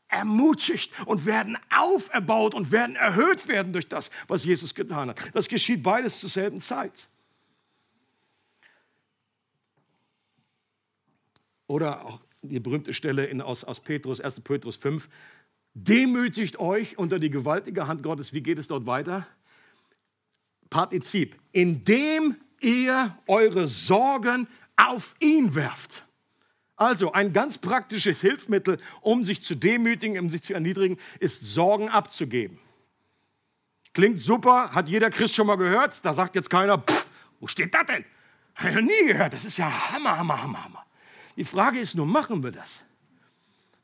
ermutigt 0.08 0.92
und 1.05 1.26
werden 1.26 1.59
auferbaut 1.68 2.55
und 2.55 2.72
werden 2.72 2.96
erhöht 2.96 3.48
werden 3.48 3.74
durch 3.74 3.88
das, 3.88 4.11
was 4.28 4.44
Jesus 4.44 4.74
getan 4.74 5.11
hat. 5.11 5.18
Das 5.34 5.48
geschieht 5.48 5.82
beides 5.82 6.20
zur 6.20 6.30
selben 6.30 6.62
Zeit. 6.62 7.09
Oder 11.66 12.04
auch 12.04 12.20
die 12.42 12.60
berühmte 12.60 12.94
Stelle 12.94 13.26
in, 13.26 13.40
aus, 13.40 13.64
aus 13.64 13.80
Petrus, 13.80 14.20
1. 14.20 14.40
Petrus 14.40 14.76
5. 14.76 15.08
Demütigt 15.74 16.58
euch 16.58 16.98
unter 16.98 17.18
die 17.18 17.30
gewaltige 17.30 17.86
Hand 17.86 18.02
Gottes. 18.02 18.32
Wie 18.32 18.42
geht 18.42 18.58
es 18.58 18.68
dort 18.68 18.86
weiter? 18.86 19.26
Partizip. 20.70 21.36
Indem 21.52 22.36
ihr 22.60 23.16
eure 23.26 23.68
Sorgen 23.68 24.48
auf 24.76 25.14
ihn 25.20 25.54
werft. 25.54 26.04
Also 26.76 27.12
ein 27.12 27.32
ganz 27.32 27.58
praktisches 27.58 28.20
Hilfsmittel, 28.20 28.78
um 29.00 29.24
sich 29.24 29.42
zu 29.42 29.54
demütigen, 29.54 30.18
um 30.18 30.28
sich 30.28 30.42
zu 30.42 30.52
erniedrigen, 30.52 30.98
ist 31.20 31.44
Sorgen 31.44 31.88
abzugeben. 31.88 32.58
Klingt 33.94 34.20
super, 34.20 34.72
hat 34.72 34.88
jeder 34.90 35.08
Christ 35.08 35.34
schon 35.34 35.46
mal 35.46 35.56
gehört. 35.56 36.04
Da 36.04 36.12
sagt 36.12 36.34
jetzt 36.36 36.50
keiner, 36.50 36.78
pff, 36.78 37.06
wo 37.40 37.46
steht 37.46 37.74
das 37.74 37.86
denn? 37.86 38.04
Habe 38.54 38.68
ich 38.68 38.74
noch 38.74 38.82
nie 38.82 39.06
gehört. 39.06 39.32
Das 39.32 39.46
ist 39.46 39.56
ja 39.56 39.70
Hammer, 39.92 40.18
Hammer, 40.18 40.42
Hammer, 40.42 40.64
Hammer. 40.64 40.86
Die 41.37 41.45
Frage 41.45 41.78
ist 41.78 41.95
nur, 41.95 42.07
machen 42.07 42.43
wir 42.43 42.51
das? 42.51 42.82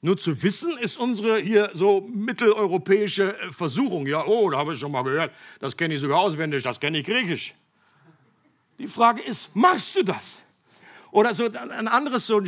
Nur 0.04 0.16
zu 0.16 0.42
wissen 0.42 0.76
ist 0.78 0.96
unsere 0.96 1.38
hier 1.38 1.70
so 1.74 2.00
mitteleuropäische 2.12 3.38
äh, 3.38 3.52
Versuchung. 3.52 4.06
Ja, 4.06 4.26
oh, 4.26 4.50
da 4.50 4.58
habe 4.58 4.74
ich 4.74 4.80
schon 4.80 4.90
mal 4.90 5.02
gehört. 5.02 5.32
Das 5.60 5.76
kenne 5.76 5.94
ich 5.94 6.00
sogar 6.00 6.18
auswendig, 6.18 6.64
das 6.64 6.80
kenne 6.80 6.98
ich 6.98 7.06
griechisch. 7.06 7.54
Die 8.78 8.88
Frage 8.88 9.22
ist, 9.22 9.54
machst 9.54 9.94
du 9.94 10.02
das? 10.02 10.38
Oder 11.12 11.34
so 11.34 11.44
ein 11.44 11.88
anderes, 11.88 12.26
so 12.26 12.38
ein 12.38 12.46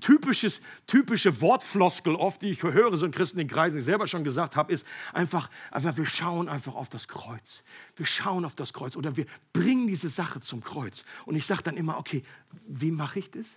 typisches, 0.00 0.60
typische 0.86 1.40
Wortfloskel 1.40 2.14
oft, 2.14 2.42
die 2.42 2.50
ich 2.50 2.62
höre, 2.62 2.94
so 2.96 3.06
in 3.06 3.10
christlichen 3.10 3.48
Kreisen, 3.48 3.76
die 3.76 3.80
ich 3.80 3.86
selber 3.86 4.06
schon 4.06 4.22
gesagt 4.22 4.54
habe, 4.54 4.70
ist 4.70 4.86
einfach, 5.14 5.48
einfach, 5.70 5.96
wir 5.96 6.04
schauen 6.04 6.50
einfach 6.50 6.74
auf 6.74 6.90
das 6.90 7.08
Kreuz. 7.08 7.64
Wir 7.96 8.04
schauen 8.04 8.44
auf 8.44 8.54
das 8.54 8.74
Kreuz 8.74 8.96
oder 8.96 9.16
wir 9.16 9.24
bringen 9.54 9.86
diese 9.86 10.10
Sache 10.10 10.40
zum 10.40 10.62
Kreuz. 10.62 11.04
Und 11.24 11.36
ich 11.36 11.46
sage 11.46 11.62
dann 11.62 11.78
immer, 11.78 11.96
okay, 11.98 12.22
wie 12.68 12.90
mache 12.90 13.18
ich 13.18 13.30
das? 13.30 13.56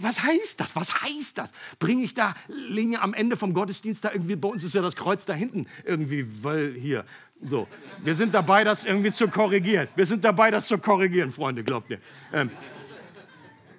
Was 0.00 0.22
heißt 0.22 0.60
das? 0.60 0.74
Was 0.76 1.02
heißt 1.02 1.38
das? 1.38 1.52
Bringe 1.78 2.02
ich 2.04 2.14
da, 2.14 2.34
liegen 2.48 2.96
am 2.96 3.14
Ende 3.14 3.36
vom 3.36 3.54
Gottesdienst 3.54 4.04
da 4.04 4.12
irgendwie, 4.12 4.36
bei 4.36 4.48
uns 4.48 4.64
ist 4.64 4.74
ja 4.74 4.82
das 4.82 4.96
Kreuz 4.96 5.24
da 5.24 5.32
hinten 5.32 5.66
irgendwie, 5.84 6.26
weil 6.42 6.72
hier, 6.74 7.04
so. 7.42 7.68
Wir 8.02 8.14
sind 8.14 8.34
dabei, 8.34 8.64
das 8.64 8.84
irgendwie 8.84 9.12
zu 9.12 9.28
korrigieren. 9.28 9.88
Wir 9.94 10.06
sind 10.06 10.24
dabei, 10.24 10.50
das 10.50 10.68
zu 10.68 10.78
korrigieren, 10.78 11.32
Freunde, 11.32 11.64
glaubt 11.64 11.90
mir. 11.90 11.98
Ähm, 12.32 12.50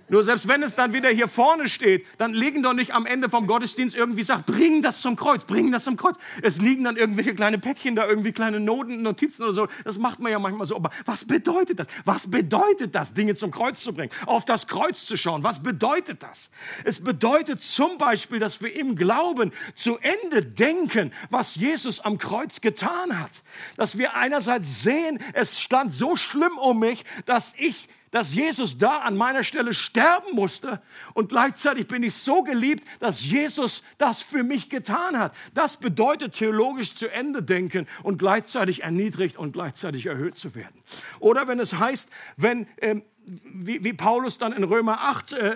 nur 0.10 0.24
selbst 0.24 0.48
wenn 0.48 0.64
es 0.64 0.76
dann 0.76 0.94
wieder 0.94 1.10
hier 1.10 1.28
vorne 1.28 1.68
steht, 1.68 2.06
dann 2.18 2.34
liegen 2.34 2.64
doch 2.64 2.74
nicht 2.74 2.94
am 2.94 3.06
Ende 3.06 3.30
vom 3.30 3.46
Gottesdienst 3.46 3.96
irgendwie 3.96 4.24
sagt, 4.24 4.46
bring 4.46 4.82
das 4.82 5.02
zum 5.02 5.16
Kreuz, 5.16 5.44
bring 5.44 5.72
das 5.72 5.84
zum 5.84 5.98
Kreuz. 5.98 6.16
Es 6.42 6.60
liegen 6.60 6.86
dann 6.86 6.96
irgendwelche 6.96 7.36
kleine 7.36 7.58
Päckchen 7.58 7.96
da, 7.96 8.08
irgendwie 8.08 8.32
kleine 8.32 8.60
Noten, 8.60 9.02
Notizen 9.02 9.44
oder 9.44 9.54
so. 9.54 9.68
Das 9.84 9.98
macht 9.98 10.20
man 10.20 10.32
ja 10.32 10.40
manchmal 10.40 10.66
so. 10.66 10.76
Aber 10.76 10.92
was 11.06 11.26
bedeutet 11.26 11.80
das? 11.80 11.88
Was 12.06 12.32
bedeutet 12.32 12.96
das, 12.96 13.14
Dinge 13.14 13.36
zum 13.36 13.52
Kreuz 13.52 13.84
zu 13.84 13.94
bringen? 13.94 14.12
Auf 14.26 14.46
das 14.46 14.68
Kreuz 14.68 15.06
zu 15.06 15.18
schauen. 15.18 15.44
Was 15.44 15.62
bedeutet 15.62 16.24
das? 16.24 16.50
Es 16.86 17.04
bedeutet 17.04 17.62
zum 17.62 17.98
Beispiel, 17.98 18.40
dass 18.40 18.62
wir 18.62 18.74
im 18.74 18.96
Glauben 18.96 19.52
zu 19.76 19.98
Ende 19.98 20.44
denken, 20.44 21.12
was 21.30 21.56
Jesus 21.56 22.00
am 22.00 22.18
Kreuz 22.18 22.62
getan 22.62 23.20
hat. 23.20 23.44
Dass 23.76 23.98
wir 23.98 24.16
einerseits 24.16 24.84
sehen, 24.84 25.20
es 25.34 25.60
stand 25.60 25.92
so 25.92 26.16
schlimm 26.16 26.58
um 26.58 26.80
mich, 26.80 27.04
dass 27.26 27.54
ich 27.58 27.90
dass 28.12 28.34
Jesus 28.34 28.78
da 28.78 29.00
an 29.00 29.18
meiner 29.18 29.44
Stelle 29.44 29.74
sterben 29.74 30.34
musste 30.34 30.82
und 31.14 31.30
gleichzeitig 31.30 31.88
bin 31.88 32.04
ich 32.04 32.14
so 32.16 32.44
geliebt, 32.44 32.84
dass 33.00 33.26
Jesus 33.26 33.84
das 33.98 34.22
für 34.22 34.44
mich 34.44 34.70
getan 34.70 35.20
hat. 35.20 35.34
Das 35.54 35.78
bedeutet 35.78 36.34
theologisch 36.34 36.96
zu 36.96 37.08
Ende 37.08 37.44
denken 37.44 37.88
und 38.04 38.18
gleichzeitig 38.18 38.84
erniedrigt 38.84 39.38
und 39.38 39.54
gleichzeitig 39.54 40.06
erhöht 40.06 40.38
zu 40.38 40.56
werden. 40.56 40.82
Oder 41.20 41.48
wenn 41.48 41.60
es 41.60 41.74
heißt, 41.74 42.10
wenn, 42.38 42.68
äh, 42.78 43.02
wie, 43.26 43.84
wie, 43.84 43.94
Paulus 43.94 44.38
dann 44.38 44.54
in 44.54 44.64
Römer 44.64 45.02
8 45.02 45.34
äh, 45.34 45.50
äh, 45.50 45.56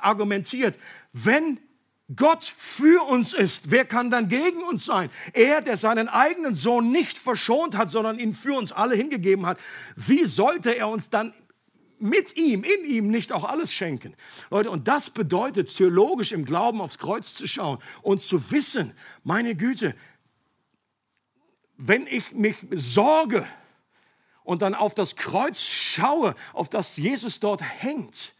argumentiert, 0.00 0.78
wenn 1.12 1.58
Gott 2.16 2.44
für 2.44 3.04
uns 3.04 3.32
ist, 3.32 3.70
wer 3.70 3.84
kann 3.84 4.10
dann 4.10 4.28
gegen 4.28 4.62
uns 4.62 4.84
sein? 4.84 5.10
Er, 5.32 5.60
der 5.60 5.76
seinen 5.76 6.08
eigenen 6.08 6.54
Sohn 6.54 6.90
nicht 6.90 7.16
verschont 7.16 7.76
hat, 7.76 7.90
sondern 7.90 8.18
ihn 8.18 8.34
für 8.34 8.54
uns 8.54 8.72
alle 8.72 8.96
hingegeben 8.96 9.46
hat, 9.46 9.58
wie 9.96 10.26
sollte 10.26 10.76
er 10.76 10.88
uns 10.88 11.10
dann 11.10 11.32
mit 12.02 12.36
ihm, 12.36 12.64
in 12.64 12.84
ihm 12.84 13.08
nicht 13.08 13.32
auch 13.32 13.44
alles 13.44 13.72
schenken? 13.72 14.14
Leute, 14.50 14.70
und 14.70 14.88
das 14.88 15.10
bedeutet 15.10 15.74
theologisch 15.74 16.32
im 16.32 16.44
Glauben 16.44 16.80
aufs 16.80 16.98
Kreuz 16.98 17.34
zu 17.34 17.46
schauen 17.46 17.78
und 18.02 18.22
zu 18.22 18.50
wissen, 18.50 18.92
meine 19.24 19.54
Güte, 19.54 19.94
wenn 21.76 22.06
ich 22.06 22.32
mich 22.32 22.56
sorge 22.70 23.46
und 24.44 24.62
dann 24.62 24.74
auf 24.74 24.94
das 24.94 25.16
Kreuz 25.16 25.62
schaue, 25.62 26.34
auf 26.52 26.68
das 26.68 26.96
Jesus 26.96 27.40
dort 27.40 27.62
hängt, 27.62 28.34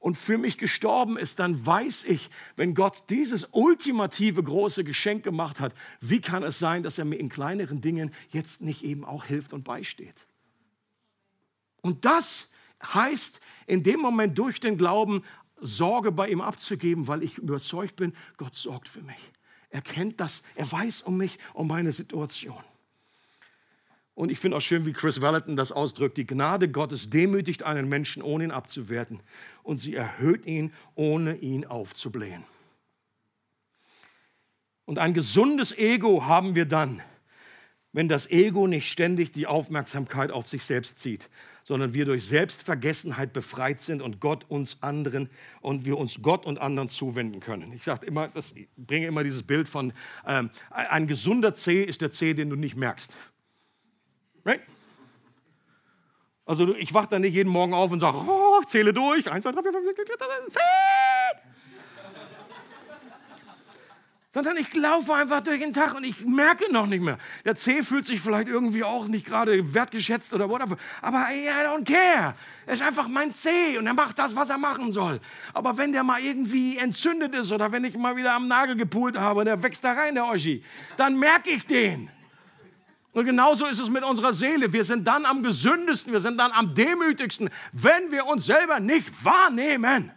und 0.00 0.16
für 0.16 0.38
mich 0.38 0.56
gestorben 0.58 1.16
ist, 1.18 1.38
dann 1.38 1.64
weiß 1.64 2.04
ich, 2.04 2.30
wenn 2.56 2.74
Gott 2.74 3.04
dieses 3.10 3.48
ultimative 3.52 4.42
große 4.42 4.82
Geschenk 4.82 5.22
gemacht 5.22 5.60
hat, 5.60 5.74
wie 6.00 6.22
kann 6.22 6.42
es 6.42 6.58
sein, 6.58 6.82
dass 6.82 6.98
er 6.98 7.04
mir 7.04 7.16
in 7.16 7.28
kleineren 7.28 7.82
Dingen 7.82 8.12
jetzt 8.30 8.62
nicht 8.62 8.82
eben 8.82 9.04
auch 9.04 9.26
hilft 9.26 9.52
und 9.52 9.62
beisteht? 9.62 10.26
Und 11.82 12.06
das 12.06 12.48
heißt, 12.82 13.40
in 13.66 13.82
dem 13.82 14.00
Moment 14.00 14.38
durch 14.38 14.60
den 14.60 14.78
Glauben 14.78 15.22
Sorge 15.56 16.12
bei 16.12 16.28
ihm 16.28 16.40
abzugeben, 16.40 17.06
weil 17.08 17.22
ich 17.22 17.38
überzeugt 17.38 17.96
bin, 17.96 18.14
Gott 18.36 18.54
sorgt 18.54 18.88
für 18.88 19.02
mich. 19.02 19.30
Er 19.68 19.82
kennt 19.82 20.20
das, 20.20 20.42
er 20.56 20.70
weiß 20.70 21.02
um 21.02 21.16
mich, 21.16 21.38
um 21.54 21.68
meine 21.68 21.92
Situation. 21.92 22.62
Und 24.14 24.30
ich 24.30 24.38
finde 24.38 24.56
auch 24.56 24.60
schön, 24.60 24.84
wie 24.84 24.92
Chris 24.92 25.22
Valentin 25.22 25.56
das 25.56 25.72
ausdrückt. 25.72 26.18
Die 26.18 26.26
Gnade 26.26 26.68
Gottes 26.68 27.08
demütigt 27.08 27.62
einen 27.62 27.88
Menschen, 27.88 28.22
ohne 28.22 28.44
ihn 28.44 28.50
abzuwerten. 28.50 29.20
Und 29.62 29.78
sie 29.78 29.94
erhöht 29.94 30.44
ihn, 30.44 30.74
ohne 30.94 31.36
ihn 31.36 31.64
aufzublähen. 31.64 32.44
Und 34.84 34.98
ein 34.98 35.14
gesundes 35.14 35.72
Ego 35.78 36.26
haben 36.26 36.54
wir 36.54 36.66
dann, 36.66 37.00
wenn 37.92 38.08
das 38.08 38.28
Ego 38.28 38.66
nicht 38.66 38.90
ständig 38.90 39.32
die 39.32 39.46
Aufmerksamkeit 39.46 40.32
auf 40.32 40.48
sich 40.48 40.64
selbst 40.64 40.98
zieht, 40.98 41.30
sondern 41.64 41.94
wir 41.94 42.04
durch 42.04 42.26
Selbstvergessenheit 42.26 43.32
befreit 43.32 43.80
sind 43.80 44.02
und 44.02 44.20
Gott 44.20 44.44
uns 44.48 44.82
anderen 44.82 45.30
und 45.60 45.84
wir 45.84 45.98
uns 45.98 46.22
Gott 46.22 46.46
und 46.46 46.58
anderen 46.58 46.88
zuwenden 46.88 47.40
können. 47.40 47.72
Ich 47.72 47.84
sage 47.84 48.06
immer, 48.06 48.28
das, 48.28 48.52
ich 48.52 48.68
bringe 48.76 49.06
immer 49.06 49.24
dieses 49.24 49.42
Bild 49.42 49.68
von 49.68 49.92
ähm, 50.26 50.50
ein 50.70 51.06
gesunder 51.06 51.54
C 51.54 51.82
ist 51.82 52.00
der 52.00 52.10
C, 52.10 52.34
den 52.34 52.50
du 52.50 52.56
nicht 52.56 52.76
merkst. 52.76 53.16
Right? 54.44 54.60
Also 56.46 56.74
ich 56.74 56.92
wache 56.92 57.08
da 57.08 57.18
nicht 57.18 57.34
jeden 57.34 57.50
Morgen 57.50 57.74
auf 57.74 57.92
und 57.92 58.00
sage, 58.00 58.18
oh, 58.18 58.60
zähle 58.66 58.92
durch, 58.92 59.30
eins, 59.30 59.44
zwei, 59.44 59.52
drei, 59.52 59.62
vier, 59.62 59.72
fünf, 59.72 59.86
sechs, 59.86 59.98
sieben, 59.98 60.50
zehn 60.50 60.60
sondern 64.32 64.56
ich 64.56 64.72
laufe 64.74 65.12
einfach 65.12 65.40
durch 65.40 65.60
den 65.60 65.72
Tag 65.72 65.94
und 65.94 66.04
ich 66.04 66.24
merke 66.24 66.72
noch 66.72 66.86
nicht 66.86 67.02
mehr. 67.02 67.18
Der 67.44 67.56
C 67.56 67.82
fühlt 67.82 68.06
sich 68.06 68.20
vielleicht 68.20 68.48
irgendwie 68.48 68.84
auch 68.84 69.08
nicht 69.08 69.26
gerade 69.26 69.74
wertgeschätzt 69.74 70.32
oder 70.32 70.48
whatever, 70.48 70.76
aber 71.02 71.26
I 71.32 71.48
don't 71.66 71.84
care. 71.84 72.34
Er 72.64 72.74
ist 72.74 72.82
einfach 72.82 73.08
mein 73.08 73.34
C 73.34 73.76
und 73.76 73.88
er 73.88 73.94
macht 73.94 74.18
das, 74.18 74.36
was 74.36 74.48
er 74.48 74.58
machen 74.58 74.92
soll. 74.92 75.20
Aber 75.52 75.76
wenn 75.76 75.90
der 75.90 76.04
mal 76.04 76.20
irgendwie 76.20 76.78
entzündet 76.78 77.34
ist 77.34 77.50
oder 77.50 77.72
wenn 77.72 77.82
ich 77.84 77.96
mal 77.96 78.14
wieder 78.16 78.34
am 78.34 78.46
Nagel 78.46 78.76
gepult 78.76 79.18
habe, 79.18 79.44
der 79.44 79.60
wächst 79.62 79.82
da 79.82 79.92
rein, 79.92 80.14
der 80.14 80.26
Oschi, 80.26 80.62
dann 80.96 81.18
merke 81.18 81.50
ich 81.50 81.66
den. 81.66 82.08
Und 83.12 83.24
genauso 83.24 83.66
ist 83.66 83.80
es 83.80 83.90
mit 83.90 84.04
unserer 84.04 84.32
Seele. 84.32 84.72
Wir 84.72 84.84
sind 84.84 85.08
dann 85.08 85.26
am 85.26 85.42
gesündesten, 85.42 86.12
wir 86.12 86.20
sind 86.20 86.38
dann 86.38 86.52
am 86.52 86.76
demütigsten, 86.76 87.50
wenn 87.72 88.12
wir 88.12 88.26
uns 88.26 88.46
selber 88.46 88.78
nicht 88.78 89.24
wahrnehmen. 89.24 90.12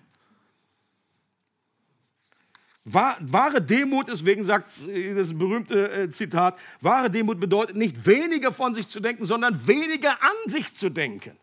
Wahre 2.86 3.62
Demut, 3.62 4.10
deswegen 4.10 4.44
sagt 4.44 4.68
das 4.68 5.38
berühmte 5.38 5.90
äh, 5.90 6.10
Zitat, 6.10 6.60
wahre 6.82 7.10
Demut 7.10 7.40
bedeutet 7.40 7.78
nicht 7.78 8.06
weniger 8.06 8.52
von 8.52 8.74
sich 8.74 8.90
zu 8.90 9.00
denken, 9.00 9.24
sondern 9.24 9.66
weniger 9.66 10.22
an 10.22 10.52
sich 10.52 10.74
zu 10.74 10.90
denken. 10.90 11.38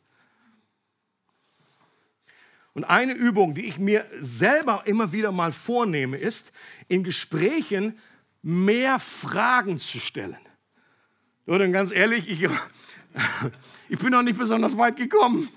Und 2.75 2.85
eine 2.85 3.15
Übung, 3.15 3.55
die 3.55 3.67
ich 3.67 3.79
mir 3.79 4.05
selber 4.21 4.83
immer 4.85 5.13
wieder 5.13 5.33
mal 5.33 5.51
vornehme, 5.51 6.19
ist, 6.19 6.53
in 6.89 7.05
Gesprächen 7.05 7.99
mehr 8.43 8.99
Fragen 8.99 9.79
zu 9.79 9.99
stellen. 9.99 10.37
Oder 11.47 11.67
ganz 11.69 11.91
ehrlich, 11.91 12.29
ich, 12.29 12.49
ich 13.89 13.99
bin 13.99 14.11
noch 14.11 14.23
nicht 14.23 14.39
besonders 14.39 14.77
weit 14.77 14.97
gekommen. 14.97 15.49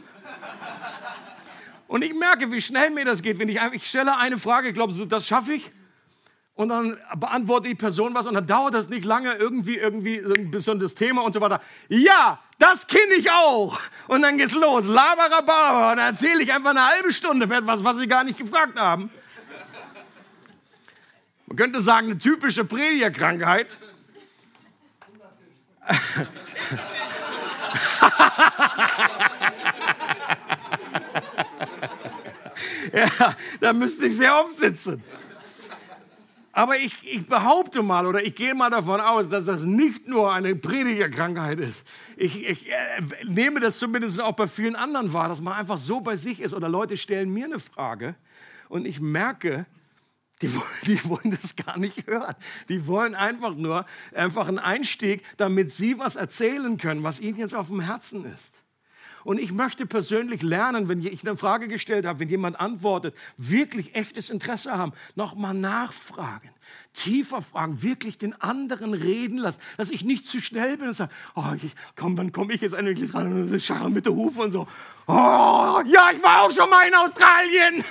Und 1.93 2.03
ich 2.03 2.13
merke, 2.15 2.51
wie 2.51 2.59
schnell 2.59 2.89
mir 2.89 3.05
das 3.05 3.21
geht, 3.21 3.37
wenn 3.37 3.49
ich 3.49 3.59
ich 3.71 3.85
stelle 3.85 4.17
eine 4.17 4.39
Frage, 4.39 4.69
ich 4.69 4.73
glaube, 4.73 4.95
das 5.05 5.27
schaffe 5.27 5.53
ich. 5.53 5.69
Und 6.55 6.69
dann 6.69 6.97
beantwortet 7.17 7.69
die 7.69 7.75
Person 7.75 8.15
was 8.15 8.25
und 8.25 8.33
dann 8.33 8.47
dauert 8.47 8.73
das 8.73 8.89
nicht 8.89 9.05
lange, 9.05 9.35
irgendwie, 9.35 9.77
irgendwie 9.77 10.19
so 10.19 10.33
ein 10.33 10.49
besonderes 10.49 10.95
Thema 10.95 11.21
und 11.21 11.33
so 11.33 11.41
weiter. 11.41 11.61
Ja, 11.89 12.39
das 12.57 12.87
kenne 12.87 13.13
ich 13.15 13.29
auch. 13.29 13.79
Und 14.07 14.23
dann 14.23 14.39
geht's 14.39 14.53
los. 14.53 14.87
Laberababa. 14.87 15.91
Und 15.91 15.97
dann 15.97 16.15
erzähle 16.15 16.41
ich 16.41 16.51
einfach 16.51 16.71
eine 16.71 16.83
halbe 16.83 17.13
Stunde 17.13 17.47
für 17.47 17.57
etwas, 17.57 17.83
was 17.83 17.97
sie 17.97 18.07
gar 18.07 18.23
nicht 18.23 18.39
gefragt 18.39 18.79
haben. 18.79 19.11
Man 21.45 21.57
könnte 21.57 21.79
sagen, 21.79 22.07
eine 22.07 22.17
typische 22.17 22.65
Predigerkrankheit. 22.65 23.77
ja, 33.19 33.35
da 33.59 33.73
müsste 33.73 34.05
ich 34.05 34.15
sehr 34.15 34.39
oft 34.39 34.55
sitzen. 34.55 35.03
Aber 36.55 36.77
ich, 36.77 36.95
ich, 37.01 37.25
behaupte 37.25 37.81
mal 37.81 38.05
oder 38.05 38.23
ich 38.23 38.35
gehe 38.35 38.53
mal 38.53 38.69
davon 38.69 39.01
aus, 39.01 39.27
dass 39.27 39.45
das 39.45 39.63
nicht 39.63 40.07
nur 40.07 40.31
eine 40.31 40.55
Predigerkrankheit 40.55 41.59
ist. 41.59 41.83
Ich, 42.15 42.47
ich 42.47 42.69
äh, 42.69 42.75
nehme 43.25 43.59
das 43.59 43.79
zumindest 43.79 44.21
auch 44.21 44.33
bei 44.33 44.45
vielen 44.45 44.75
anderen 44.75 45.11
wahr, 45.11 45.29
dass 45.29 45.41
man 45.41 45.53
einfach 45.53 45.79
so 45.79 46.01
bei 46.01 46.15
sich 46.15 46.39
ist 46.41 46.53
oder 46.53 46.69
Leute 46.69 46.95
stellen 46.95 47.33
mir 47.33 47.45
eine 47.45 47.57
Frage 47.57 48.13
und 48.69 48.85
ich 48.85 48.99
merke, 48.99 49.65
die, 50.43 50.51
die 50.85 51.03
wollen 51.05 51.31
das 51.31 51.55
gar 51.55 51.79
nicht 51.79 52.05
hören. 52.05 52.35
Die 52.69 52.85
wollen 52.85 53.15
einfach 53.15 53.55
nur 53.55 53.87
einfach 54.13 54.47
einen 54.47 54.59
Einstieg, 54.59 55.23
damit 55.37 55.73
sie 55.73 55.97
was 55.97 56.15
erzählen 56.15 56.77
können, 56.77 57.01
was 57.01 57.19
ihnen 57.19 57.37
jetzt 57.37 57.55
auf 57.55 57.67
dem 57.67 57.79
Herzen 57.79 58.25
ist. 58.25 58.62
Und 59.23 59.39
ich 59.39 59.51
möchte 59.51 59.85
persönlich 59.85 60.41
lernen, 60.41 60.89
wenn 60.89 61.05
ich 61.05 61.25
eine 61.25 61.37
Frage 61.37 61.67
gestellt 61.67 62.05
habe, 62.05 62.19
wenn 62.19 62.29
jemand 62.29 62.59
antwortet, 62.59 63.15
wirklich 63.37 63.95
echtes 63.95 64.29
Interesse 64.29 64.77
haben, 64.77 64.93
nochmal 65.15 65.53
nachfragen, 65.53 66.49
tiefer 66.93 67.41
fragen, 67.41 67.81
wirklich 67.81 68.17
den 68.17 68.39
anderen 68.41 68.93
reden 68.93 69.37
lassen, 69.37 69.59
dass 69.77 69.89
ich 69.91 70.03
nicht 70.03 70.25
zu 70.25 70.41
schnell 70.41 70.77
bin 70.77 70.87
und 70.89 70.93
sage, 70.93 71.11
oh, 71.35 71.53
ich, 71.61 71.73
komm, 71.95 72.17
wann 72.17 72.31
komme 72.31 72.53
ich 72.53 72.61
jetzt 72.61 72.73
endlich 72.73 73.11
dran, 73.11 73.59
Schar 73.59 73.89
mit 73.89 74.05
der 74.05 74.13
Hufe 74.13 74.41
und 74.41 74.51
so. 74.51 74.67
Oh, 75.07 75.81
ja, 75.85 76.11
ich 76.11 76.21
war 76.21 76.43
auch 76.43 76.51
schon 76.51 76.69
mal 76.69 76.87
in 76.87 76.95
Australien. 76.95 77.75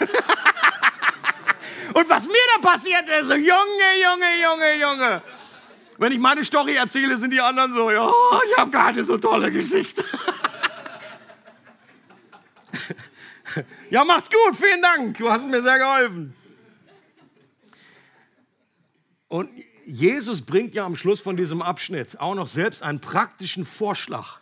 und 1.95 2.09
was 2.09 2.26
mir 2.26 2.35
da 2.57 2.70
passiert 2.70 3.09
ist, 3.20 3.28
so, 3.28 3.35
Junge, 3.35 3.91
Junge, 4.03 4.43
Junge, 4.43 4.80
Junge. 4.80 5.22
Wenn 5.99 6.12
ich 6.12 6.18
meine 6.18 6.45
Story 6.45 6.74
erzähle, 6.74 7.16
sind 7.16 7.33
die 7.33 7.41
anderen 7.41 7.74
so, 7.74 7.91
ja, 7.91 8.11
ich 8.51 8.59
habe 8.59 8.70
keine 8.70 9.05
so 9.05 9.18
tolle 9.18 9.51
Geschichte. 9.51 10.05
Ja, 13.93 14.05
mach's 14.05 14.30
gut, 14.30 14.57
vielen 14.57 14.80
Dank. 14.80 15.18
Du 15.18 15.30
hast 15.30 15.47
mir 15.47 15.61
sehr 15.61 15.78
geholfen. 15.78 16.34
Und 19.28 19.51
Jesus 19.84 20.40
bringt 20.40 20.74
ja 20.74 20.86
am 20.86 20.97
Schluss 20.97 21.20
von 21.20 21.36
diesem 21.36 21.61
Abschnitt 21.61 22.18
auch 22.18 22.34
noch 22.34 22.47
selbst 22.47 22.82
einen 22.82 23.03
praktischen 23.03 23.66
Vorschlag 23.66 24.40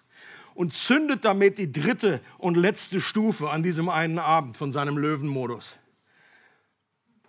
und 0.54 0.74
zündet 0.74 1.24
damit 1.24 1.58
die 1.58 1.72
dritte 1.72 2.20
und 2.38 2.56
letzte 2.56 3.00
Stufe 3.00 3.50
an 3.50 3.64
diesem 3.64 3.88
einen 3.88 4.20
Abend 4.20 4.56
von 4.56 4.70
seinem 4.70 4.96
Löwenmodus. 4.96 5.78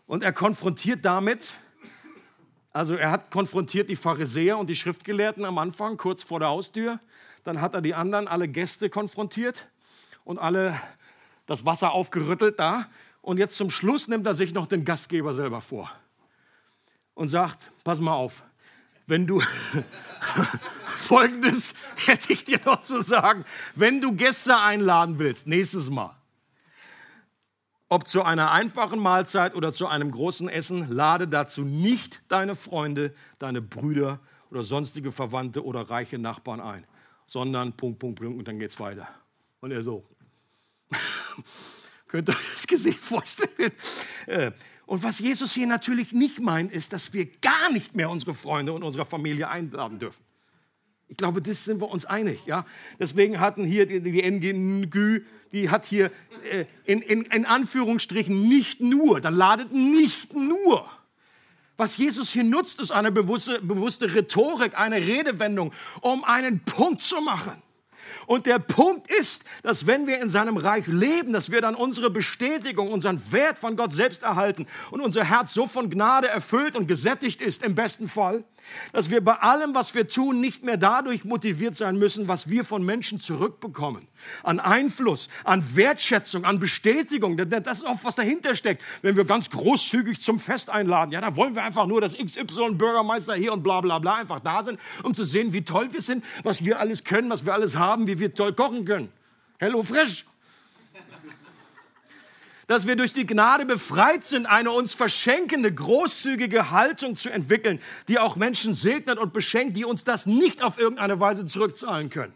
Und 0.05 0.23
er 0.23 0.31
konfrontiert 0.31 1.03
damit, 1.03 1.53
also 2.71 2.93
er 2.93 3.09
hat 3.09 3.31
konfrontiert 3.31 3.89
die 3.89 3.95
Pharisäer 3.95 4.59
und 4.59 4.69
die 4.69 4.75
Schriftgelehrten 4.75 5.43
am 5.43 5.57
Anfang, 5.57 5.97
kurz 5.97 6.21
vor 6.21 6.37
der 6.37 6.49
Haustür. 6.49 6.99
Dann 7.43 7.61
hat 7.61 7.73
er 7.73 7.81
die 7.81 7.95
anderen, 7.95 8.27
alle 8.27 8.47
Gäste 8.47 8.91
konfrontiert 8.91 9.69
und 10.23 10.37
alle 10.37 10.79
das 11.51 11.65
Wasser 11.65 11.91
aufgerüttelt 11.91 12.59
da. 12.59 12.87
Und 13.21 13.37
jetzt 13.37 13.55
zum 13.57 13.69
Schluss 13.69 14.07
nimmt 14.07 14.25
er 14.25 14.33
sich 14.33 14.53
noch 14.53 14.67
den 14.67 14.85
Gastgeber 14.85 15.33
selber 15.33 15.59
vor 15.59 15.91
und 17.13 17.27
sagt, 17.27 17.69
pass 17.83 17.99
mal 17.99 18.13
auf, 18.13 18.43
wenn 19.05 19.27
du, 19.27 19.41
folgendes 20.85 21.73
hätte 22.05 22.31
ich 22.31 22.45
dir 22.45 22.59
noch 22.65 22.79
zu 22.79 23.01
sagen, 23.01 23.43
wenn 23.75 23.99
du 23.99 24.13
Gäste 24.13 24.57
einladen 24.57 25.19
willst, 25.19 25.45
nächstes 25.45 25.89
Mal, 25.89 26.15
ob 27.89 28.07
zu 28.07 28.23
einer 28.23 28.51
einfachen 28.51 28.99
Mahlzeit 28.99 29.53
oder 29.53 29.73
zu 29.73 29.87
einem 29.87 30.09
großen 30.09 30.47
Essen, 30.47 30.89
lade 30.89 31.27
dazu 31.27 31.63
nicht 31.63 32.21
deine 32.29 32.55
Freunde, 32.55 33.13
deine 33.39 33.61
Brüder 33.61 34.19
oder 34.49 34.63
sonstige 34.63 35.11
Verwandte 35.11 35.65
oder 35.65 35.89
reiche 35.89 36.17
Nachbarn 36.17 36.61
ein, 36.61 36.85
sondern 37.25 37.73
Punkt, 37.73 37.99
Punkt, 37.99 38.21
Punkt 38.21 38.39
und 38.39 38.47
dann 38.47 38.57
geht's 38.57 38.79
weiter. 38.79 39.09
Und 39.59 39.71
er 39.71 39.83
so, 39.83 40.05
Könnt 42.07 42.29
ihr 42.29 42.35
euch 42.35 42.53
das 42.53 42.67
Gesicht 42.67 42.99
vorstellen? 42.99 43.71
Äh, 44.27 44.51
und 44.85 45.03
was 45.03 45.19
Jesus 45.19 45.53
hier 45.53 45.67
natürlich 45.67 46.11
nicht 46.11 46.41
meint, 46.41 46.71
ist, 46.73 46.91
dass 46.91 47.13
wir 47.13 47.25
gar 47.25 47.71
nicht 47.71 47.95
mehr 47.95 48.09
unsere 48.09 48.33
Freunde 48.33 48.73
und 48.73 48.83
unsere 48.83 49.05
Familie 49.05 49.47
einladen 49.47 49.99
dürfen. 49.99 50.23
Ich 51.07 51.17
glaube, 51.17 51.41
das 51.41 51.65
sind 51.65 51.81
wir 51.81 51.89
uns 51.89 52.05
einig. 52.05 52.45
Ja? 52.45 52.65
Deswegen 52.99 53.39
hatten 53.39 53.65
hier 53.65 53.85
die, 53.85 53.99
NGÜ, 54.01 55.21
die 55.51 55.69
hat 55.69 55.85
hier 55.85 56.11
äh, 56.51 56.65
in, 56.85 57.01
in, 57.01 57.23
in 57.23 57.45
Anführungsstrichen 57.45 58.47
nicht 58.47 58.81
nur, 58.81 59.21
dann 59.21 59.35
ladet 59.35 59.71
nicht 59.71 60.33
nur. 60.33 60.89
Was 61.77 61.97
Jesus 61.97 62.31
hier 62.31 62.43
nutzt, 62.43 62.79
ist 62.79 62.91
eine 62.91 63.11
bewusste, 63.11 63.59
bewusste 63.61 64.13
Rhetorik, 64.13 64.77
eine 64.77 64.97
Redewendung, 64.97 65.73
um 66.01 66.23
einen 66.23 66.59
Punkt 66.59 67.01
zu 67.01 67.19
machen. 67.21 67.61
Und 68.31 68.45
der 68.45 68.59
Punkt 68.59 69.11
ist, 69.11 69.43
dass 69.61 69.87
wenn 69.87 70.07
wir 70.07 70.21
in 70.21 70.29
seinem 70.29 70.55
Reich 70.55 70.87
leben, 70.87 71.33
dass 71.33 71.51
wir 71.51 71.59
dann 71.59 71.75
unsere 71.75 72.09
Bestätigung, 72.09 72.89
unseren 72.89 73.21
Wert 73.33 73.57
von 73.57 73.75
Gott 73.75 73.91
selbst 73.91 74.23
erhalten 74.23 74.67
und 74.89 75.01
unser 75.01 75.25
Herz 75.25 75.53
so 75.53 75.67
von 75.67 75.89
Gnade 75.89 76.29
erfüllt 76.29 76.77
und 76.77 76.87
gesättigt 76.87 77.41
ist, 77.41 77.61
im 77.61 77.75
besten 77.75 78.07
Fall, 78.07 78.45
dass 78.93 79.09
wir 79.09 79.23
bei 79.23 79.35
allem, 79.35 79.73
was 79.73 79.93
wir 79.95 80.07
tun, 80.07 80.39
nicht 80.39 80.63
mehr 80.63 80.77
dadurch 80.77 81.25
motiviert 81.25 81.75
sein 81.75 81.97
müssen, 81.97 82.27
was 82.27 82.49
wir 82.49 82.63
von 82.63 82.83
Menschen 82.83 83.19
zurückbekommen. 83.19 84.07
An 84.43 84.59
Einfluss, 84.59 85.29
an 85.43 85.75
Wertschätzung, 85.75 86.45
an 86.45 86.59
Bestätigung. 86.59 87.37
Das 87.37 87.79
ist 87.79 87.85
oft, 87.85 88.03
was 88.03 88.15
dahinter 88.15 88.55
steckt. 88.55 88.83
Wenn 89.01 89.15
wir 89.15 89.25
ganz 89.25 89.49
großzügig 89.49 90.21
zum 90.21 90.39
Fest 90.39 90.69
einladen, 90.69 91.11
ja, 91.11 91.21
da 91.21 91.35
wollen 91.35 91.55
wir 91.55 91.63
einfach 91.63 91.87
nur, 91.87 92.01
dass 92.01 92.17
XY 92.17 92.73
Bürgermeister 92.73 93.35
hier 93.35 93.53
und 93.53 93.63
bla 93.63 93.81
bla 93.81 93.99
bla 93.99 94.15
einfach 94.15 94.39
da 94.39 94.63
sind, 94.63 94.79
um 95.03 95.13
zu 95.13 95.23
sehen, 95.23 95.53
wie 95.53 95.63
toll 95.63 95.93
wir 95.93 96.01
sind, 96.01 96.23
was 96.43 96.65
wir 96.65 96.79
alles 96.79 97.03
können, 97.03 97.29
was 97.29 97.45
wir 97.45 97.53
alles 97.53 97.75
haben, 97.75 98.07
wie 98.07 98.19
wir 98.19 98.33
toll 98.33 98.53
kochen 98.53 98.85
können. 98.85 99.11
Hello 99.59 99.83
Fresh 99.83 100.25
dass 102.71 102.87
wir 102.87 102.95
durch 102.95 103.11
die 103.11 103.25
Gnade 103.25 103.65
befreit 103.65 104.23
sind, 104.23 104.45
eine 104.45 104.71
uns 104.71 104.93
verschenkende, 104.93 105.73
großzügige 105.73 106.71
Haltung 106.71 107.17
zu 107.17 107.29
entwickeln, 107.29 107.81
die 108.07 108.17
auch 108.17 108.37
Menschen 108.37 108.73
segnet 108.73 109.17
und 109.17 109.33
beschenkt, 109.33 109.75
die 109.75 109.83
uns 109.83 110.05
das 110.05 110.25
nicht 110.25 110.63
auf 110.63 110.79
irgendeine 110.79 111.19
Weise 111.19 111.45
zurückzahlen 111.45 112.09
können. 112.09 112.31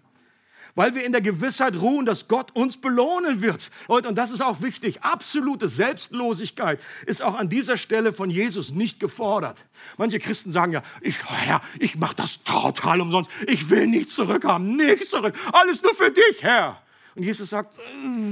Weil 0.77 0.93
wir 0.93 1.05
in 1.05 1.13
der 1.13 1.21
Gewissheit 1.21 1.77
ruhen, 1.79 2.05
dass 2.05 2.27
Gott 2.27 2.53
uns 2.53 2.75
belohnen 2.75 3.41
wird. 3.41 3.71
Und 3.87 4.17
das 4.17 4.29
ist 4.29 4.41
auch 4.41 4.61
wichtig. 4.61 5.03
Absolute 5.03 5.69
Selbstlosigkeit 5.69 6.81
ist 7.05 7.21
auch 7.21 7.35
an 7.35 7.47
dieser 7.47 7.77
Stelle 7.77 8.11
von 8.11 8.29
Jesus 8.29 8.73
nicht 8.73 8.99
gefordert. 8.99 9.65
Manche 9.95 10.19
Christen 10.19 10.51
sagen 10.51 10.73
ja, 10.73 10.83
ich, 10.99 11.15
Herr, 11.29 11.61
ich 11.79 11.95
mache 11.95 12.15
das 12.17 12.43
total 12.43 12.99
umsonst. 12.99 13.31
Ich 13.47 13.69
will 13.69 13.87
nichts 13.87 14.15
zurückhaben, 14.15 14.75
nichts 14.75 15.11
zurück. 15.11 15.33
Alles 15.53 15.81
nur 15.81 15.95
für 15.95 16.11
dich, 16.11 16.41
Herr. 16.43 16.81
Und 17.15 17.23
Jesus 17.23 17.51
sagt, 17.51 17.79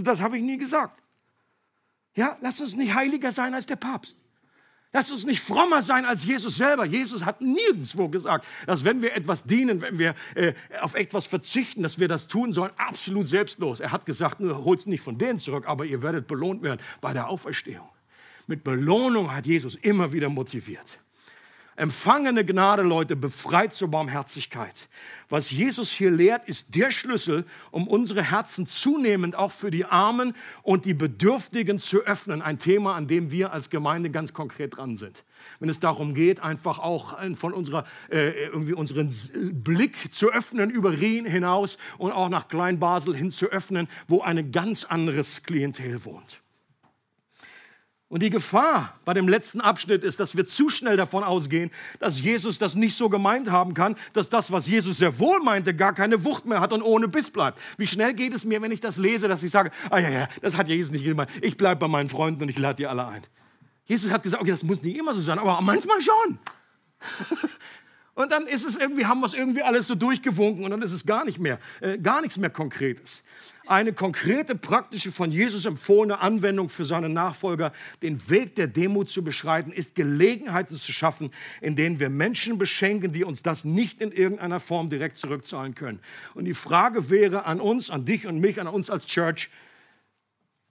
das 0.03 0.21
habe 0.21 0.35
ich 0.35 0.43
nie 0.43 0.57
gesagt. 0.57 1.02
Ja, 2.15 2.37
lass 2.41 2.61
uns 2.61 2.75
nicht 2.75 2.93
heiliger 2.93 3.31
sein 3.31 3.53
als 3.53 3.65
der 3.65 3.75
Papst. 3.75 4.15
Lass 4.95 5.09
uns 5.09 5.25
nicht 5.25 5.41
frommer 5.41 5.81
sein 5.81 6.05
als 6.05 6.23
Jesus 6.23 6.57
selber. 6.57 6.85
Jesus 6.85 7.25
hat 7.25 7.41
nirgendwo 7.41 8.09
gesagt, 8.09 8.47
dass 8.67 8.85
wenn 8.85 9.01
wir 9.01 9.15
etwas 9.15 9.43
dienen, 9.43 9.81
wenn 9.81 9.97
wir 9.97 10.13
äh, 10.35 10.53
auf 10.81 10.93
etwas 10.93 11.25
verzichten, 11.25 11.81
dass 11.81 11.97
wir 11.97 12.07
das 12.07 12.27
tun 12.27 12.53
sollen, 12.53 12.71
absolut 12.77 13.25
selbstlos. 13.25 13.79
Er 13.79 13.91
hat 13.91 14.05
gesagt, 14.05 14.39
holt 14.39 14.79
es 14.79 14.85
nicht 14.85 15.01
von 15.01 15.17
denen 15.17 15.39
zurück, 15.39 15.67
aber 15.67 15.85
ihr 15.85 16.03
werdet 16.03 16.27
belohnt 16.27 16.61
werden 16.61 16.79
bei 17.01 17.11
der 17.11 17.27
Auferstehung. 17.27 17.89
Mit 18.45 18.63
Belohnung 18.63 19.33
hat 19.33 19.47
Jesus 19.47 19.73
immer 19.73 20.13
wieder 20.13 20.29
motiviert. 20.29 20.99
Empfangene 21.75 22.45
Gnade, 22.45 22.83
Leute, 22.83 23.15
befreit 23.15 23.73
zur 23.73 23.89
Barmherzigkeit. 23.89 24.89
Was 25.29 25.49
Jesus 25.49 25.91
hier 25.91 26.11
lehrt, 26.11 26.47
ist 26.47 26.75
der 26.75 26.91
Schlüssel, 26.91 27.45
um 27.71 27.87
unsere 27.87 28.21
Herzen 28.21 28.67
zunehmend 28.67 29.35
auch 29.35 29.51
für 29.51 29.71
die 29.71 29.85
Armen 29.85 30.35
und 30.61 30.85
die 30.85 30.93
Bedürftigen 30.93 31.79
zu 31.79 32.01
öffnen. 32.01 32.43
Ein 32.43 32.59
Thema, 32.59 32.93
an 32.93 33.07
dem 33.07 33.31
wir 33.31 33.51
als 33.51 33.71
Gemeinde 33.71 34.11
ganz 34.11 34.33
konkret 34.33 34.77
dran 34.77 34.97
sind. 34.97 35.25
Wenn 35.59 35.69
es 35.69 35.79
darum 35.79 36.13
geht, 36.13 36.39
einfach 36.41 36.77
auch 36.77 37.17
von 37.35 37.53
unserer, 37.53 37.85
äh, 38.11 38.45
irgendwie 38.45 38.73
unseren 38.73 39.11
Blick 39.63 40.13
zu 40.13 40.31
öffnen 40.31 40.69
über 40.69 40.91
Rien 40.91 41.25
hinaus 41.25 41.79
und 41.97 42.11
auch 42.11 42.29
nach 42.29 42.47
Kleinbasel 42.47 43.15
hin 43.15 43.31
zu 43.31 43.47
öffnen, 43.47 43.87
wo 44.07 44.21
ein 44.21 44.51
ganz 44.51 44.83
anderes 44.83 45.41
Klientel 45.41 46.05
wohnt. 46.05 46.42
Und 48.13 48.21
die 48.21 48.29
Gefahr 48.29 48.93
bei 49.05 49.15
dem 49.15 49.27
letzten 49.27 49.59
Abschnitt 49.59 50.03
ist, 50.03 50.19
dass 50.19 50.37
wir 50.37 50.45
zu 50.45 50.69
schnell 50.69 50.97
davon 50.97 51.23
ausgehen, 51.23 51.71
dass 51.99 52.21
Jesus 52.21 52.59
das 52.59 52.75
nicht 52.75 52.93
so 52.95 53.09
gemeint 53.09 53.49
haben 53.49 53.73
kann, 53.73 53.95
dass 54.13 54.29
das, 54.29 54.51
was 54.51 54.67
Jesus 54.67 54.99
sehr 54.99 55.17
wohl 55.17 55.39
meinte, 55.39 55.73
gar 55.73 55.93
keine 55.93 56.23
Wucht 56.23 56.45
mehr 56.45 56.59
hat 56.59 56.73
und 56.73 56.83
ohne 56.83 57.07
Biss 57.07 57.31
bleibt. 57.31 57.57
Wie 57.77 57.87
schnell 57.87 58.13
geht 58.13 58.35
es 58.35 58.45
mir, 58.45 58.61
wenn 58.61 58.71
ich 58.71 58.81
das 58.81 58.97
lese, 58.97 59.27
dass 59.27 59.41
ich 59.41 59.49
sage, 59.49 59.71
ah 59.89 59.97
ja, 59.97 60.09
ja, 60.09 60.27
das 60.43 60.57
hat 60.57 60.67
Jesus 60.67 60.91
nicht 60.91 61.03
gemeint. 61.03 61.31
Ich 61.41 61.57
bleibe 61.57 61.79
bei 61.79 61.87
meinen 61.87 62.07
Freunden 62.07 62.43
und 62.43 62.49
ich 62.49 62.59
lade 62.59 62.75
die 62.75 62.85
alle 62.85 63.07
ein. 63.07 63.23
Jesus 63.85 64.11
hat 64.11 64.21
gesagt, 64.21 64.43
okay, 64.43 64.51
das 64.51 64.61
muss 64.61 64.83
nicht 64.83 64.95
immer 64.95 65.15
so 65.15 65.19
sein, 65.19 65.39
aber 65.39 65.59
manchmal 65.61 65.99
schon. 65.99 66.37
und 68.15 68.31
dann 68.31 68.47
ist 68.47 68.65
es 68.65 68.77
irgendwie, 68.77 69.05
haben 69.05 69.21
wir 69.21 69.25
es 69.25 69.33
irgendwie 69.33 69.63
alles 69.63 69.87
so 69.87 69.95
durchgewunken 69.95 70.63
und 70.63 70.71
dann 70.71 70.81
ist 70.81 70.91
es 70.91 71.05
gar 71.05 71.25
nicht 71.25 71.39
mehr, 71.39 71.59
äh, 71.81 71.97
gar 71.97 72.21
nichts 72.21 72.37
mehr 72.37 72.49
Konkretes 72.49 73.23
eine 73.67 73.93
konkrete, 73.93 74.55
praktische, 74.55 75.11
von 75.11 75.31
Jesus 75.31 75.65
empfohlene 75.65 76.19
Anwendung 76.19 76.69
für 76.69 76.85
seine 76.85 77.09
Nachfolger, 77.09 77.71
den 78.01 78.29
Weg 78.29 78.55
der 78.55 78.67
Demut 78.67 79.09
zu 79.09 79.23
beschreiten, 79.23 79.71
ist 79.71 79.95
Gelegenheiten 79.95 80.75
zu 80.75 80.91
schaffen, 80.91 81.31
in 81.61 81.75
denen 81.75 81.99
wir 81.99 82.09
Menschen 82.09 82.57
beschenken, 82.57 83.13
die 83.13 83.23
uns 83.23 83.43
das 83.43 83.63
nicht 83.63 84.01
in 84.01 84.11
irgendeiner 84.11 84.59
Form 84.59 84.89
direkt 84.89 85.17
zurückzahlen 85.17 85.75
können. 85.75 85.99
Und 86.33 86.45
die 86.45 86.53
Frage 86.53 87.09
wäre 87.09 87.45
an 87.45 87.61
uns, 87.61 87.89
an 87.89 88.05
dich 88.05 88.27
und 88.27 88.39
mich, 88.39 88.59
an 88.59 88.67
uns 88.67 88.89
als 88.89 89.05
Church, 89.05 89.49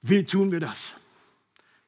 wie 0.03 0.25
tun 0.25 0.53
wir 0.53 0.61
das? 0.61 0.93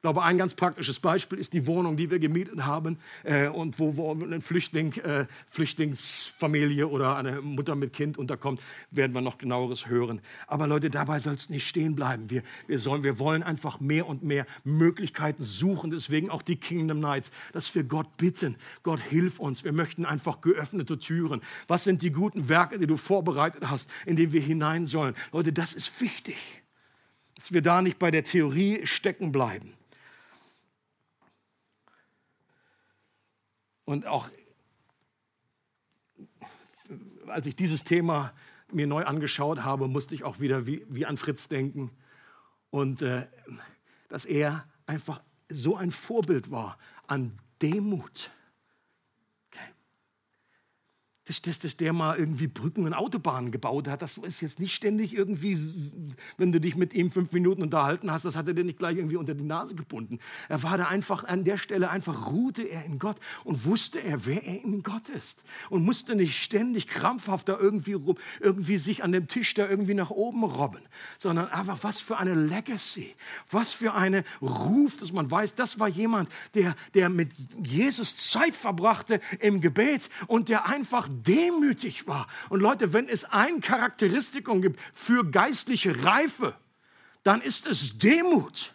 Glaube, 0.04 0.22
ein 0.22 0.36
ganz 0.36 0.52
praktisches 0.52 1.00
Beispiel 1.00 1.38
ist 1.38 1.54
die 1.54 1.66
Wohnung, 1.66 1.96
die 1.96 2.10
wir 2.10 2.18
gemietet 2.18 2.66
haben 2.66 2.98
äh, 3.22 3.48
und 3.48 3.78
wo, 3.78 3.96
wo 3.96 4.12
eine 4.12 4.42
Flüchtling, 4.42 4.92
äh, 4.96 5.24
Flüchtlingsfamilie 5.48 6.86
oder 6.86 7.16
eine 7.16 7.40
Mutter 7.40 7.74
mit 7.74 7.94
Kind 7.94 8.18
unterkommt, 8.18 8.60
werden 8.90 9.14
wir 9.14 9.22
noch 9.22 9.38
genaueres 9.38 9.86
hören. 9.86 10.20
Aber 10.46 10.66
Leute, 10.66 10.90
dabei 10.90 11.20
soll 11.20 11.32
es 11.32 11.48
nicht 11.48 11.66
stehen 11.66 11.94
bleiben. 11.94 12.28
Wir, 12.28 12.42
wir, 12.66 12.78
sollen, 12.78 13.02
wir 13.02 13.18
wollen 13.18 13.42
einfach 13.42 13.80
mehr 13.80 14.06
und 14.06 14.22
mehr 14.22 14.44
Möglichkeiten 14.62 15.42
suchen, 15.42 15.90
deswegen 15.90 16.28
auch 16.28 16.42
die 16.42 16.56
Kingdom 16.56 17.00
Nights, 17.00 17.30
dass 17.54 17.74
wir 17.74 17.84
Gott 17.84 18.18
bitten, 18.18 18.56
Gott 18.82 19.00
hilf 19.00 19.40
uns. 19.40 19.64
Wir 19.64 19.72
möchten 19.72 20.04
einfach 20.04 20.42
geöffnete 20.42 20.98
Türen. 20.98 21.40
Was 21.66 21.84
sind 21.84 22.02
die 22.02 22.12
guten 22.12 22.50
Werke, 22.50 22.78
die 22.78 22.86
du 22.86 22.98
vorbereitet 22.98 23.70
hast, 23.70 23.88
in 24.04 24.16
die 24.16 24.34
wir 24.34 24.42
hinein 24.42 24.86
sollen? 24.86 25.14
Leute, 25.32 25.54
das 25.54 25.72
ist 25.72 25.98
wichtig, 26.02 26.36
dass 27.36 27.54
wir 27.54 27.62
da 27.62 27.80
nicht 27.80 27.98
bei 27.98 28.10
der 28.10 28.22
Theorie 28.22 28.86
stecken 28.86 29.32
bleiben. 29.32 29.72
Und 33.84 34.06
auch 34.06 34.28
als 37.28 37.46
ich 37.46 37.56
dieses 37.56 37.84
Thema 37.84 38.32
mir 38.72 38.86
neu 38.86 39.04
angeschaut 39.04 39.64
habe, 39.64 39.88
musste 39.88 40.14
ich 40.14 40.24
auch 40.24 40.40
wieder 40.40 40.66
wie, 40.66 40.84
wie 40.88 41.06
an 41.06 41.16
Fritz 41.16 41.48
denken. 41.48 41.90
Und 42.70 43.02
äh, 43.02 43.26
dass 44.08 44.24
er 44.24 44.66
einfach 44.86 45.22
so 45.48 45.76
ein 45.76 45.90
Vorbild 45.90 46.50
war 46.50 46.78
an 47.06 47.38
Demut 47.62 48.30
dass, 51.26 51.40
dass, 51.40 51.58
dass 51.58 51.76
der 51.76 51.92
mal 51.92 52.18
irgendwie 52.18 52.46
Brücken 52.46 52.84
und 52.84 52.92
Autobahnen 52.92 53.50
gebaut 53.50 53.88
hat. 53.88 54.02
Das 54.02 54.18
ist 54.18 54.42
jetzt 54.42 54.60
nicht 54.60 54.74
ständig 54.74 55.16
irgendwie, 55.16 55.58
wenn 56.36 56.52
du 56.52 56.60
dich 56.60 56.76
mit 56.76 56.92
ihm 56.92 57.10
fünf 57.10 57.32
Minuten 57.32 57.62
unterhalten 57.62 58.10
hast, 58.10 58.24
das 58.24 58.36
hat 58.36 58.46
er 58.46 58.54
dir 58.54 58.64
nicht 58.64 58.78
gleich 58.78 58.96
irgendwie 58.96 59.16
unter 59.16 59.34
die 59.34 59.44
Nase 59.44 59.74
gebunden. 59.74 60.18
Er 60.48 60.62
war 60.62 60.76
da 60.76 60.84
einfach 60.84 61.24
an 61.24 61.44
der 61.44 61.56
Stelle, 61.56 61.88
einfach 61.88 62.30
ruhte 62.30 62.62
er 62.62 62.84
in 62.84 62.98
Gott 62.98 63.16
und 63.44 63.64
wusste 63.64 64.00
er, 64.00 64.26
wer 64.26 64.44
er 64.44 64.62
in 64.62 64.82
Gott 64.82 65.08
ist. 65.08 65.44
Und 65.70 65.84
musste 65.84 66.14
nicht 66.14 66.42
ständig 66.42 66.88
krampfhaft 66.88 67.48
da 67.48 67.58
irgendwie, 67.58 67.96
irgendwie 68.40 68.78
sich 68.78 69.02
an 69.02 69.12
dem 69.12 69.26
Tisch 69.26 69.54
da 69.54 69.68
irgendwie 69.68 69.94
nach 69.94 70.10
oben 70.10 70.44
robben, 70.44 70.82
sondern 71.18 71.48
einfach 71.48 71.78
was 71.82 72.00
für 72.00 72.18
eine 72.18 72.34
Legacy, 72.34 73.14
was 73.50 73.72
für 73.72 73.94
eine 73.94 74.24
Ruf, 74.42 74.98
dass 74.98 75.12
man 75.12 75.30
weiß, 75.30 75.54
das 75.54 75.78
war 75.78 75.88
jemand, 75.88 76.28
der, 76.54 76.76
der 76.92 77.08
mit 77.08 77.30
Jesus 77.62 78.16
Zeit 78.30 78.56
verbrachte 78.56 79.20
im 79.40 79.62
Gebet 79.62 80.10
und 80.26 80.50
der 80.50 80.68
einfach 80.68 81.08
demütig 81.22 82.06
war. 82.06 82.26
Und 82.48 82.60
Leute, 82.60 82.92
wenn 82.92 83.08
es 83.08 83.24
ein 83.24 83.60
Charakteristikum 83.60 84.62
gibt 84.62 84.80
für 84.92 85.24
geistliche 85.30 86.04
Reife, 86.04 86.54
dann 87.22 87.40
ist 87.40 87.66
es 87.66 87.98
Demut. 87.98 88.74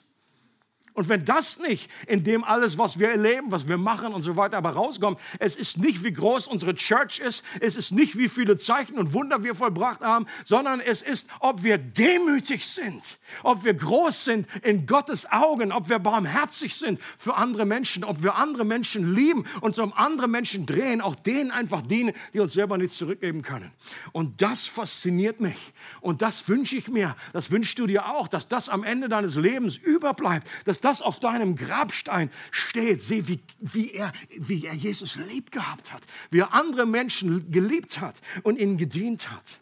Und 1.00 1.08
wenn 1.08 1.24
das 1.24 1.60
nicht 1.60 1.90
in 2.08 2.26
dem 2.26 2.44
alles, 2.44 2.78
was 2.78 3.00
wir 3.00 3.10
erleben, 3.10 3.52
was 3.52 3.70
wir 3.70 3.78
machen 3.78 4.14
und 4.14 4.22
so 4.22 4.36
weiter, 4.36 4.58
aber 4.58 4.72
rauskommt, 4.72 5.18
es 5.40 5.56
ist 5.56 5.78
nicht, 5.78 6.04
wie 6.04 6.12
groß 6.12 6.46
unsere 6.50 6.76
Church 6.76 7.20
ist, 7.20 7.42
es 7.62 7.78
ist 7.78 7.92
nicht, 7.92 8.18
wie 8.18 8.28
viele 8.28 8.58
Zeichen 8.58 9.00
und 9.00 9.14
Wunder 9.14 9.42
wir 9.42 9.56
vollbracht 9.56 10.02
haben, 10.02 10.26
sondern 10.44 10.82
es 10.82 11.02
ist, 11.02 11.30
ob 11.40 11.64
wir 11.64 11.78
demütig 11.78 12.68
sind, 12.68 13.18
ob 13.44 13.64
wir 13.64 13.76
groß 13.76 14.26
sind 14.26 14.46
in 14.62 14.88
Gottes 14.88 15.32
Augen, 15.32 15.72
ob 15.72 15.88
wir 15.88 16.00
barmherzig 16.00 16.76
sind 16.76 17.00
für 17.18 17.36
andere 17.36 17.66
Menschen, 17.66 18.04
ob 18.04 18.22
wir 18.22 18.36
andere 18.36 18.66
Menschen 18.66 19.16
lieben 19.16 19.46
und 19.62 19.76
so 19.76 19.84
um 19.84 19.94
andere 19.94 20.28
Menschen 20.28 20.66
drehen, 20.66 21.00
auch 21.00 21.16
denen 21.16 21.52
einfach 21.52 21.82
dienen, 21.82 22.14
die 22.34 22.42
uns 22.42 22.52
selber 22.52 22.78
nicht 22.78 22.94
zurückgeben 22.94 23.42
können. 23.42 23.72
Und 24.12 24.42
das 24.42 24.68
fasziniert 24.68 25.40
mich. 25.40 25.72
Und 26.02 26.22
das 26.22 26.50
wünsche 26.50 26.76
ich 26.76 26.90
mir, 26.90 27.16
das 27.32 27.52
wünschst 27.52 27.80
du 27.80 27.88
dir 27.88 28.10
auch, 28.10 28.28
dass 28.28 28.50
das 28.50 28.68
am 28.68 28.84
Ende 28.84 29.08
deines 29.08 29.38
Lebens 29.38 29.78
überbleibt, 29.78 30.46
dass 30.66 30.82
das 30.82 30.89
das 30.90 31.02
auf 31.04 31.20
deinem 31.20 31.56
Grabstein 31.56 32.32
steht. 32.50 33.02
Sieh, 33.04 33.28
wie, 33.28 33.40
wie, 33.60 33.92
er, 33.92 34.12
wie 34.38 34.66
er 34.66 34.74
Jesus 34.74 35.16
lieb 35.16 35.52
gehabt 35.52 35.94
hat, 35.94 36.02
wie 36.32 36.40
er 36.40 36.54
andere 36.54 36.88
Menschen 36.88 37.52
geliebt 37.52 38.02
hat 38.02 38.22
und 38.42 38.58
ihnen 38.58 38.78
gedient 38.78 39.30
hat. 39.30 39.60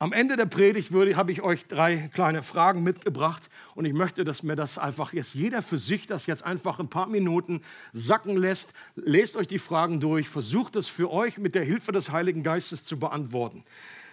Am 0.00 0.12
Ende 0.12 0.36
der 0.36 0.46
Predigt 0.46 0.92
habe 0.92 1.32
ich 1.32 1.42
euch 1.42 1.66
drei 1.66 2.08
kleine 2.14 2.42
Fragen 2.42 2.82
mitgebracht 2.84 3.48
und 3.74 3.84
ich 3.84 3.92
möchte, 3.92 4.24
dass 4.24 4.44
mir 4.44 4.54
das 4.54 4.78
einfach 4.78 5.12
jetzt 5.12 5.34
jeder 5.34 5.60
für 5.60 5.78
sich 5.78 6.06
das 6.06 6.26
jetzt 6.26 6.44
einfach 6.44 6.78
ein 6.78 6.88
paar 6.88 7.08
Minuten 7.08 7.62
sacken 7.92 8.36
lässt. 8.36 8.74
Lest 8.94 9.36
euch 9.36 9.48
die 9.48 9.58
Fragen 9.58 9.98
durch, 9.98 10.28
versucht 10.28 10.76
es 10.76 10.86
für 10.86 11.10
euch 11.10 11.38
mit 11.38 11.56
der 11.56 11.64
Hilfe 11.64 11.90
des 11.90 12.10
Heiligen 12.10 12.44
Geistes 12.44 12.84
zu 12.84 12.98
beantworten. 12.98 13.64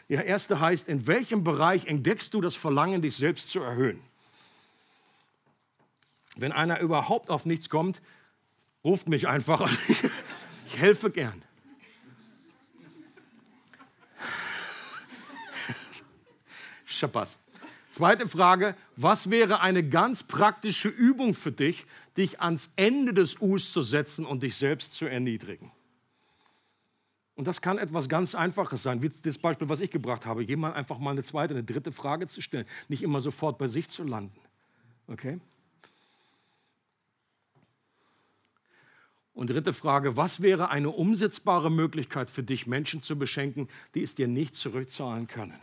Der 0.09 0.25
erste 0.25 0.59
heißt, 0.59 0.87
in 0.87 1.07
welchem 1.07 1.43
Bereich 1.43 1.85
entdeckst 1.85 2.33
du 2.33 2.41
das 2.41 2.55
Verlangen, 2.55 3.01
dich 3.01 3.15
selbst 3.15 3.49
zu 3.49 3.61
erhöhen? 3.61 3.99
Wenn 6.35 6.51
einer 6.51 6.79
überhaupt 6.79 7.29
auf 7.29 7.45
nichts 7.45 7.69
kommt, 7.69 8.01
ruft 8.83 9.09
mich 9.09 9.27
einfach. 9.27 9.69
Ich 10.67 10.81
helfe 10.81 11.11
gern. 11.11 11.43
Schapas. 16.85 17.37
Zweite 17.91 18.27
Frage, 18.27 18.75
was 18.95 19.29
wäre 19.29 19.61
eine 19.61 19.87
ganz 19.87 20.23
praktische 20.23 20.89
Übung 20.89 21.33
für 21.33 21.51
dich, 21.51 21.85
dich 22.17 22.41
ans 22.41 22.71
Ende 22.75 23.13
des 23.13 23.39
Us 23.39 23.71
zu 23.71 23.83
setzen 23.83 24.25
und 24.25 24.43
dich 24.43 24.55
selbst 24.55 24.95
zu 24.95 25.05
erniedrigen? 25.05 25.71
Und 27.35 27.47
das 27.47 27.61
kann 27.61 27.77
etwas 27.77 28.09
ganz 28.09 28.33
Einfaches 28.33 28.83
sein, 28.83 29.01
wie 29.01 29.09
das 29.09 29.37
Beispiel, 29.37 29.69
was 29.69 29.81
ich 29.81 29.91
gebracht 29.91 30.25
habe, 30.25 30.43
jemand 30.43 30.75
einfach 30.75 30.99
mal 30.99 31.11
eine 31.11 31.23
zweite, 31.23 31.53
eine 31.53 31.63
dritte 31.63 31.91
Frage 31.91 32.27
zu 32.27 32.41
stellen, 32.41 32.65
nicht 32.87 33.03
immer 33.03 33.21
sofort 33.21 33.57
bei 33.57 33.67
sich 33.67 33.87
zu 33.87 34.03
landen. 34.03 34.39
Okay? 35.07 35.39
Und 39.35 39.49
dritte 39.49 39.73
Frage, 39.73 40.15
was 40.15 40.41
wäre 40.41 40.69
eine 40.69 40.89
umsetzbare 40.89 41.69
Möglichkeit 41.69 42.29
für 42.29 42.41
dich, 42.41 42.67
Menschen 42.67 43.01
zu 43.01 43.19
beschenken, 43.19 43.67
die 43.93 44.01
es 44.01 44.15
dir 44.15 44.29
nicht 44.29 44.55
zurückzahlen 44.55 45.27
können? 45.27 45.59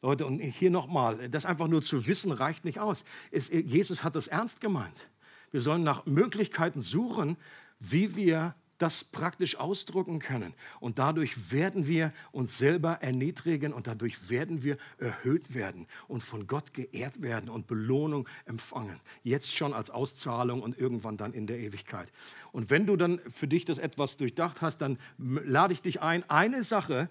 Leute, 0.00 0.24
und 0.26 0.38
hier 0.38 0.70
nochmal, 0.70 1.28
das 1.28 1.44
einfach 1.44 1.66
nur 1.66 1.82
zu 1.82 2.06
wissen 2.06 2.30
reicht 2.30 2.64
nicht 2.64 2.78
aus. 2.78 3.04
Es, 3.32 3.48
Jesus 3.48 4.04
hat 4.04 4.14
das 4.14 4.28
ernst 4.28 4.60
gemeint. 4.60 5.08
Wir 5.50 5.60
sollen 5.60 5.82
nach 5.82 6.06
Möglichkeiten 6.06 6.80
suchen, 6.80 7.36
wie 7.80 8.14
wir 8.14 8.54
das 8.78 9.04
praktisch 9.04 9.56
ausdrücken 9.56 10.20
können. 10.20 10.54
Und 10.80 10.98
dadurch 10.98 11.50
werden 11.52 11.86
wir 11.86 12.12
uns 12.32 12.58
selber 12.58 12.94
erniedrigen 13.02 13.72
und 13.72 13.86
dadurch 13.86 14.30
werden 14.30 14.62
wir 14.62 14.76
erhöht 14.98 15.54
werden 15.54 15.86
und 16.06 16.22
von 16.22 16.46
Gott 16.46 16.72
geehrt 16.74 17.20
werden 17.20 17.48
und 17.50 17.66
Belohnung 17.66 18.28
empfangen. 18.46 19.00
Jetzt 19.22 19.54
schon 19.54 19.74
als 19.74 19.90
Auszahlung 19.90 20.62
und 20.62 20.78
irgendwann 20.78 21.16
dann 21.16 21.32
in 21.32 21.46
der 21.46 21.58
Ewigkeit. 21.58 22.12
Und 22.52 22.70
wenn 22.70 22.86
du 22.86 22.96
dann 22.96 23.20
für 23.28 23.48
dich 23.48 23.64
das 23.64 23.78
etwas 23.78 24.16
durchdacht 24.16 24.62
hast, 24.62 24.78
dann 24.78 24.98
lade 25.18 25.72
ich 25.72 25.82
dich 25.82 26.00
ein, 26.00 26.28
eine 26.30 26.64
Sache, 26.64 27.10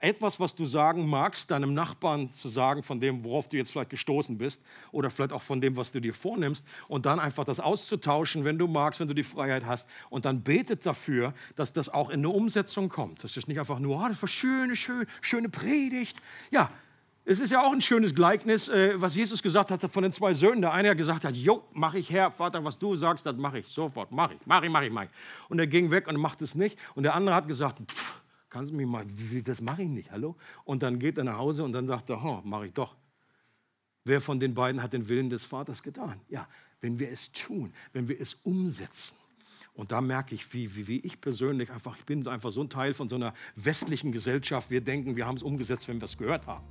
etwas, 0.00 0.38
was 0.38 0.54
du 0.54 0.64
sagen 0.64 1.08
magst, 1.08 1.50
deinem 1.50 1.74
Nachbarn 1.74 2.30
zu 2.30 2.48
sagen, 2.48 2.82
von 2.82 3.00
dem, 3.00 3.24
worauf 3.24 3.48
du 3.48 3.56
jetzt 3.56 3.70
vielleicht 3.70 3.90
gestoßen 3.90 4.38
bist, 4.38 4.62
oder 4.92 5.10
vielleicht 5.10 5.32
auch 5.32 5.42
von 5.42 5.60
dem, 5.60 5.76
was 5.76 5.92
du 5.92 6.00
dir 6.00 6.14
vornimmst, 6.14 6.64
und 6.88 7.06
dann 7.06 7.20
einfach 7.20 7.44
das 7.44 7.60
auszutauschen, 7.60 8.44
wenn 8.44 8.58
du 8.58 8.68
magst, 8.68 9.00
wenn 9.00 9.08
du 9.08 9.14
die 9.14 9.22
Freiheit 9.22 9.66
hast, 9.66 9.88
und 10.10 10.24
dann 10.24 10.42
betet 10.42 10.86
dafür, 10.86 11.34
dass 11.56 11.72
das 11.72 11.88
auch 11.88 12.10
in 12.10 12.20
eine 12.20 12.28
Umsetzung 12.28 12.88
kommt. 12.88 13.24
Das 13.24 13.36
ist 13.36 13.48
nicht 13.48 13.58
einfach 13.58 13.78
nur, 13.78 14.02
oh, 14.02 14.08
das 14.08 14.20
war 14.20 14.28
schöne, 14.28 14.76
schöne, 14.76 15.06
schöne 15.20 15.48
Predigt. 15.48 16.16
Ja, 16.50 16.70
es 17.30 17.40
ist 17.40 17.50
ja 17.50 17.62
auch 17.62 17.72
ein 17.72 17.82
schönes 17.82 18.14
Gleichnis, 18.14 18.68
äh, 18.68 18.94
was 18.96 19.14
Jesus 19.14 19.42
gesagt 19.42 19.70
hat 19.70 19.82
von 19.92 20.02
den 20.02 20.12
zwei 20.12 20.32
Söhnen. 20.32 20.62
Der 20.62 20.72
eine 20.72 20.88
hat 20.88 20.96
gesagt 20.96 21.24
hat, 21.26 21.34
jo, 21.34 21.62
mach 21.74 21.92
ich 21.92 22.10
Herr, 22.10 22.30
Vater, 22.30 22.64
was 22.64 22.78
du 22.78 22.96
sagst, 22.96 23.26
das 23.26 23.36
mache 23.36 23.58
ich 23.58 23.66
sofort, 23.66 24.10
mache 24.10 24.32
ich, 24.34 24.46
mache 24.46 24.64
ich, 24.64 24.72
mache 24.72 24.86
ich, 24.86 24.92
mache 24.92 25.04
ich. 25.06 25.10
Und 25.50 25.58
er 25.58 25.66
ging 25.66 25.90
weg 25.90 26.08
und 26.08 26.16
macht 26.16 26.40
es 26.40 26.54
nicht. 26.54 26.78
Und 26.94 27.02
der 27.02 27.14
andere 27.14 27.34
hat 27.34 27.46
gesagt, 27.46 27.80
pff, 27.86 28.22
kannst 28.50 28.72
du 28.72 28.76
mich 28.76 28.86
mal, 28.86 29.04
das 29.44 29.60
mache 29.60 29.82
ich 29.82 29.88
nicht, 29.88 30.10
hallo? 30.10 30.36
Und 30.64 30.82
dann 30.82 30.98
geht 30.98 31.18
er 31.18 31.24
nach 31.24 31.38
Hause 31.38 31.64
und 31.64 31.72
dann 31.72 31.86
sagt 31.86 32.10
er, 32.10 32.22
oh, 32.24 32.40
mache 32.44 32.66
ich 32.66 32.72
doch. 32.72 32.96
Wer 34.04 34.20
von 34.20 34.40
den 34.40 34.54
beiden 34.54 34.82
hat 34.82 34.92
den 34.92 35.08
Willen 35.08 35.28
des 35.28 35.44
Vaters 35.44 35.82
getan? 35.82 36.20
Ja, 36.28 36.48
wenn 36.80 36.98
wir 36.98 37.10
es 37.10 37.30
tun, 37.32 37.72
wenn 37.92 38.08
wir 38.08 38.20
es 38.20 38.34
umsetzen. 38.34 39.14
Und 39.74 39.92
da 39.92 40.00
merke 40.00 40.34
ich, 40.34 40.52
wie, 40.52 40.74
wie, 40.74 40.88
wie 40.88 40.98
ich 41.00 41.20
persönlich 41.20 41.70
einfach, 41.70 41.96
ich 41.96 42.04
bin 42.04 42.26
einfach 42.26 42.50
so 42.50 42.62
ein 42.62 42.68
Teil 42.68 42.94
von 42.94 43.08
so 43.08 43.14
einer 43.14 43.32
westlichen 43.54 44.10
Gesellschaft. 44.10 44.70
Wir 44.70 44.80
denken, 44.80 45.14
wir 45.14 45.26
haben 45.26 45.36
es 45.36 45.42
umgesetzt, 45.42 45.86
wenn 45.86 46.00
wir 46.00 46.06
es 46.06 46.18
gehört 46.18 46.46
haben. 46.46 46.64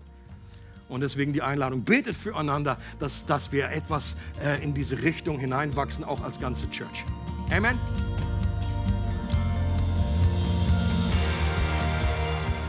Und 0.90 1.02
deswegen 1.02 1.32
die 1.32 1.42
Einladung, 1.42 1.84
betet 1.84 2.16
füreinander, 2.16 2.78
dass, 3.00 3.26
dass 3.26 3.52
wir 3.52 3.70
etwas 3.70 4.16
äh, 4.42 4.62
in 4.64 4.74
diese 4.74 5.02
Richtung 5.02 5.40
hineinwachsen, 5.40 6.04
auch 6.04 6.22
als 6.22 6.40
ganze 6.40 6.70
Church. 6.70 7.06
Amen. 7.50 7.78